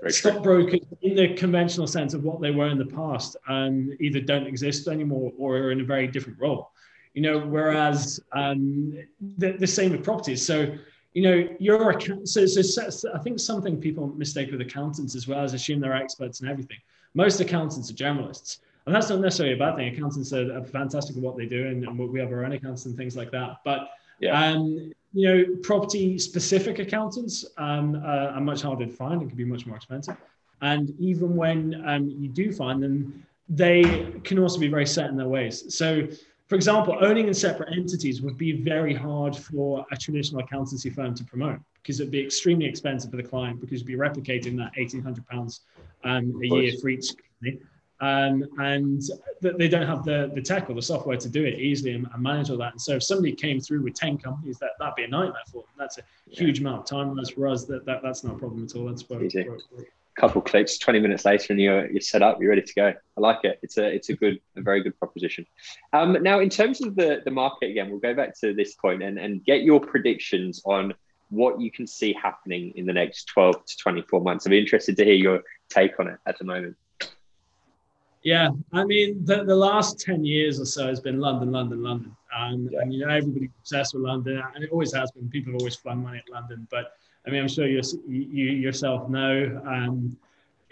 stockbrokers 0.07 0.79
in 1.01 1.15
the 1.15 1.33
conventional 1.33 1.85
sense 1.85 2.13
of 2.13 2.23
what 2.23 2.39
they 2.39 2.51
were 2.51 2.67
in 2.67 2.77
the 2.77 2.85
past 2.85 3.35
um, 3.49 3.91
either 3.99 4.21
don't 4.21 4.47
exist 4.47 4.87
anymore 4.87 5.33
or 5.37 5.57
are 5.57 5.71
in 5.71 5.81
a 5.81 5.83
very 5.83 6.07
different 6.07 6.39
role 6.39 6.71
you 7.13 7.21
know, 7.21 7.39
whereas 7.39 8.19
um, 8.31 8.93
the, 9.37 9.53
the 9.53 9.67
same 9.67 9.91
with 9.91 10.03
properties. 10.03 10.45
So, 10.45 10.73
you 11.13 11.23
know, 11.23 11.47
you're 11.59 11.89
a, 11.89 12.25
so, 12.25 12.45
so, 12.45 13.11
I 13.13 13.17
think 13.19 13.39
something 13.39 13.81
people 13.81 14.07
mistake 14.07 14.51
with 14.51 14.61
accountants 14.61 15.15
as 15.15 15.27
well 15.27 15.43
is 15.43 15.53
assume 15.53 15.81
they're 15.81 15.93
experts 15.93 16.41
in 16.41 16.47
everything. 16.47 16.77
Most 17.13 17.41
accountants 17.41 17.91
are 17.91 17.93
generalists. 17.93 18.59
And 18.85 18.95
that's 18.95 19.09
not 19.09 19.19
necessarily 19.19 19.55
a 19.55 19.57
bad 19.57 19.75
thing. 19.75 19.93
Accountants 19.93 20.33
are, 20.33 20.57
are 20.57 20.63
fantastic 20.63 21.15
at 21.15 21.21
what 21.21 21.37
they 21.37 21.45
do, 21.45 21.67
and, 21.67 21.83
and, 21.83 21.97
we 21.97 22.19
have 22.19 22.31
our 22.31 22.43
own 22.43 22.51
accountants 22.51 22.85
and 22.85 22.97
things 22.97 23.15
like 23.15 23.31
that. 23.31 23.57
But 23.63 23.89
yeah. 24.19 24.49
um, 24.49 24.91
you 25.13 25.27
know, 25.27 25.45
property 25.61 26.17
specific 26.17 26.79
accountants 26.79 27.45
um, 27.57 27.95
uh, 27.95 28.31
are 28.35 28.41
much 28.41 28.63
harder 28.63 28.85
to 28.85 28.91
find 28.91 29.21
and 29.21 29.29
can 29.29 29.37
be 29.37 29.45
much 29.45 29.65
more 29.67 29.75
expensive. 29.75 30.17
And 30.61 30.93
even 30.99 31.35
when 31.35 31.83
um, 31.85 32.09
you 32.09 32.29
do 32.29 32.51
find 32.51 32.81
them, 32.81 33.25
they 33.49 34.13
can 34.23 34.39
also 34.39 34.59
be 34.59 34.67
very 34.67 34.87
set 34.87 35.09
in 35.09 35.17
their 35.17 35.27
ways. 35.27 35.75
So 35.75 36.07
for 36.51 36.55
example, 36.55 36.97
owning 36.99 37.29
in 37.29 37.33
separate 37.33 37.69
entities 37.71 38.21
would 38.21 38.37
be 38.37 38.51
very 38.51 38.93
hard 38.93 39.33
for 39.37 39.85
a 39.89 39.95
traditional 39.95 40.41
accountancy 40.41 40.89
firm 40.89 41.15
to 41.15 41.23
promote 41.23 41.61
because 41.75 42.01
it'd 42.01 42.11
be 42.11 42.21
extremely 42.21 42.65
expensive 42.65 43.09
for 43.09 43.15
the 43.15 43.23
client 43.23 43.61
because 43.61 43.79
you'd 43.79 43.87
be 43.87 43.95
replicating 43.95 44.57
that 44.57 44.73
£1,800 44.75 45.59
um, 46.03 46.41
a 46.43 46.47
year 46.47 46.73
for 46.81 46.89
each 46.89 47.13
company. 47.39 47.61
Um, 48.01 48.47
and 48.57 49.01
th- 49.43 49.55
they 49.57 49.67
don't 49.67 49.85
have 49.85 50.03
the, 50.03 50.31
the 50.33 50.41
tech 50.41 50.69
or 50.69 50.73
the 50.73 50.81
software 50.81 51.17
to 51.17 51.29
do 51.29 51.45
it 51.45 51.59
easily 51.59 51.93
and, 51.93 52.07
and, 52.11 52.23
manage 52.23 52.49
all 52.49 52.57
that. 52.57 52.71
And 52.71 52.81
so 52.81 52.95
if 52.95 53.03
somebody 53.03 53.33
came 53.33 53.59
through 53.59 53.83
with 53.83 53.93
10 53.93 54.17
companies, 54.17 54.57
that, 54.57 54.71
that'd 54.79 54.95
be 54.95 55.03
a 55.03 55.07
nightmare 55.07 55.43
for 55.51 55.61
them. 55.61 55.71
That's 55.77 55.99
a 55.99 56.01
huge 56.27 56.59
yeah. 56.59 56.67
amount 56.67 56.79
of 56.81 56.85
time. 56.87 57.11
Whereas 57.11 57.29
for 57.29 57.47
us, 57.47 57.65
that, 57.65 57.85
that, 57.85 58.01
that's 58.01 58.23
not 58.23 58.35
a 58.35 58.39
problem 58.39 58.63
at 58.63 58.75
all. 58.75 58.85
That's 58.85 59.07
where, 59.07 59.19
where, 59.19 59.57
where 59.69 59.85
couple 60.19 60.41
clicks, 60.41 60.77
20 60.77 60.99
minutes 60.99 61.25
later, 61.25 61.53
and 61.53 61.61
you're 61.61 61.89
you're 61.89 62.01
set 62.01 62.21
up, 62.21 62.39
you're 62.39 62.49
ready 62.49 62.61
to 62.61 62.73
go. 62.73 62.93
I 63.17 63.19
like 63.19 63.39
it. 63.43 63.59
It's 63.63 63.77
a 63.77 63.85
it's 63.87 64.09
a 64.09 64.13
good, 64.13 64.39
a 64.55 64.61
very 64.61 64.83
good 64.83 64.97
proposition. 64.99 65.45
Um, 65.93 66.17
now, 66.21 66.39
in 66.39 66.49
terms 66.49 66.81
of 66.81 66.95
the 66.95 67.21
the 67.25 67.31
market 67.31 67.71
again, 67.71 67.89
we'll 67.89 67.99
go 67.99 68.13
back 68.13 68.37
to 68.41 68.53
this 68.53 68.75
point 68.75 69.01
and 69.03 69.17
and 69.17 69.43
get 69.43 69.63
your 69.63 69.79
predictions 69.79 70.61
on 70.65 70.93
what 71.29 71.61
you 71.61 71.71
can 71.71 71.87
see 71.87 72.13
happening 72.13 72.73
in 72.75 72.85
the 72.85 72.91
next 72.91 73.25
12 73.25 73.65
to 73.65 73.77
24 73.77 74.21
months. 74.21 74.45
I'm 74.45 74.51
interested 74.51 74.97
to 74.97 75.05
hear 75.05 75.13
your 75.13 75.41
take 75.69 75.97
on 75.97 76.09
it 76.09 76.19
at 76.25 76.37
the 76.37 76.43
moment. 76.43 76.75
Yeah, 78.23 78.49
I 78.71 78.83
mean, 78.85 79.25
the, 79.25 79.43
the 79.43 79.55
last 79.55 79.99
10 79.99 80.23
years 80.23 80.59
or 80.59 80.65
so 80.65 80.87
has 80.87 80.99
been 80.99 81.19
London, 81.19 81.51
London, 81.51 81.81
London. 81.81 82.15
Um, 82.37 82.69
yeah. 82.71 82.81
And, 82.81 82.93
you 82.93 83.05
know, 83.05 83.11
everybody's 83.11 83.49
obsessed 83.59 83.95
with 83.95 84.03
London, 84.03 84.41
and 84.53 84.63
it 84.63 84.69
always 84.71 84.93
has 84.93 85.11
been. 85.11 85.27
People 85.29 85.53
have 85.53 85.61
always 85.61 85.75
flung 85.75 86.03
money 86.03 86.19
at 86.19 86.31
London. 86.31 86.67
But, 86.69 86.93
I 87.25 87.31
mean, 87.31 87.41
I'm 87.41 87.47
sure 87.47 87.67
you 87.67 87.81
you 88.07 88.45
yourself 88.45 89.09
know 89.09 89.61
um, 89.65 90.15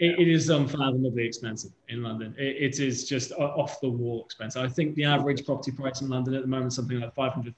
it, 0.00 0.18
it 0.18 0.28
is 0.28 0.48
unfathomably 0.48 1.26
expensive 1.26 1.72
in 1.88 2.02
London. 2.02 2.34
It, 2.38 2.74
it 2.74 2.80
is 2.80 3.08
just 3.08 3.32
off 3.32 3.80
the 3.80 3.90
wall 3.90 4.24
expensive. 4.24 4.62
I 4.62 4.68
think 4.68 4.94
the 4.94 5.04
average 5.04 5.44
property 5.44 5.72
price 5.72 6.00
in 6.00 6.08
London 6.08 6.34
at 6.34 6.42
the 6.42 6.48
moment 6.48 6.68
is 6.68 6.76
something 6.76 7.00
like 7.00 7.14
£500,000, 7.14 7.52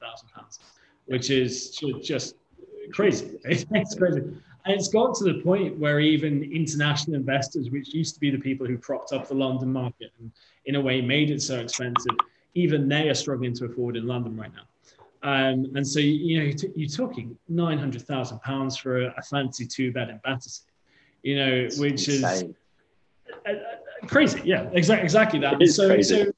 which 1.06 1.30
is 1.30 1.78
just 2.02 2.34
crazy. 2.92 3.38
It's 3.44 3.94
crazy. 3.94 4.22
And 4.64 4.74
it's 4.74 4.88
got 4.88 5.14
to 5.16 5.24
the 5.24 5.40
point 5.42 5.76
where 5.78 5.98
even 5.98 6.44
international 6.52 7.16
investors, 7.16 7.70
which 7.70 7.92
used 7.92 8.14
to 8.14 8.20
be 8.20 8.30
the 8.30 8.38
people 8.38 8.66
who 8.66 8.78
propped 8.78 9.12
up 9.12 9.26
the 9.26 9.34
London 9.34 9.72
market 9.72 10.12
and 10.20 10.30
in 10.66 10.76
a 10.76 10.80
way 10.80 11.00
made 11.00 11.30
it 11.30 11.42
so 11.42 11.58
expensive, 11.58 12.14
even 12.54 12.88
they 12.88 13.08
are 13.08 13.14
struggling 13.14 13.52
to 13.54 13.64
afford 13.64 13.96
in 13.96 14.06
London 14.06 14.36
right 14.36 14.52
now. 14.54 14.62
Um, 15.24 15.72
and 15.74 15.86
so, 15.86 16.00
you 16.00 16.38
know, 16.38 16.52
you're, 16.74 16.88
talking 16.88 17.36
£900,000 17.50 18.80
for 18.80 19.02
a, 19.02 19.14
a, 19.16 19.22
fancy 19.22 19.64
two 19.64 19.92
bed 19.92 20.10
in 20.10 20.18
Battersea, 20.24 20.64
you 21.22 21.36
know, 21.36 21.68
which 21.76 22.08
is 22.08 22.24
uh, 22.24 22.42
uh, 23.46 23.52
crazy. 24.06 24.40
Yeah, 24.44 24.68
exactly, 24.72 25.04
exactly 25.04 25.38
that. 25.40 25.64
So, 25.68 26.00
so, 26.02 26.32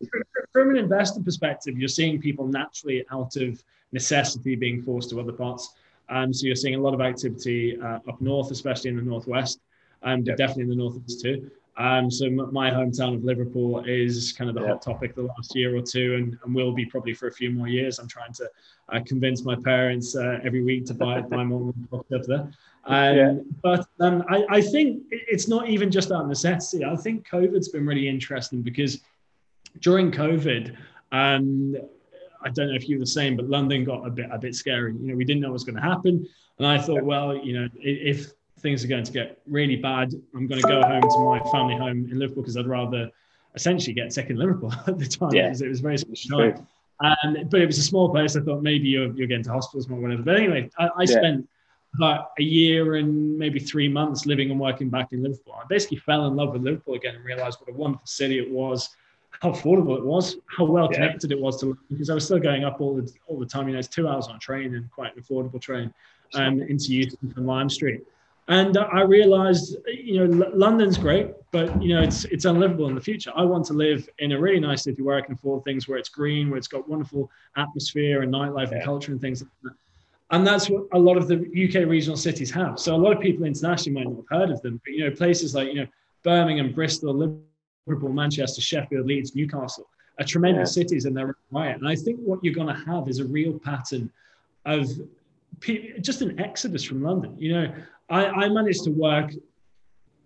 from 0.52 0.70
an 0.70 0.76
investor 0.76 1.20
perspective, 1.22 1.78
you're 1.78 1.88
seeing 1.88 2.20
people 2.20 2.46
naturally 2.46 3.06
out 3.10 3.36
of 3.36 3.62
necessity 3.92 4.54
being 4.54 4.82
forced 4.82 5.08
to 5.10 5.20
other 5.20 5.32
parts 5.32 5.74
um, 6.08 6.32
so 6.32 6.46
you're 6.46 6.56
seeing 6.56 6.74
a 6.74 6.80
lot 6.80 6.94
of 6.94 7.00
activity 7.00 7.78
uh, 7.80 7.98
up 8.08 8.20
north, 8.20 8.50
especially 8.50 8.90
in 8.90 8.96
the 8.96 9.02
northwest, 9.02 9.60
and 10.02 10.26
yep. 10.26 10.36
definitely 10.36 10.64
in 10.64 10.68
the 10.70 10.76
northeast 10.76 11.22
too. 11.22 11.50
Um, 11.76 12.10
so 12.10 12.26
m- 12.26 12.52
my 12.52 12.70
hometown 12.70 13.14
of 13.14 13.24
Liverpool 13.24 13.82
is 13.84 14.32
kind 14.32 14.48
of 14.48 14.54
the 14.54 14.62
yep. 14.62 14.70
hot 14.70 14.82
topic 14.82 15.14
the 15.14 15.22
last 15.22 15.56
year 15.56 15.76
or 15.76 15.82
two, 15.82 16.14
and, 16.14 16.38
and 16.44 16.54
will 16.54 16.72
be 16.72 16.84
probably 16.84 17.14
for 17.14 17.28
a 17.28 17.32
few 17.32 17.50
more 17.50 17.68
years. 17.68 17.98
I'm 17.98 18.08
trying 18.08 18.32
to 18.34 18.50
uh, 18.90 19.00
convince 19.06 19.44
my 19.44 19.56
parents 19.56 20.14
uh, 20.14 20.38
every 20.44 20.62
week 20.62 20.86
to 20.86 20.94
buy 20.94 21.20
buy 21.22 21.42
more 21.44 21.72
up 21.92 22.06
there. 22.26 22.50
Um, 22.86 23.16
yeah. 23.16 23.34
But 23.62 23.86
um, 24.00 24.24
I, 24.28 24.44
I 24.50 24.60
think 24.60 25.04
it's 25.10 25.48
not 25.48 25.68
even 25.68 25.90
just 25.90 26.12
out 26.12 26.22
of 26.22 26.28
necessity. 26.28 26.84
I 26.84 26.94
think 26.96 27.26
COVID's 27.26 27.68
been 27.68 27.86
really 27.86 28.08
interesting 28.08 28.62
because 28.62 29.00
during 29.80 30.12
COVID, 30.12 30.76
um, 31.10 31.76
I 32.44 32.50
don't 32.50 32.68
know 32.68 32.74
if 32.74 32.88
you're 32.88 32.98
the 32.98 33.06
same, 33.06 33.36
but 33.36 33.48
London 33.48 33.84
got 33.84 34.06
a 34.06 34.10
bit 34.10 34.26
a 34.30 34.38
bit 34.38 34.54
scary. 34.54 34.92
You 34.92 35.08
know, 35.08 35.16
we 35.16 35.24
didn't 35.24 35.40
know 35.42 35.48
what 35.48 35.54
was 35.54 35.64
going 35.64 35.76
to 35.76 35.82
happen, 35.82 36.26
and 36.58 36.66
I 36.66 36.78
thought, 36.78 37.02
well, 37.02 37.36
you 37.36 37.60
know, 37.60 37.68
if 37.76 38.32
things 38.60 38.84
are 38.84 38.88
going 38.88 39.04
to 39.04 39.12
get 39.12 39.40
really 39.46 39.76
bad, 39.76 40.14
I'm 40.34 40.46
going 40.46 40.60
to 40.60 40.66
go 40.66 40.82
home 40.82 41.02
to 41.02 41.18
my 41.18 41.40
family 41.50 41.76
home 41.76 42.08
in 42.10 42.18
Liverpool 42.18 42.42
because 42.42 42.56
I'd 42.56 42.66
rather 42.66 43.10
essentially 43.54 43.94
get 43.94 44.12
sick 44.12 44.30
in 44.30 44.36
Liverpool 44.36 44.72
at 44.86 44.98
the 44.98 45.06
time 45.06 45.30
yeah. 45.32 45.48
because 45.48 45.62
it 45.62 45.68
was 45.68 45.80
very 45.80 45.98
small. 45.98 46.52
Um, 47.00 47.36
but 47.50 47.60
it 47.60 47.66
was 47.66 47.78
a 47.78 47.82
small 47.82 48.08
place. 48.08 48.36
I 48.36 48.40
thought 48.40 48.62
maybe 48.62 48.88
you're, 48.88 49.12
you're 49.14 49.26
getting 49.26 49.44
to 49.44 49.52
hospitals 49.52 49.90
or 49.90 49.96
whatever. 49.96 50.22
But 50.22 50.36
anyway, 50.36 50.70
I, 50.78 50.86
I 50.86 50.90
yeah. 51.00 51.06
spent 51.06 51.48
about 51.96 52.30
a 52.38 52.42
year 52.42 52.94
and 52.94 53.36
maybe 53.38 53.58
three 53.58 53.88
months 53.88 54.26
living 54.26 54.50
and 54.50 54.58
working 54.58 54.90
back 54.90 55.12
in 55.12 55.22
Liverpool. 55.22 55.54
I 55.54 55.66
basically 55.68 55.98
fell 55.98 56.26
in 56.26 56.36
love 56.36 56.52
with 56.52 56.62
Liverpool 56.62 56.94
again 56.94 57.16
and 57.16 57.24
realized 57.24 57.60
what 57.60 57.68
a 57.68 57.76
wonderful 57.76 58.06
city 58.06 58.38
it 58.38 58.50
was 58.50 58.88
how 59.42 59.50
affordable 59.50 59.96
it 59.96 60.04
was, 60.04 60.36
how 60.46 60.64
well 60.64 60.88
connected 60.88 61.30
yeah. 61.30 61.36
it 61.36 61.42
was 61.42 61.58
to 61.60 61.66
London, 61.66 61.84
because 61.90 62.10
I 62.10 62.14
was 62.14 62.24
still 62.24 62.38
going 62.38 62.64
up 62.64 62.80
all 62.80 62.94
the 62.94 63.10
all 63.26 63.38
the 63.38 63.46
time. 63.46 63.68
You 63.68 63.74
know, 63.74 63.80
it's 63.80 63.88
two 63.88 64.08
hours 64.08 64.26
on 64.28 64.36
a 64.36 64.38
train 64.38 64.74
and 64.74 64.90
quite 64.90 65.16
an 65.16 65.22
affordable 65.22 65.60
train 65.60 65.92
um, 66.34 66.60
into 66.62 66.92
Euston 66.92 67.30
from 67.30 67.46
Lime 67.46 67.68
Street. 67.68 68.02
And 68.48 68.76
I 68.76 69.00
realized, 69.00 69.76
you 69.86 70.26
know, 70.26 70.44
L- 70.44 70.52
London's 70.54 70.98
great, 70.98 71.28
but 71.50 71.82
you 71.82 71.94
know, 71.94 72.02
it's 72.02 72.24
it's 72.26 72.44
unlivable 72.44 72.88
in 72.88 72.94
the 72.94 73.00
future. 73.00 73.32
I 73.34 73.42
want 73.42 73.64
to 73.66 73.72
live 73.72 74.08
in 74.18 74.32
a 74.32 74.40
really 74.40 74.60
nice 74.60 74.82
city 74.82 75.00
where 75.02 75.16
I 75.16 75.22
can 75.22 75.34
afford 75.34 75.64
things, 75.64 75.88
where 75.88 75.98
it's 75.98 76.10
green, 76.10 76.50
where 76.50 76.58
it's 76.58 76.68
got 76.68 76.86
wonderful 76.88 77.30
atmosphere 77.56 78.22
and 78.22 78.32
nightlife 78.32 78.70
yeah. 78.70 78.76
and 78.76 78.84
culture 78.84 79.12
and 79.12 79.20
things 79.20 79.42
like 79.42 79.50
that. 79.62 79.72
And 80.30 80.46
that's 80.46 80.68
what 80.68 80.84
a 80.92 80.98
lot 80.98 81.16
of 81.16 81.28
the 81.28 81.36
UK 81.36 81.88
regional 81.88 82.16
cities 82.16 82.50
have. 82.50 82.78
So 82.78 82.94
a 82.94 82.96
lot 82.96 83.16
of 83.16 83.20
people 83.20 83.44
internationally 83.44 83.98
might 83.98 84.10
not 84.10 84.24
have 84.28 84.40
heard 84.40 84.50
of 84.50 84.60
them, 84.62 84.80
but 84.84 84.92
you 84.92 85.04
know, 85.04 85.10
places 85.14 85.54
like 85.54 85.68
you 85.68 85.76
know 85.76 85.86
Birmingham, 86.22 86.72
Bristol, 86.72 87.14
Liverpool 87.14 87.44
Liverpool, 87.86 88.12
Manchester, 88.12 88.60
Sheffield, 88.60 89.06
Leeds, 89.06 89.34
Newcastle 89.34 89.88
are 90.18 90.24
tremendous 90.24 90.76
yeah. 90.76 90.82
cities 90.82 91.06
in 91.06 91.14
their 91.14 91.28
own 91.28 91.34
right. 91.50 91.76
And 91.76 91.88
I 91.88 91.96
think 91.96 92.20
what 92.20 92.42
you're 92.42 92.54
going 92.54 92.68
to 92.68 92.84
have 92.84 93.08
is 93.08 93.18
a 93.18 93.24
real 93.24 93.58
pattern 93.58 94.10
of 94.64 94.88
just 96.00 96.22
an 96.22 96.38
exodus 96.40 96.84
from 96.84 97.02
London. 97.02 97.36
You 97.38 97.52
know, 97.52 97.74
I, 98.08 98.26
I 98.26 98.48
managed 98.48 98.84
to 98.84 98.90
work 98.90 99.32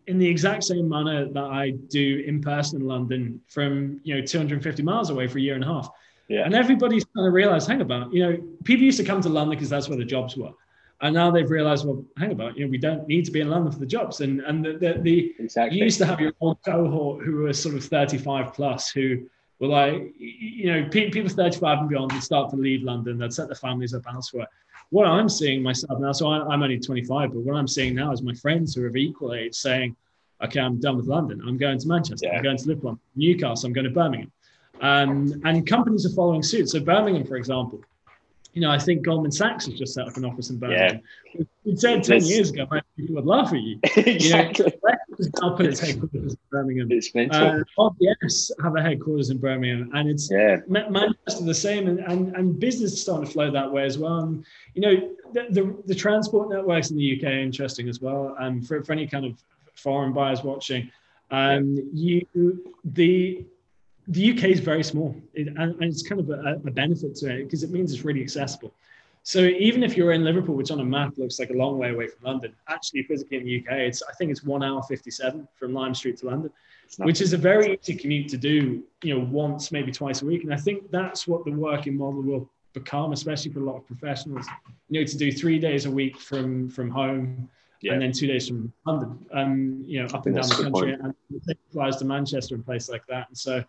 in 0.07 0.19
the 0.19 0.27
exact 0.27 0.65
same 0.65 0.89
manner 0.89 1.29
that 1.29 1.45
I 1.45 1.71
do 1.71 2.25
in 2.27 2.41
person 2.41 2.81
in 2.81 2.87
London 2.87 3.41
from, 3.47 4.01
you 4.05 4.15
know, 4.15 4.25
250 4.25 4.83
miles 4.83 5.11
away 5.11 5.27
for 5.27 5.39
a 5.39 5.41
year 5.41 5.55
and 5.55 5.65
a 5.65 5.67
half. 5.67 5.91
Yeah. 6.29 6.45
And 6.45 6.55
everybody's 6.55 7.05
kind 7.05 7.27
of 7.27 7.33
realized, 7.33 7.69
hang 7.69 7.81
about, 7.81 8.13
you 8.13 8.23
know, 8.23 8.39
people 8.65 8.85
used 8.85 8.99
to 8.99 9.05
come 9.05 9.21
to 9.23 9.29
London 9.29 9.57
because 9.57 9.71
that's 9.71 9.89
where 9.89 9.99
the 9.99 10.05
jobs 10.05 10.37
were. 10.37 10.53
And 11.01 11.15
now 11.15 11.31
they've 11.31 11.49
realized, 11.49 11.87
well, 11.87 12.05
hang 12.17 12.33
about, 12.33 12.57
you 12.57 12.65
know, 12.65 12.71
we 12.71 12.79
don't 12.79 13.07
need 13.07 13.25
to 13.25 13.31
be 13.31 13.41
in 13.41 13.49
London 13.49 13.71
for 13.71 13.79
the 13.79 13.87
jobs. 13.87 14.21
And 14.21 14.41
and 14.41 14.65
the, 14.65 14.73
the, 14.73 14.99
the 15.01 15.35
exactly. 15.39 15.79
you 15.79 15.85
used 15.85 15.99
to 15.99 16.07
have 16.07 16.21
your 16.21 16.33
old 16.41 16.59
cohort 16.65 17.25
who 17.25 17.37
were 17.37 17.53
sort 17.53 17.77
of 17.77 17.85
35 17.85 18.53
plus 18.53 18.91
who 18.91 19.29
were 19.61 19.69
like, 19.69 20.15
you 20.19 20.73
know, 20.73 20.89
people 20.89 21.29
35 21.29 21.79
and 21.79 21.89
beyond 21.89 22.13
would 22.13 22.23
start 22.23 22.51
to 22.51 22.57
leave 22.57 22.83
London, 22.83 23.19
they'd 23.19 23.33
set 23.33 23.49
their 23.49 23.57
families 23.57 23.95
up 23.95 24.03
elsewhere. 24.13 24.49
What 24.91 25.07
I'm 25.07 25.29
seeing 25.29 25.63
myself 25.63 26.01
now, 26.01 26.13
so 26.13 26.29
I, 26.29 26.55
am 26.55 26.63
only 26.63 26.79
25, 26.79 27.33
but 27.33 27.41
what 27.41 27.57
I'm 27.57 27.69
seeing 27.69 27.95
now 27.95 28.13
is 28.13 28.23
my 28.23 28.35
friends 28.35 28.75
who 28.75 28.85
are 28.85 28.89
of 28.89 28.97
equal 28.97 29.35
age 29.35 29.55
saying, 29.55 29.95
okay, 30.43 30.61
I'm 30.61 30.81
done 30.81 30.97
with 30.97 31.07
London. 31.07 31.43
I'm 31.47 31.59
going 31.59 31.79
to 31.79 31.89
Manchester. 31.89 32.27
Yeah. 32.27 32.37
I'm 32.37 32.43
going 32.43 32.57
to 32.57 32.67
Liverpool. 32.67 32.99
Newcastle. 33.17 33.67
I'm 33.67 33.73
going 33.73 33.85
to 33.85 33.91
Birmingham. 33.91 34.33
Um, 34.81 35.41
and 35.45 35.67
companies 35.67 36.07
are 36.07 36.15
following 36.15 36.43
suit. 36.43 36.71
So 36.71 36.81
Birmingham, 36.81 37.27
for 37.27 37.37
example, 37.37 37.83
you 38.59 38.63
know, 38.63 38.73
I 38.73 38.79
think 38.79 39.05
Goldman 39.05 39.31
Sachs 39.31 39.67
has 39.67 39.79
just 39.79 39.95
set 39.95 40.09
up 40.09 40.17
an 40.17 40.25
office 40.25 40.51
in 40.51 40.59
Birmingham. 40.59 41.01
Yeah. 41.33 41.45
We 41.65 41.77
said 41.77 42.03
10 42.03 42.25
years 42.25 42.51
ago, 42.51 42.67
people 42.97 43.15
would 43.15 43.25
laugh 43.25 43.53
at 43.53 43.61
you. 43.61 43.79
exactly. 43.97 44.73
You 45.21 45.29
know, 45.43 45.57
its 45.57 45.81
headquarters 45.81 46.33
in 46.33 46.39
Birmingham. 46.49 46.93
It's 46.93 47.13
mental. 47.13 47.65
Uh, 47.77 47.91
RBS 47.91 48.53
have 48.63 48.77
a 48.77 48.83
headquarters 48.83 49.31
in 49.31 49.39
Birmingham, 49.39 49.91
and 49.93 50.09
it's 50.09 50.31
yeah. 50.31 50.59
Manchester 50.69 51.45
the 51.45 51.55
same, 51.55 51.89
and, 51.89 51.99
and, 52.01 52.37
and 52.37 52.61
business 52.61 52.93
is 52.93 53.03
starting 53.03 53.27
to 53.27 53.33
flow 53.33 53.51
that 53.51 53.73
way 53.73 53.85
as 53.85 53.99
well. 53.99 54.21
And, 54.21 54.45
you 54.75 54.83
know, 54.83 55.11
the, 55.33 55.47
the, 55.51 55.83
the 55.87 55.95
transport 55.95 56.51
networks 56.51 56.91
in 56.91 56.97
the 56.97 57.17
UK 57.17 57.25
are 57.25 57.41
interesting 57.41 57.89
as 57.89 58.01
well. 58.01 58.37
And 58.39 58.65
for, 58.67 58.85
for 58.85 58.93
any 58.93 59.09
kind 59.09 59.25
of 59.25 59.43
foreign 59.75 60.13
buyers 60.13 60.45
watching, 60.45 60.89
um, 61.33 61.91
you 61.93 62.25
the 62.85 63.45
the 64.09 64.33
UK 64.33 64.45
is 64.45 64.61
very 64.61 64.83
small, 64.83 65.15
it, 65.35 65.49
and, 65.49 65.59
and, 65.59 65.85
it's 65.85 66.03
kind 66.03 66.21
of 66.21 66.31
a, 66.31 66.61
a 66.67 66.71
benefit 66.71 67.15
to 67.17 67.31
it 67.31 67.45
because 67.45 67.63
it 67.63 67.71
means 67.71 67.93
it's 67.93 68.05
really 68.05 68.23
accessible. 68.23 68.73
So 69.23 69.41
even 69.41 69.83
if 69.83 69.95
you're 69.95 70.13
in 70.13 70.25
Liverpool, 70.25 70.55
which 70.55 70.71
on 70.71 70.81
a 70.81 70.85
map 70.85 71.19
looks 71.19 71.39
like 71.39 71.51
a 71.51 71.55
long 71.55 71.77
way 71.77 71.91
away 71.91 72.07
from 72.07 72.25
London, 72.25 72.55
actually 72.69 73.03
physically 73.03 73.37
in 73.37 73.45
the 73.45 73.59
UK, 73.59 73.79
it's 73.81 74.03
I 74.03 74.13
think 74.15 74.31
it's 74.31 74.43
one 74.43 74.63
hour 74.63 74.83
fifty-seven 74.83 75.47
from 75.59 75.75
Lime 75.75 75.95
Street 75.95 76.17
to 76.19 76.27
London, 76.27 76.51
which 76.99 77.21
is 77.21 77.35
a 77.35 77.37
very 77.37 77.79
easy 77.79 77.95
commute 77.95 78.29
to 78.31 78.39
do, 78.39 78.83
you 79.03 79.15
know, 79.15 79.25
once 79.25 79.71
maybe 79.71 79.93
twice 79.93 80.23
a 80.23 80.25
week. 80.25 80.45
And 80.45 80.55
I 80.55 80.57
think 80.57 80.91
that's 80.91 81.29
what 81.29 81.45
the 81.45 81.51
working 81.51 81.97
model 81.97 82.23
will 82.23 82.49
become, 82.73 83.13
especially 83.13 83.53
for 83.53 83.61
a 83.61 83.65
lot 83.65 83.77
of 83.77 83.87
professionals. 83.87 84.47
You 84.89 85.01
know, 85.01 85.07
to 85.07 85.19
do 85.19 85.31
three 85.31 85.59
days 85.59 85.85
a 85.85 85.91
week 85.91 86.19
from 86.19 86.71
from 86.71 86.89
home. 86.89 87.51
Yeah. 87.81 87.93
And 87.93 88.03
then 88.03 88.11
two 88.11 88.27
days 88.27 88.49
from 88.49 88.73
London, 88.87 89.25
um, 89.33 89.85
you 89.87 90.03
know, 90.03 90.07
up 90.07 90.27
and 90.27 90.35
down 90.35 90.49
the 90.49 90.55
country, 90.55 90.97
point. 90.97 91.01
and 91.01 91.57
flies 91.71 91.97
to 91.99 92.05
Manchester 92.05 92.57
and 92.57 92.65
places 92.65 92.89
like 92.89 93.07
that. 93.07 93.29
And 93.29 93.39
so, 93.39 93.63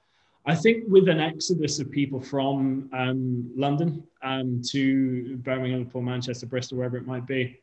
I 0.45 0.55
think 0.55 0.85
with 0.87 1.09
an 1.09 1.19
exodus 1.19 1.79
of 1.79 1.91
people 1.91 2.19
from 2.19 2.89
um, 2.93 3.51
London 3.55 4.03
um, 4.23 4.61
to 4.69 5.37
Birmingham, 5.37 5.79
Liverpool, 5.79 6.01
Manchester, 6.01 6.45
Bristol, 6.45 6.77
wherever 6.77 6.97
it 6.97 7.05
might 7.05 7.27
be, 7.27 7.59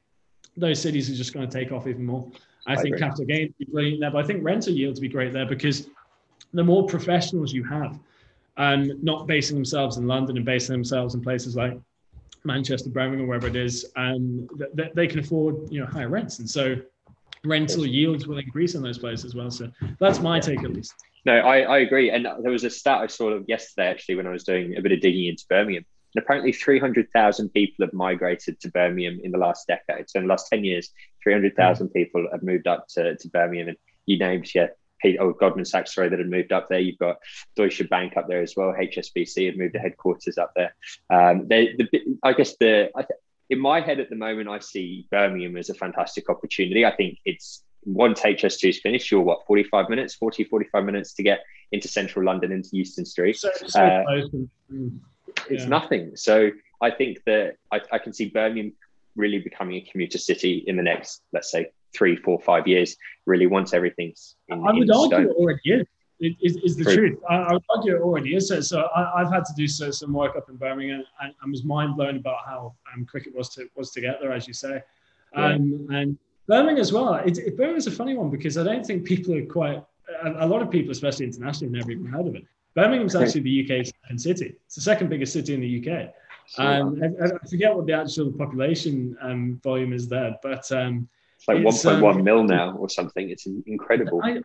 those 0.56 0.80
cities 0.80 1.10
are 1.10 1.14
just 1.14 1.34
going 1.34 1.48
to 1.48 1.52
take 1.52 1.72
off 1.72 1.86
even 1.86 2.04
more. 2.04 2.30
I, 2.66 2.72
I 2.72 2.76
think 2.76 2.96
agree. 2.96 3.00
capital 3.00 3.24
gains 3.24 3.52
be 3.58 3.66
brilliant 3.66 4.00
there, 4.00 4.10
but 4.10 4.24
I 4.24 4.26
think 4.26 4.44
rental 4.44 4.72
yields 4.72 5.00
will 5.00 5.08
be 5.08 5.08
great 5.08 5.32
there 5.32 5.46
because 5.46 5.88
the 6.52 6.64
more 6.64 6.86
professionals 6.86 7.52
you 7.52 7.64
have, 7.64 7.98
um, 8.56 8.92
not 9.02 9.26
basing 9.26 9.56
themselves 9.56 9.96
in 9.96 10.06
London 10.06 10.36
and 10.36 10.46
basing 10.46 10.72
themselves 10.72 11.14
in 11.14 11.20
places 11.20 11.56
like 11.56 11.78
Manchester, 12.44 12.88
Birmingham, 12.88 13.26
wherever 13.26 13.46
it 13.46 13.56
is, 13.56 13.86
um, 13.96 14.48
th- 14.76 14.92
they 14.94 15.06
can 15.06 15.18
afford 15.18 15.56
you 15.70 15.80
know 15.80 15.86
higher 15.86 16.08
rents, 16.08 16.38
and 16.38 16.48
so 16.48 16.76
rental 17.44 17.86
yields 17.86 18.26
will 18.26 18.38
increase 18.38 18.74
in 18.74 18.82
those 18.82 18.98
places 18.98 19.24
as 19.26 19.34
well. 19.34 19.50
So 19.50 19.70
that's 19.98 20.20
my 20.20 20.40
take 20.40 20.64
at 20.64 20.72
least. 20.72 20.94
No, 21.26 21.34
I, 21.38 21.62
I 21.62 21.78
agree. 21.78 22.10
And 22.10 22.24
there 22.24 22.52
was 22.52 22.62
a 22.62 22.70
stat 22.70 22.98
I 22.98 23.08
saw 23.08 23.40
yesterday 23.48 23.88
actually 23.88 24.14
when 24.14 24.28
I 24.28 24.30
was 24.30 24.44
doing 24.44 24.76
a 24.76 24.80
bit 24.80 24.92
of 24.92 25.00
digging 25.00 25.26
into 25.26 25.44
Birmingham. 25.48 25.84
And 26.14 26.22
apparently 26.22 26.52
300,000 26.52 27.48
people 27.48 27.84
have 27.84 27.92
migrated 27.92 28.60
to 28.60 28.70
Birmingham 28.70 29.18
in 29.24 29.32
the 29.32 29.38
last 29.38 29.66
decade. 29.66 30.08
So 30.08 30.20
in 30.20 30.26
the 30.26 30.30
last 30.30 30.48
10 30.48 30.62
years, 30.62 30.90
300,000 31.24 31.88
mm. 31.88 31.92
people 31.92 32.28
have 32.30 32.44
moved 32.44 32.68
up 32.68 32.86
to, 32.90 33.16
to 33.16 33.28
Birmingham. 33.28 33.68
And 33.68 33.76
you 34.06 34.20
named, 34.20 34.48
yeah, 34.54 34.68
oh, 35.18 35.32
Goldman 35.32 35.64
Sachs, 35.64 35.96
sorry, 35.96 36.08
that 36.10 36.20
had 36.20 36.30
moved 36.30 36.52
up 36.52 36.68
there. 36.68 36.78
You've 36.78 36.98
got 36.98 37.16
Deutsche 37.56 37.82
Bank 37.90 38.16
up 38.16 38.28
there 38.28 38.40
as 38.40 38.54
well. 38.56 38.72
HSBC 38.72 39.46
had 39.46 39.58
moved 39.58 39.74
the 39.74 39.80
headquarters 39.80 40.38
up 40.38 40.52
there. 40.54 40.76
Um, 41.10 41.48
they, 41.48 41.74
the, 41.76 42.18
I 42.22 42.34
guess 42.34 42.54
the, 42.60 42.92
in 43.50 43.58
my 43.58 43.80
head 43.80 43.98
at 43.98 44.10
the 44.10 44.16
moment, 44.16 44.48
I 44.48 44.60
see 44.60 45.08
Birmingham 45.10 45.56
as 45.56 45.70
a 45.70 45.74
fantastic 45.74 46.30
opportunity. 46.30 46.86
I 46.86 46.94
think 46.94 47.18
it's 47.24 47.64
once 47.86 48.20
HS2 48.20 48.68
is 48.68 48.80
finished, 48.80 49.10
you're 49.10 49.20
what, 49.20 49.46
45 49.46 49.88
minutes, 49.88 50.14
40, 50.14 50.44
45 50.44 50.84
minutes 50.84 51.14
to 51.14 51.22
get 51.22 51.40
into 51.72 51.88
central 51.88 52.24
London, 52.24 52.52
into 52.52 52.70
Euston 52.72 53.04
Street. 53.04 53.36
So, 53.36 53.50
so 53.66 53.80
uh, 53.80 54.02
it's 55.48 55.64
nothing. 55.64 56.16
So 56.16 56.50
I 56.80 56.90
think 56.90 57.22
that 57.26 57.56
I, 57.72 57.80
I, 57.92 57.98
can 57.98 58.12
see 58.12 58.28
Birmingham 58.28 58.72
really 59.14 59.38
becoming 59.38 59.76
a 59.76 59.80
commuter 59.90 60.18
city 60.18 60.64
in 60.66 60.76
the 60.76 60.82
next, 60.82 61.22
let's 61.32 61.50
say, 61.50 61.70
three, 61.94 62.16
four, 62.16 62.40
five 62.40 62.66
years, 62.66 62.96
really 63.24 63.46
once 63.46 63.72
everything's 63.72 64.34
in, 64.48 64.66
I 64.66 64.72
would 64.72 64.90
argue 64.90 65.30
it 65.30 65.36
already 65.36 65.60
is. 65.64 65.86
Is, 66.18 66.56
is 66.56 66.76
the 66.76 66.84
True. 66.84 66.94
truth. 66.94 67.18
I, 67.28 67.34
I, 67.36 67.52
would 67.52 67.62
argue 67.74 67.96
it 67.96 68.02
already 68.02 68.34
is. 68.34 68.48
So, 68.48 68.60
so 68.60 68.88
I, 68.94 69.22
have 69.22 69.32
had 69.32 69.44
to 69.44 69.54
do 69.54 69.68
so, 69.68 69.90
some 69.90 70.12
work 70.12 70.34
up 70.34 70.48
in 70.48 70.56
Birmingham 70.56 71.04
and 71.22 71.34
I 71.42 71.48
was 71.48 71.62
mind 71.62 71.96
blown 71.96 72.16
about 72.16 72.38
how 72.44 72.74
um, 72.92 73.06
quick 73.06 73.26
it 73.26 73.34
was 73.34 73.50
to 73.50 73.68
was 73.76 73.90
to 73.92 74.00
get 74.00 74.20
there, 74.20 74.32
as 74.32 74.48
you 74.48 74.54
say. 74.54 74.82
Um, 75.34 75.86
yeah. 75.90 75.98
And 75.98 76.18
Birmingham 76.46 76.80
as 76.80 76.92
well. 76.92 77.14
It, 77.14 77.38
it, 77.38 77.56
Birmingham's 77.56 77.86
a 77.86 77.90
funny 77.90 78.14
one 78.14 78.30
because 78.30 78.56
I 78.56 78.64
don't 78.64 78.84
think 78.84 79.04
people 79.04 79.34
are 79.34 79.44
quite, 79.44 79.82
a, 80.22 80.44
a 80.44 80.46
lot 80.46 80.62
of 80.62 80.70
people, 80.70 80.92
especially 80.92 81.26
internationally, 81.26 81.76
have 81.78 81.86
never 81.86 81.92
even 81.92 82.06
heard 82.06 82.26
of 82.26 82.34
it. 82.34 82.44
Birmingham's 82.74 83.16
actually 83.16 83.40
the 83.40 83.64
UK's 83.64 83.92
second 84.02 84.18
city. 84.18 84.54
It's 84.66 84.74
the 84.74 84.82
second 84.82 85.08
biggest 85.08 85.32
city 85.32 85.54
in 85.54 85.60
the 85.60 85.80
UK. 85.80 86.12
Um, 86.58 87.02
I, 87.02 87.24
I, 87.24 87.48
forget 87.48 87.74
what 87.74 87.86
the 87.86 87.94
actual 87.94 88.30
population 88.30 89.16
um, 89.20 89.60
volume 89.64 89.92
is 89.92 90.08
there, 90.08 90.36
but 90.42 90.70
um, 90.70 91.08
it's 91.36 91.48
like 91.48 91.58
1.1 91.58 92.14
um, 92.14 92.22
mil 92.22 92.44
now 92.44 92.76
or 92.76 92.88
something. 92.88 93.30
It's 93.30 93.46
incredible. 93.66 94.20
I, 94.22 94.40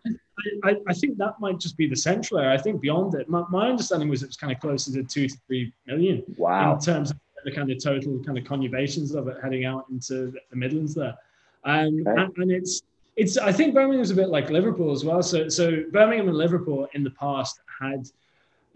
I, 0.63 0.77
I, 0.87 0.93
think 0.93 1.17
that 1.17 1.39
might 1.39 1.59
just 1.59 1.77
be 1.77 1.87
the 1.87 1.95
central 1.95 2.39
area. 2.39 2.57
I 2.57 2.61
think 2.61 2.81
beyond 2.81 3.13
it, 3.15 3.29
my, 3.29 3.43
my 3.49 3.69
understanding 3.69 4.09
was 4.09 4.23
it 4.23 4.27
was 4.27 4.37
kind 4.37 4.51
of 4.51 4.59
closer 4.59 4.91
to 4.93 5.03
two 5.03 5.27
to 5.27 5.37
three 5.45 5.73
million. 5.85 6.23
Wow. 6.37 6.75
In 6.75 6.79
terms 6.79 7.11
of 7.11 7.17
the 7.45 7.51
kind 7.51 7.71
of 7.71 7.83
total 7.83 8.19
kind 8.23 8.37
of 8.37 8.43
conurbations 8.43 9.13
of 9.15 9.27
it 9.27 9.37
heading 9.43 9.65
out 9.65 9.85
into 9.89 10.33
the 10.49 10.55
Midlands 10.55 10.95
there. 10.95 11.15
Um, 11.63 12.03
okay. 12.07 12.21
and, 12.21 12.37
and, 12.37 12.51
it's 12.51 12.81
it's 13.15 13.37
I 13.37 13.51
think 13.51 13.73
Birmingham's 13.73 14.11
a 14.11 14.15
bit 14.15 14.29
like 14.29 14.49
Liverpool 14.49 14.91
as 14.91 15.05
well. 15.05 15.21
So 15.21 15.49
so 15.49 15.83
Birmingham 15.91 16.27
and 16.27 16.37
Liverpool 16.37 16.87
in 16.93 17.03
the 17.03 17.11
past 17.11 17.59
had 17.79 18.07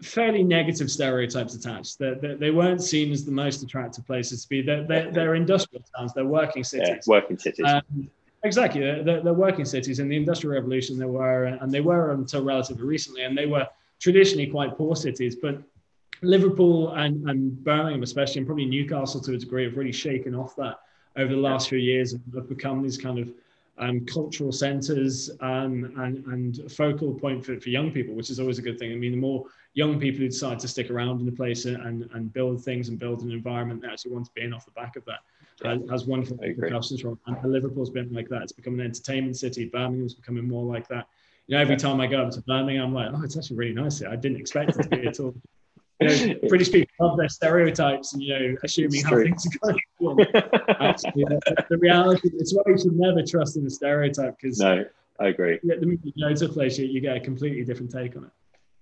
fairly 0.02 0.42
negative 0.42 0.90
stereotypes 0.90 1.54
attached. 1.54 1.98
That 1.98 2.20
they, 2.20 2.34
they, 2.34 2.50
weren't 2.50 2.82
seen 2.82 3.12
as 3.12 3.24
the 3.24 3.32
most 3.32 3.62
attractive 3.62 4.06
places 4.06 4.42
to 4.42 4.48
be. 4.48 4.62
They're, 4.62 4.84
they're, 4.84 5.10
they're 5.10 5.34
industrial 5.34 5.84
towns. 5.96 6.12
They're 6.12 6.24
working 6.26 6.64
cities. 6.64 6.88
Yeah, 6.88 6.98
working 7.06 7.38
cities. 7.38 7.64
Um, 7.66 8.10
exactly. 8.42 8.80
They're, 8.80 9.22
they're, 9.22 9.32
working 9.32 9.64
cities. 9.64 9.98
In 9.98 10.08
the 10.08 10.16
Industrial 10.16 10.54
Revolution, 10.54 10.98
they 10.98 11.06
were, 11.06 11.44
and 11.44 11.72
they 11.72 11.80
were 11.80 12.12
until 12.12 12.44
relatively 12.44 12.84
recently, 12.84 13.22
and 13.22 13.36
they 13.36 13.46
were 13.46 13.66
traditionally 13.98 14.46
quite 14.46 14.76
poor 14.76 14.96
cities. 14.96 15.36
But 15.36 15.62
Liverpool 16.22 16.94
and, 16.94 17.28
and 17.28 17.62
Birmingham, 17.64 18.02
especially, 18.02 18.38
and 18.38 18.46
probably 18.46 18.66
Newcastle 18.66 19.20
to 19.20 19.34
a 19.34 19.38
degree, 19.38 19.64
have 19.64 19.76
really 19.76 19.92
shaken 19.92 20.34
off 20.34 20.56
that 20.56 20.80
over 21.16 21.32
the 21.34 21.40
last 21.40 21.68
few 21.68 21.78
years 21.78 22.14
have 22.34 22.48
become 22.48 22.82
these 22.82 22.98
kind 22.98 23.18
of 23.18 23.32
um, 23.78 24.06
cultural 24.06 24.52
centres 24.52 25.30
um, 25.40 25.92
and, 25.98 26.24
and 26.26 26.72
focal 26.72 27.12
point 27.12 27.44
for, 27.44 27.60
for 27.60 27.68
young 27.68 27.90
people, 27.90 28.14
which 28.14 28.30
is 28.30 28.40
always 28.40 28.58
a 28.58 28.62
good 28.62 28.78
thing. 28.78 28.92
I 28.92 28.96
mean, 28.96 29.12
the 29.12 29.18
more 29.18 29.44
young 29.74 30.00
people 30.00 30.20
who 30.20 30.28
decide 30.28 30.58
to 30.60 30.68
stick 30.68 30.90
around 30.90 31.20
in 31.20 31.28
a 31.28 31.32
place 31.32 31.66
and, 31.66 32.08
and 32.12 32.32
build 32.32 32.64
things 32.64 32.88
and 32.88 32.98
build 32.98 33.22
an 33.22 33.30
environment 33.30 33.82
they 33.82 33.88
actually 33.88 34.12
want 34.12 34.24
to 34.26 34.32
be 34.34 34.42
in 34.42 34.54
off 34.54 34.64
the 34.64 34.70
back 34.70 34.96
of 34.96 35.04
that 35.04 35.20
yeah. 35.64 35.76
has 35.90 36.06
wonderful 36.06 36.36
repercussions 36.36 37.00
from. 37.00 37.18
And 37.26 37.52
Liverpool's 37.52 37.90
been 37.90 38.12
like 38.12 38.28
that. 38.28 38.42
It's 38.42 38.52
become 38.52 38.74
an 38.74 38.86
entertainment 38.86 39.36
city. 39.36 39.66
Birmingham's 39.66 40.14
becoming 40.14 40.46
more 40.46 40.64
like 40.64 40.88
that. 40.88 41.06
You 41.46 41.56
know, 41.56 41.62
every 41.62 41.76
time 41.76 42.00
I 42.00 42.06
go 42.06 42.22
up 42.22 42.32
to 42.32 42.40
Birmingham, 42.42 42.86
I'm 42.86 42.94
like, 42.94 43.10
oh, 43.12 43.22
it's 43.22 43.36
actually 43.36 43.56
really 43.56 43.74
nice 43.74 44.00
here. 44.00 44.08
I 44.08 44.16
didn't 44.16 44.40
expect 44.40 44.76
it 44.76 44.82
to 44.82 44.88
be 44.88 45.06
at 45.06 45.20
all. 45.20 45.34
You 46.00 46.08
know, 46.28 46.34
British 46.48 46.70
people 46.70 46.92
love 47.00 47.16
their 47.16 47.28
stereotypes 47.28 48.12
and 48.12 48.22
you 48.22 48.38
know, 48.38 48.56
assuming 48.62 49.02
how 49.02 49.16
things 49.16 49.46
are 49.62 49.74
going. 50.00 50.26
Actually, 50.80 51.24
the, 51.24 51.64
the, 51.70 51.78
reality, 51.78 52.30
it's 52.34 52.54
why 52.54 52.62
you 52.66 52.78
should 52.78 52.98
never 52.98 53.22
trust 53.22 53.56
in 53.56 53.66
a 53.66 53.70
stereotype 53.70 54.36
because 54.40 54.58
no, 54.58 54.84
I 55.18 55.28
agree. 55.28 55.58
The 55.62 55.76
minute 55.76 56.00
you 56.02 56.28
go 56.28 56.34
to 56.34 56.44
a 56.44 56.48
place, 56.48 56.78
you, 56.78 56.86
you 56.86 57.00
get 57.00 57.16
a 57.16 57.20
completely 57.20 57.64
different 57.64 57.90
take 57.90 58.16
on 58.16 58.24
it. 58.24 58.30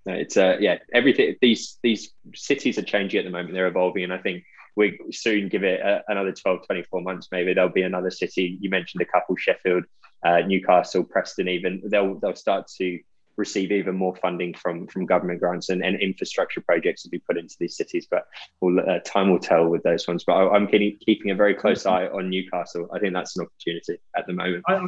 No, 0.07 0.13
it's 0.15 0.37
uh, 0.37 0.57
yeah, 0.61 0.79
everything. 0.93 1.37
These 1.41 1.79
these 1.83 2.13
cities 2.35 2.79
are 2.79 2.83
changing 2.83 3.19
at 3.19 3.25
the 3.25 3.31
moment. 3.31 3.55
They're 3.55 3.69
evolving, 3.69 4.05
and 4.05 4.13
I 4.13 4.19
think 4.19 4.45
we 4.77 4.99
soon 5.13 5.49
give 5.49 5.63
it 5.63 5.81
a, 5.81 6.03
another 6.09 6.33
12, 6.33 6.67
24 6.67 7.01
months. 7.01 7.29
Maybe 7.31 7.55
there'll 7.55 7.71
be 7.71 7.83
another 7.83 8.11
city. 8.11 8.59
You 8.61 8.71
mentioned 8.71 9.03
a 9.03 9.07
couple: 9.07 9.37
Sheffield, 9.37 9.85
uh, 10.27 10.41
Newcastle, 10.41 11.05
Preston. 11.05 11.49
Even 11.49 11.81
they'll 11.87 12.19
they'll 12.19 12.35
start 12.35 12.67
to 12.79 12.99
receive 13.37 13.73
even 13.73 13.97
more 13.97 14.15
funding 14.17 14.55
from 14.55 14.87
from 14.87 15.07
government 15.07 15.41
grants 15.41 15.69
and, 15.69 15.85
and 15.85 16.01
infrastructure 16.01 16.61
projects 16.61 17.03
to 17.03 17.09
be 17.09 17.19
put 17.19 17.37
into 17.37 17.57
these 17.59 17.77
cities. 17.77 18.07
But 18.11 18.27
we'll, 18.61 18.79
uh, 18.79 19.01
time 19.01 19.31
will 19.31 19.39
tell 19.39 19.69
with 19.69 19.83
those 19.83 20.07
ones. 20.07 20.25
But 20.25 20.35
I, 20.35 20.57
am 20.57 20.67
keeping, 20.67 20.99
keeping 21.05 21.31
a 21.31 21.35
very 21.35 21.55
close 21.55 21.87
eye 21.87 22.07
on 22.07 22.31
Newcastle. 22.31 22.89
I 22.93 22.99
think 22.99 23.15
that's 23.15 23.37
an 23.37 23.47
opportunity 23.47 23.99
at 24.17 24.27
the 24.27 24.33
moment. 24.33 24.65
I, 24.69 24.81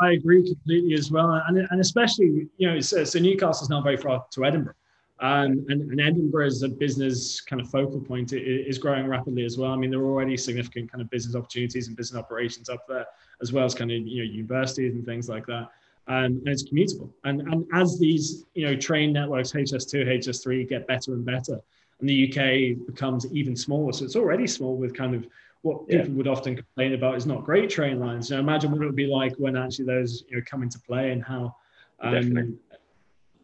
I 0.00 0.12
agree 0.12 0.46
completely 0.46 0.94
as 0.94 1.10
well, 1.10 1.30
and, 1.48 1.58
and 1.70 1.80
especially 1.80 2.48
you 2.56 2.70
know 2.70 2.80
so, 2.80 3.04
so 3.04 3.18
Newcastle's 3.18 3.70
not 3.70 3.84
very 3.84 3.96
far 3.96 4.24
to 4.32 4.44
Edinburgh. 4.44 4.74
Um, 5.20 5.66
and, 5.68 5.90
and, 5.90 6.00
Edinburgh 6.00 6.46
as 6.46 6.62
a 6.62 6.68
business 6.68 7.40
kind 7.40 7.60
of 7.60 7.68
focal 7.68 8.00
point 8.00 8.32
is 8.32 8.78
growing 8.78 9.08
rapidly 9.08 9.44
as 9.44 9.58
well. 9.58 9.72
I 9.72 9.76
mean, 9.76 9.90
there 9.90 9.98
are 9.98 10.06
already 10.06 10.36
significant 10.36 10.92
kind 10.92 11.02
of 11.02 11.10
business 11.10 11.34
opportunities 11.34 11.88
and 11.88 11.96
business 11.96 12.16
operations 12.16 12.68
up 12.68 12.86
there, 12.86 13.04
as 13.42 13.52
well 13.52 13.64
as 13.64 13.74
kind 13.74 13.90
of 13.90 13.96
you 13.96 14.24
know 14.24 14.30
universities 14.30 14.94
and 14.94 15.04
things 15.04 15.28
like 15.28 15.44
that 15.46 15.70
um, 16.08 16.24
and 16.44 16.48
it's 16.48 16.68
commutable. 16.68 17.10
And, 17.24 17.42
and 17.42 17.66
as 17.74 17.98
these 17.98 18.44
you 18.54 18.66
know 18.66 18.76
train 18.76 19.12
networks 19.12 19.52
HS2, 19.52 20.06
HS3 20.18 20.68
get 20.68 20.86
better 20.86 21.12
and 21.12 21.24
better, 21.24 21.60
and 22.00 22.08
the 22.08 22.28
UK 22.28 22.86
becomes 22.86 23.26
even 23.32 23.54
smaller, 23.54 23.92
so 23.92 24.04
it's 24.04 24.16
already 24.16 24.46
small 24.46 24.76
with 24.76 24.94
kind 24.94 25.14
of 25.14 25.26
what 25.62 25.82
yeah. 25.88 26.02
people 26.02 26.14
would 26.14 26.28
often 26.28 26.56
complain 26.56 26.94
about 26.94 27.16
is 27.16 27.26
not 27.26 27.44
great 27.44 27.68
train 27.68 27.98
lines. 27.98 28.30
You 28.30 28.36
know, 28.36 28.40
imagine 28.40 28.70
what 28.70 28.82
it 28.82 28.86
would 28.86 28.96
be 28.96 29.06
like 29.06 29.34
when 29.36 29.56
actually 29.56 29.86
those 29.86 30.24
you 30.28 30.36
know 30.36 30.42
come 30.46 30.62
into 30.62 30.78
play 30.80 31.10
and 31.12 31.22
how 31.22 31.54
um, 32.00 32.58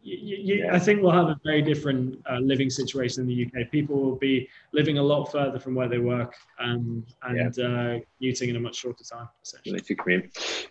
you, 0.05 0.37
you, 0.37 0.55
yeah. 0.63 0.75
I 0.75 0.77
think 0.77 1.01
we'll 1.01 1.11
have 1.11 1.29
a 1.29 1.39
very 1.43 1.63
different 1.63 2.21
uh, 2.29 2.37
living 2.37 2.69
situation 2.69 3.21
in 3.23 3.27
the 3.27 3.45
UK. 3.45 3.71
People 3.71 3.99
will 3.99 4.15
be 4.15 4.47
living 4.71 4.99
a 4.99 5.03
lot 5.03 5.31
further 5.31 5.59
from 5.59 5.73
where 5.73 5.89
they 5.89 5.97
work 5.97 6.35
um, 6.59 7.03
and 7.23 7.57
yeah. 7.57 7.65
uh, 7.65 7.99
commuting 8.17 8.49
in 8.49 8.55
a 8.55 8.59
much 8.59 8.75
shorter 8.75 9.03
time. 9.03 9.27
Essentially, 9.43 9.79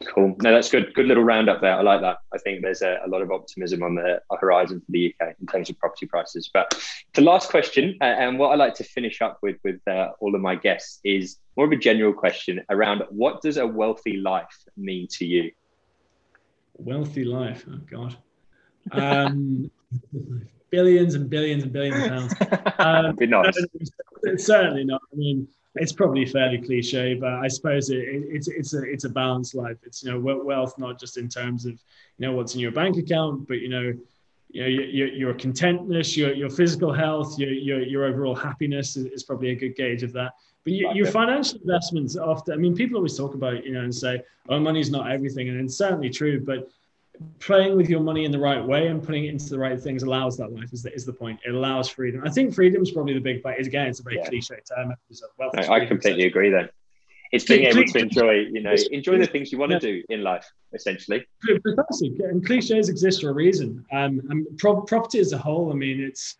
cool. 0.06 0.36
No, 0.40 0.52
that's 0.52 0.70
good. 0.70 0.94
Good 0.94 1.06
little 1.06 1.24
roundup 1.24 1.60
there. 1.60 1.72
I 1.72 1.82
like 1.82 2.00
that. 2.02 2.18
I 2.32 2.38
think 2.38 2.62
there's 2.62 2.82
a, 2.82 2.98
a 3.04 3.08
lot 3.08 3.22
of 3.22 3.32
optimism 3.32 3.82
on 3.82 3.96
the 3.96 4.20
horizon 4.38 4.78
for 4.78 4.92
the 4.92 5.12
UK 5.12 5.34
in 5.40 5.48
terms 5.48 5.68
of 5.68 5.78
property 5.80 6.06
prices. 6.06 6.48
But 6.54 6.72
the 7.14 7.22
last 7.22 7.50
question, 7.50 7.98
uh, 8.00 8.04
and 8.04 8.38
what 8.38 8.50
I 8.50 8.54
like 8.54 8.74
to 8.74 8.84
finish 8.84 9.20
up 9.20 9.38
with 9.42 9.56
with 9.64 9.80
uh, 9.88 10.10
all 10.20 10.36
of 10.36 10.40
my 10.42 10.54
guests 10.54 11.00
is 11.02 11.38
more 11.56 11.66
of 11.66 11.72
a 11.72 11.76
general 11.76 12.12
question 12.12 12.62
around 12.70 13.02
what 13.10 13.42
does 13.42 13.56
a 13.56 13.66
wealthy 13.66 14.16
life 14.16 14.62
mean 14.76 15.08
to 15.10 15.26
you? 15.26 15.50
Wealthy 16.78 17.24
life. 17.24 17.64
Oh 17.68 17.80
God. 17.90 18.16
Um, 18.92 19.70
billions 20.70 21.14
and 21.14 21.30
billions 21.30 21.62
and 21.62 21.72
billions 21.72 22.02
of 22.02 22.08
pounds. 22.10 22.74
Um, 22.78 23.16
Be 23.16 23.26
nice. 23.26 23.56
Certainly 24.36 24.84
not. 24.84 25.02
I 25.12 25.16
mean, 25.16 25.48
it's 25.76 25.92
probably 25.92 26.26
fairly 26.26 26.58
cliche, 26.58 27.14
but 27.14 27.32
I 27.32 27.48
suppose 27.48 27.90
it, 27.90 27.98
it, 27.98 28.24
it's 28.28 28.48
it's 28.48 28.74
a 28.74 28.82
it's 28.82 29.04
a 29.04 29.08
balanced 29.08 29.54
life. 29.54 29.76
It's 29.84 30.02
you 30.02 30.10
know 30.10 30.18
wealth 30.20 30.78
not 30.78 30.98
just 30.98 31.16
in 31.16 31.28
terms 31.28 31.66
of 31.66 31.72
you 31.72 32.26
know 32.26 32.32
what's 32.32 32.54
in 32.54 32.60
your 32.60 32.72
bank 32.72 32.96
account, 32.96 33.48
but 33.48 33.58
you 33.58 33.68
know 33.68 33.92
you 34.50 34.62
know 34.62 34.68
your, 34.68 35.08
your 35.08 35.34
contentness, 35.34 36.16
your 36.16 36.32
your 36.32 36.50
physical 36.50 36.92
health, 36.92 37.38
your 37.38 37.50
your, 37.50 37.82
your 37.82 38.04
overall 38.04 38.34
happiness 38.34 38.96
is, 38.96 39.06
is 39.06 39.22
probably 39.24 39.50
a 39.50 39.56
good 39.56 39.76
gauge 39.76 40.02
of 40.02 40.12
that. 40.12 40.32
But 40.62 40.72
you, 40.72 40.90
your 40.94 41.06
financial 41.06 41.58
investments 41.60 42.16
often, 42.16 42.54
I 42.54 42.56
mean, 42.56 42.74
people 42.74 42.96
always 42.96 43.16
talk 43.16 43.34
about 43.34 43.64
you 43.64 43.72
know 43.72 43.80
and 43.80 43.94
say, 43.94 44.22
oh, 44.48 44.60
money's 44.60 44.90
not 44.90 45.10
everything, 45.10 45.48
and 45.48 45.60
it's 45.60 45.76
certainly 45.76 46.08
true, 46.10 46.40
but 46.40 46.70
playing 47.38 47.76
with 47.76 47.88
your 47.88 48.00
money 48.00 48.24
in 48.24 48.32
the 48.32 48.38
right 48.38 48.64
way 48.64 48.88
and 48.88 49.02
putting 49.02 49.24
it 49.24 49.30
into 49.30 49.48
the 49.50 49.58
right 49.58 49.80
things 49.80 50.02
allows 50.02 50.36
that 50.36 50.52
life 50.52 50.72
is 50.72 50.82
the, 50.82 50.92
is 50.92 51.04
the 51.04 51.12
point. 51.12 51.38
It 51.46 51.54
allows 51.54 51.88
freedom. 51.88 52.22
I 52.24 52.30
think 52.30 52.54
freedom 52.54 52.82
is 52.82 52.90
probably 52.90 53.14
the 53.14 53.20
big 53.20 53.42
part 53.42 53.58
again 53.58 53.86
it's 53.86 54.00
a 54.00 54.02
very 54.02 54.16
yeah. 54.16 54.28
cliche 54.28 54.56
term. 54.68 54.94
Well, 55.38 55.50
no, 55.54 55.62
i 55.72 55.84
completely 55.86 56.24
agree 56.24 56.50
then 56.50 56.68
it's 57.32 57.44
being 57.44 57.66
able 57.66 57.84
to 57.84 57.98
enjoy 57.98 58.32
you 58.32 58.62
know 58.62 58.74
enjoy 58.90 59.18
the 59.18 59.26
things 59.26 59.50
you 59.50 59.58
want 59.58 59.72
to 59.72 59.80
do 59.80 60.02
in 60.08 60.22
life 60.22 60.46
essentially. 60.72 61.24
Precisely. 61.40 62.16
And 62.20 62.44
cliches 62.44 62.88
exist 62.88 63.20
for 63.20 63.30
a 63.30 63.32
reason. 63.32 63.84
Um, 63.92 64.20
and 64.30 64.46
pro- 64.58 64.82
property 64.82 65.20
as 65.20 65.32
a 65.32 65.38
whole 65.38 65.70
i 65.72 65.74
mean 65.74 66.00
it's 66.00 66.36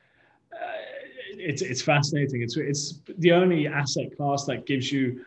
uh, 0.53 0.95
it's 1.39 1.63
it's 1.63 1.83
fascinating. 1.83 2.43
It's 2.43 2.57
it's 2.57 3.01
the 3.19 3.33
only 3.33 3.67
asset 3.67 4.17
class 4.17 4.45
that 4.47 4.67
gives 4.67 4.91
you 4.91 5.25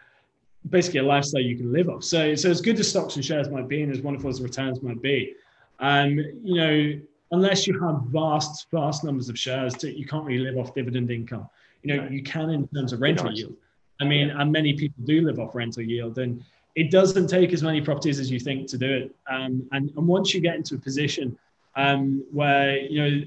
basically 0.69 0.99
a 0.99 1.03
lifestyle 1.03 1.41
you 1.41 1.57
can 1.57 1.71
live 1.71 1.89
off. 1.89 2.03
So, 2.03 2.35
so 2.35 2.49
as 2.49 2.61
good 2.61 2.79
as 2.79 2.89
stocks 2.89 3.15
and 3.15 3.23
shares 3.23 3.49
might 3.49 3.67
be, 3.67 3.81
and 3.81 3.91
as 3.91 4.01
wonderful 4.01 4.29
as 4.29 4.37
the 4.37 4.43
returns 4.43 4.81
might 4.81 5.01
be, 5.01 5.33
um, 5.79 6.17
you 6.43 6.55
know, 6.55 6.99
unless 7.31 7.67
you 7.67 7.79
have 7.79 8.01
vast, 8.07 8.67
vast 8.71 9.03
numbers 9.03 9.29
of 9.29 9.37
shares, 9.37 9.73
to, 9.75 9.97
you 9.97 10.05
can't 10.05 10.25
really 10.25 10.43
live 10.43 10.57
off 10.57 10.73
dividend 10.73 11.11
income. 11.11 11.47
You 11.83 11.95
know, 11.95 12.07
you 12.09 12.23
can 12.23 12.49
in 12.49 12.67
terms 12.69 12.93
of 12.93 13.01
rental 13.01 13.31
yield. 13.31 13.55
I 13.99 14.05
mean, 14.05 14.29
and 14.29 14.51
many 14.51 14.73
people 14.73 15.03
do 15.05 15.21
live 15.21 15.39
off 15.39 15.55
rental 15.55 15.83
yield, 15.83 16.17
and 16.17 16.43
it 16.75 16.91
doesn't 16.91 17.27
take 17.27 17.53
as 17.53 17.63
many 17.63 17.81
properties 17.81 18.19
as 18.19 18.29
you 18.29 18.39
think 18.39 18.67
to 18.67 18.77
do 18.77 18.91
it. 18.91 19.15
Um, 19.29 19.67
and, 19.71 19.91
and 19.95 20.07
once 20.07 20.33
you 20.33 20.41
get 20.41 20.55
into 20.55 20.75
a 20.75 20.77
position 20.77 21.37
um, 21.75 22.23
where 22.31 22.77
you 22.77 23.01
know 23.01 23.25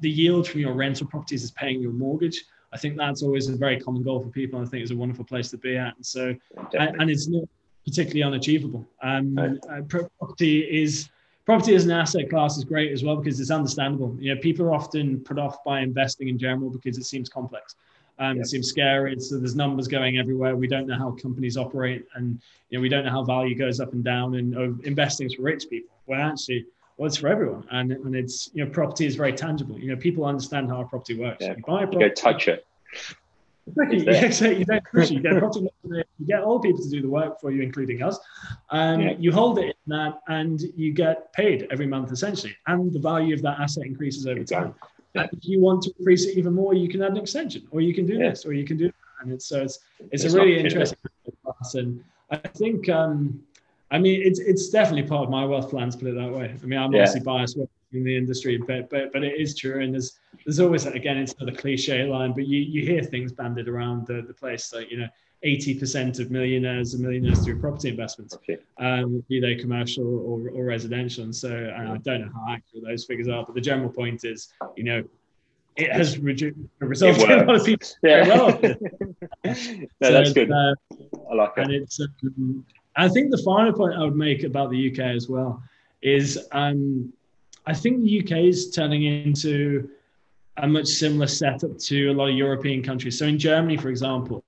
the 0.00 0.10
yield 0.10 0.48
from 0.48 0.60
your 0.60 0.74
rental 0.74 1.06
properties 1.06 1.42
is 1.42 1.50
paying 1.52 1.80
your 1.80 1.92
mortgage, 1.92 2.44
I 2.72 2.78
think 2.78 2.96
that's 2.96 3.22
always 3.22 3.48
a 3.48 3.56
very 3.56 3.78
common 3.78 4.02
goal 4.02 4.20
for 4.20 4.28
people. 4.30 4.60
I 4.60 4.64
think 4.64 4.82
it's 4.82 4.92
a 4.92 4.96
wonderful 4.96 5.24
place 5.24 5.50
to 5.50 5.58
be 5.58 5.76
at. 5.76 5.94
And 5.96 6.04
so, 6.04 6.34
and, 6.72 7.00
and, 7.00 7.10
it's 7.10 7.28
not 7.28 7.44
particularly 7.84 8.22
unachievable. 8.22 8.86
Um, 9.02 9.34
right. 9.34 9.58
uh, 9.70 9.82
property 10.18 10.82
is 10.82 11.10
property 11.44 11.74
as 11.74 11.84
an 11.84 11.90
asset 11.90 12.30
class 12.30 12.56
is 12.56 12.64
great 12.64 12.92
as 12.92 13.02
well 13.04 13.16
because 13.16 13.40
it's 13.40 13.50
understandable. 13.50 14.16
You 14.18 14.34
know, 14.34 14.40
people 14.40 14.66
are 14.66 14.74
often 14.74 15.20
put 15.20 15.38
off 15.38 15.62
by 15.64 15.80
investing 15.80 16.28
in 16.28 16.38
general 16.38 16.70
because 16.70 16.96
it 16.98 17.04
seems 17.04 17.28
complex. 17.28 17.74
Um, 18.18 18.36
yep. 18.36 18.44
It 18.44 18.48
seems 18.48 18.68
scary. 18.68 19.18
So 19.18 19.38
there's 19.38 19.56
numbers 19.56 19.88
going 19.88 20.18
everywhere. 20.18 20.54
We 20.56 20.68
don't 20.68 20.86
know 20.86 20.98
how 20.98 21.10
companies 21.12 21.56
operate, 21.56 22.04
and 22.14 22.40
you 22.70 22.78
know 22.78 22.82
we 22.82 22.88
don't 22.88 23.04
know 23.04 23.10
how 23.10 23.24
value 23.24 23.54
goes 23.54 23.80
up 23.80 23.92
and 23.92 24.04
down. 24.04 24.36
And 24.36 24.54
investing 24.84 25.26
is 25.26 25.34
for 25.34 25.42
rich 25.42 25.68
people. 25.68 25.94
Well, 26.06 26.20
actually, 26.20 26.66
well, 27.02 27.08
it's 27.08 27.16
for 27.16 27.26
everyone, 27.26 27.66
and 27.72 27.90
and 27.90 28.14
it's 28.14 28.48
you 28.54 28.64
know 28.64 28.70
property 28.70 29.06
is 29.06 29.16
very 29.16 29.32
tangible. 29.32 29.76
You 29.76 29.88
know, 29.88 29.96
people 29.96 30.24
understand 30.24 30.68
how 30.68 30.82
a 30.82 30.84
property 30.84 31.18
works. 31.18 31.38
Yeah. 31.40 31.56
You 31.56 31.62
buy 31.66 31.82
a 31.82 31.86
property, 31.88 31.96
you 31.96 32.08
go 32.10 32.14
touch 32.14 32.46
it. 32.46 32.64
you, 33.76 34.04
don't 34.04 34.84
push 34.84 35.10
it. 35.10 35.14
You 35.14 35.20
get, 35.20 35.36
property, 35.36 35.68
you 35.84 36.26
get 36.28 36.44
all 36.44 36.60
people 36.60 36.80
to 36.80 36.88
do 36.88 37.02
the 37.02 37.08
work 37.08 37.40
for 37.40 37.50
you, 37.50 37.60
including 37.60 38.04
us. 38.04 38.20
Um, 38.70 39.00
yeah. 39.00 39.14
You 39.18 39.32
hold 39.32 39.58
it 39.58 39.76
in 39.84 39.90
that, 39.98 40.20
and 40.28 40.62
you 40.76 40.92
get 40.92 41.32
paid 41.32 41.66
every 41.72 41.88
month 41.88 42.12
essentially, 42.12 42.56
and 42.68 42.92
the 42.92 43.00
value 43.00 43.34
of 43.34 43.42
that 43.42 43.58
asset 43.58 43.84
increases 43.84 44.28
over 44.28 44.44
time. 44.44 44.72
Yeah. 45.16 45.26
if 45.32 45.40
you 45.42 45.60
want 45.60 45.82
to 45.82 45.92
increase 45.98 46.26
it 46.26 46.38
even 46.38 46.52
more, 46.52 46.72
you 46.72 46.88
can 46.88 47.02
add 47.02 47.10
an 47.10 47.16
extension, 47.16 47.66
or 47.72 47.80
you 47.80 47.94
can 47.94 48.06
do 48.06 48.16
this, 48.16 48.46
or 48.46 48.52
you 48.52 48.64
can 48.64 48.76
do 48.76 48.86
that. 48.86 48.94
And 49.22 49.32
it's 49.32 49.46
so 49.46 49.62
it's 49.62 49.80
it's, 50.12 50.22
it's 50.22 50.34
a 50.34 50.36
really 50.38 50.56
interesting 50.60 50.98
class, 51.44 51.74
and 51.74 52.04
I 52.30 52.36
think 52.36 52.88
um, 52.88 53.42
I 53.92 53.98
mean 53.98 54.22
it's 54.24 54.40
it's 54.40 54.70
definitely 54.70 55.08
part 55.08 55.24
of 55.24 55.30
my 55.30 55.44
wealth 55.44 55.70
plans. 55.70 55.94
Put 55.94 56.08
it 56.08 56.16
that 56.16 56.32
way. 56.32 56.54
I 56.60 56.66
mean, 56.66 56.78
I'm 56.78 56.92
yeah. 56.92 57.02
obviously 57.02 57.20
biased 57.20 57.56
in 57.92 58.04
the 58.04 58.16
industry, 58.16 58.56
but 58.56 58.90
but 58.90 59.12
but 59.12 59.22
it 59.22 59.38
is 59.38 59.56
true, 59.56 59.82
and 59.82 59.94
there's 59.94 60.18
there's 60.44 60.58
always 60.58 60.86
again 60.86 61.18
it's 61.18 61.38
not 61.38 61.48
a 61.48 61.56
cliche 61.56 62.04
line, 62.04 62.32
but 62.32 62.46
you 62.46 62.58
you 62.58 62.82
hear 62.84 63.02
things 63.02 63.32
banded 63.32 63.68
around 63.68 64.06
the, 64.06 64.22
the 64.22 64.34
place 64.34 64.72
like 64.72 64.90
you 64.90 64.98
know 64.98 65.08
80% 65.44 66.20
of 66.20 66.30
millionaires 66.30 66.94
are 66.94 66.98
millionaires 66.98 67.44
through 67.44 67.58
property 67.58 67.88
investments, 67.88 68.34
okay. 68.34 68.58
um, 68.78 69.24
be 69.28 69.40
they 69.40 69.56
commercial 69.56 70.06
or, 70.20 70.48
or 70.50 70.64
residential. 70.64 71.24
And 71.24 71.34
so 71.34 71.50
I 71.76 71.96
don't 71.98 72.20
know 72.20 72.30
how 72.32 72.52
accurate 72.52 72.84
those 72.84 73.04
figures 73.04 73.28
are, 73.28 73.44
but 73.44 73.54
the 73.54 73.60
general 73.60 73.90
point 73.90 74.24
is, 74.24 74.52
you 74.76 74.84
know, 74.84 75.02
it 75.74 75.90
has 75.90 76.18
reduced, 76.18 76.58
resulted 76.78 77.28
in 77.28 77.40
a 77.40 77.44
lot 77.44 77.56
of 77.56 77.64
people. 77.66 77.88
Yeah. 78.02 78.28
Well. 78.28 78.60
no, 79.44 79.54
so 79.54 79.86
that's 79.98 80.32
good. 80.32 80.52
Uh, 80.52 80.74
I 81.30 81.34
like 81.34 81.52
it. 81.56 81.64
And 81.64 81.72
it's, 81.72 81.98
um, 82.00 82.64
I 82.96 83.08
think 83.08 83.30
the 83.30 83.42
final 83.42 83.72
point 83.72 83.94
I 83.94 84.04
would 84.04 84.16
make 84.16 84.42
about 84.42 84.70
the 84.70 84.90
UK 84.90 84.98
as 85.00 85.28
well 85.28 85.62
is 86.02 86.38
um, 86.52 87.12
I 87.66 87.74
think 87.74 88.02
the 88.02 88.20
UK 88.20 88.44
is 88.44 88.70
turning 88.70 89.04
into 89.04 89.88
a 90.58 90.66
much 90.66 90.86
similar 90.86 91.26
setup 91.26 91.78
to 91.78 92.10
a 92.10 92.12
lot 92.12 92.28
of 92.28 92.36
European 92.36 92.82
countries. 92.82 93.18
So 93.18 93.26
in 93.26 93.38
Germany, 93.38 93.76
for 93.76 93.88
example, 93.88 94.44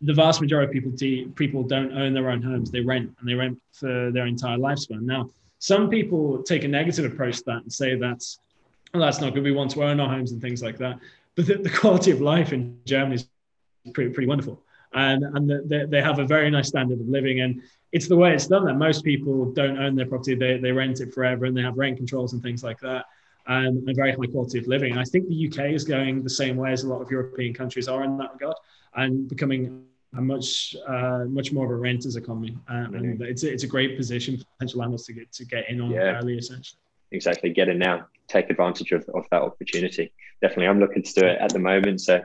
the 0.00 0.14
vast 0.14 0.40
majority 0.40 0.68
of 0.68 0.72
people 0.72 0.90
de- 0.92 1.26
people 1.36 1.62
don't 1.62 1.92
own 1.92 2.14
their 2.14 2.30
own 2.30 2.42
homes; 2.42 2.70
they 2.70 2.80
rent, 2.80 3.14
and 3.20 3.28
they 3.28 3.34
rent 3.34 3.60
for 3.72 4.10
their 4.10 4.26
entire 4.26 4.58
lifespan. 4.58 5.02
Now, 5.02 5.30
some 5.58 5.88
people 5.88 6.42
take 6.42 6.64
a 6.64 6.68
negative 6.68 7.12
approach 7.12 7.38
to 7.38 7.44
that 7.46 7.62
and 7.62 7.72
say 7.72 7.94
that's 7.94 8.38
well, 8.92 9.02
that's 9.02 9.20
not 9.20 9.34
good. 9.34 9.42
We 9.42 9.52
want 9.52 9.70
to 9.72 9.84
own 9.84 10.00
our 10.00 10.08
homes 10.08 10.32
and 10.32 10.40
things 10.40 10.62
like 10.62 10.78
that. 10.78 10.98
But 11.34 11.46
the, 11.46 11.54
the 11.54 11.70
quality 11.70 12.10
of 12.10 12.20
life 12.20 12.52
in 12.52 12.78
Germany 12.84 13.16
is 13.16 13.28
pretty 13.92 14.10
pretty 14.10 14.26
wonderful, 14.28 14.60
and 14.94 15.24
and 15.24 15.68
they, 15.68 15.84
they 15.86 16.02
have 16.02 16.18
a 16.18 16.26
very 16.26 16.50
nice 16.50 16.68
standard 16.68 17.00
of 17.00 17.08
living. 17.08 17.40
And 17.40 17.62
it's 17.92 18.08
the 18.08 18.16
way 18.16 18.34
it's 18.34 18.46
done 18.46 18.64
that 18.66 18.74
most 18.74 19.04
people 19.04 19.52
don't 19.52 19.78
own 19.78 19.94
their 19.94 20.06
property; 20.06 20.34
they 20.34 20.58
they 20.58 20.72
rent 20.72 21.00
it 21.00 21.12
forever, 21.12 21.44
and 21.46 21.56
they 21.56 21.62
have 21.62 21.76
rent 21.76 21.96
controls 21.96 22.32
and 22.32 22.42
things 22.42 22.62
like 22.62 22.80
that. 22.80 23.06
Um, 23.46 23.82
and 23.86 23.96
very 23.96 24.12
high 24.12 24.26
quality 24.26 24.58
of 24.58 24.68
living. 24.68 24.92
And 24.92 25.00
I 25.00 25.04
think 25.04 25.28
the 25.28 25.48
UK 25.48 25.72
is 25.72 25.82
going 25.82 26.22
the 26.22 26.30
same 26.30 26.56
way 26.56 26.70
as 26.70 26.84
a 26.84 26.88
lot 26.88 27.02
of 27.02 27.10
European 27.10 27.52
countries 27.52 27.88
are 27.88 28.04
in 28.04 28.16
that 28.18 28.34
regard, 28.34 28.56
and 28.94 29.28
becoming 29.28 29.84
a 30.16 30.20
much 30.20 30.76
uh, 30.86 31.24
much 31.28 31.52
more 31.52 31.64
of 31.64 31.70
a 31.70 31.74
renters 31.74 32.16
economy, 32.16 32.56
um, 32.68 32.94
and 32.94 33.04
mm-hmm. 33.04 33.22
it's 33.22 33.42
a, 33.42 33.52
it's 33.52 33.64
a 33.64 33.66
great 33.66 33.96
position 33.96 34.36
for 34.36 34.44
potential 34.56 34.80
landlords 34.80 35.06
to 35.06 35.12
get 35.12 35.32
to 35.32 35.44
get 35.44 35.68
in 35.68 35.80
on 35.80 35.90
yeah. 35.90 36.18
early, 36.18 36.36
essentially. 36.38 36.78
Exactly, 37.10 37.50
get 37.50 37.68
in 37.68 37.78
now, 37.78 38.06
take 38.32 38.50
advantage 38.50 38.92
of, 38.92 39.04
of 39.14 39.24
that 39.30 39.42
opportunity. 39.42 40.12
Definitely, 40.40 40.68
I'm 40.68 40.80
looking 40.80 41.02
to 41.02 41.20
do 41.20 41.26
it 41.26 41.38
at 41.40 41.52
the 41.52 41.58
moment, 41.58 42.00
so 42.00 42.20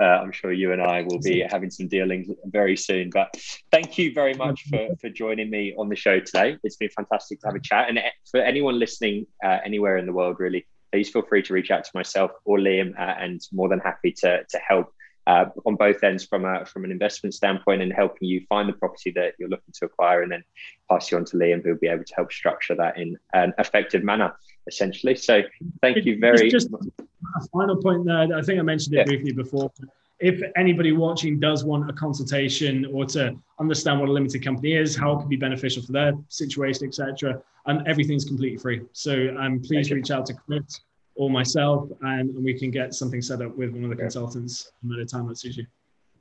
uh, 0.00 0.04
I'm 0.04 0.32
sure 0.32 0.52
you 0.52 0.72
and 0.72 0.82
I 0.82 1.02
will 1.02 1.20
be 1.20 1.44
having 1.48 1.70
some 1.70 1.88
dealings 1.88 2.28
very 2.44 2.76
soon. 2.76 3.10
But 3.10 3.34
thank 3.70 3.96
you 3.96 4.12
very 4.12 4.34
much 4.34 4.64
for 4.68 4.88
for 5.00 5.08
joining 5.08 5.48
me 5.50 5.74
on 5.78 5.88
the 5.88 5.96
show 5.96 6.20
today. 6.20 6.58
It's 6.64 6.76
been 6.76 6.90
fantastic 6.90 7.40
to 7.40 7.46
have 7.46 7.56
a 7.56 7.60
chat, 7.60 7.88
and 7.88 7.98
for 8.30 8.40
anyone 8.40 8.78
listening 8.78 9.26
uh, 9.44 9.58
anywhere 9.64 9.96
in 9.96 10.06
the 10.06 10.12
world, 10.12 10.36
really, 10.38 10.66
please 10.92 11.08
feel 11.08 11.22
free 11.22 11.42
to 11.42 11.54
reach 11.54 11.70
out 11.70 11.84
to 11.84 11.90
myself 11.94 12.30
or 12.44 12.58
Liam, 12.58 12.92
uh, 12.98 13.14
and 13.18 13.40
more 13.52 13.68
than 13.68 13.78
happy 13.78 14.12
to 14.22 14.44
to 14.44 14.58
help 14.58 14.92
uh, 15.26 15.46
on 15.64 15.76
both 15.76 16.02
ends 16.02 16.24
from 16.24 16.44
a 16.44 16.64
from 16.64 16.84
an 16.84 16.90
investment 16.90 17.34
standpoint 17.34 17.82
and 17.82 17.92
helping 17.92 18.28
you 18.28 18.44
find 18.48 18.68
the 18.68 18.72
property 18.72 19.10
that 19.12 19.34
you're 19.38 19.48
looking 19.48 19.72
to 19.72 19.84
acquire 19.84 20.22
and 20.22 20.32
then 20.32 20.42
pass 20.90 21.10
you 21.10 21.16
on 21.18 21.24
to 21.24 21.36
Liam 21.36 21.62
who'll 21.62 21.76
be 21.76 21.86
able 21.86 22.04
to 22.04 22.14
help 22.14 22.32
structure 22.32 22.74
that 22.74 22.98
in 22.98 23.16
an 23.32 23.52
effective 23.58 24.02
manner 24.02 24.34
essentially. 24.66 25.14
So 25.14 25.42
thank 25.80 26.04
you 26.04 26.18
very 26.18 26.50
just 26.50 26.70
a 26.72 27.48
final 27.52 27.76
point 27.76 28.04
there 28.04 28.36
I 28.36 28.42
think 28.42 28.58
I 28.58 28.62
mentioned 28.62 28.94
it 28.94 28.98
yeah. 28.98 29.04
briefly 29.04 29.32
before. 29.32 29.70
If 30.18 30.40
anybody 30.56 30.92
watching 30.92 31.40
does 31.40 31.64
want 31.64 31.90
a 31.90 31.92
consultation 31.92 32.86
or 32.92 33.04
to 33.06 33.36
understand 33.58 33.98
what 33.98 34.08
a 34.08 34.12
limited 34.12 34.44
company 34.44 34.74
is 34.74 34.96
how 34.96 35.12
it 35.12 35.20
could 35.20 35.28
be 35.28 35.36
beneficial 35.36 35.82
for 35.82 35.92
their 35.92 36.12
situation 36.28 36.86
etc 36.86 37.40
and 37.66 37.78
um, 37.78 37.84
everything's 37.86 38.24
completely 38.24 38.58
free. 38.58 38.82
So 38.92 39.36
um, 39.38 39.60
please 39.60 39.90
reach 39.92 40.10
out 40.10 40.26
to 40.26 40.34
Chris 40.34 40.80
or 41.14 41.30
myself, 41.30 41.88
and, 42.02 42.30
and 42.30 42.44
we 42.44 42.58
can 42.58 42.70
get 42.70 42.94
something 42.94 43.20
set 43.22 43.42
up 43.42 43.56
with 43.56 43.70
one 43.70 43.84
of 43.84 43.90
the 43.90 43.96
consultants 43.96 44.72
at 44.92 44.98
a 44.98 45.04
time 45.04 45.28
that 45.28 45.38
suits 45.38 45.56
you. 45.56 45.66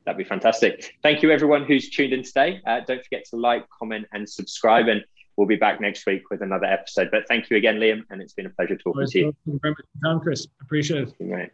That'd 0.05 0.17
be 0.17 0.23
fantastic. 0.23 0.95
Thank 1.03 1.21
you, 1.21 1.31
everyone 1.31 1.63
who's 1.63 1.89
tuned 1.89 2.13
in 2.13 2.23
today. 2.23 2.59
Uh, 2.65 2.81
don't 2.87 3.03
forget 3.03 3.23
to 3.29 3.35
like, 3.35 3.65
comment, 3.69 4.07
and 4.13 4.27
subscribe. 4.27 4.87
And 4.87 5.03
we'll 5.37 5.47
be 5.47 5.55
back 5.55 5.79
next 5.79 6.05
week 6.07 6.23
with 6.31 6.41
another 6.41 6.65
episode. 6.65 7.09
But 7.11 7.27
thank 7.27 7.49
you 7.49 7.57
again, 7.57 7.75
Liam, 7.75 8.03
and 8.09 8.21
it's 8.21 8.33
been 8.33 8.47
a 8.47 8.49
pleasure 8.49 8.77
talking 8.77 9.05
to 9.07 9.19
you. 9.19 9.25
Thank 9.25 9.35
you 9.45 9.59
very 9.61 9.73
much, 9.73 9.85
Tom, 10.03 10.19
Chris. 10.19 10.47
Appreciate 10.61 11.07
it. 11.07 11.13
Right. 11.19 11.51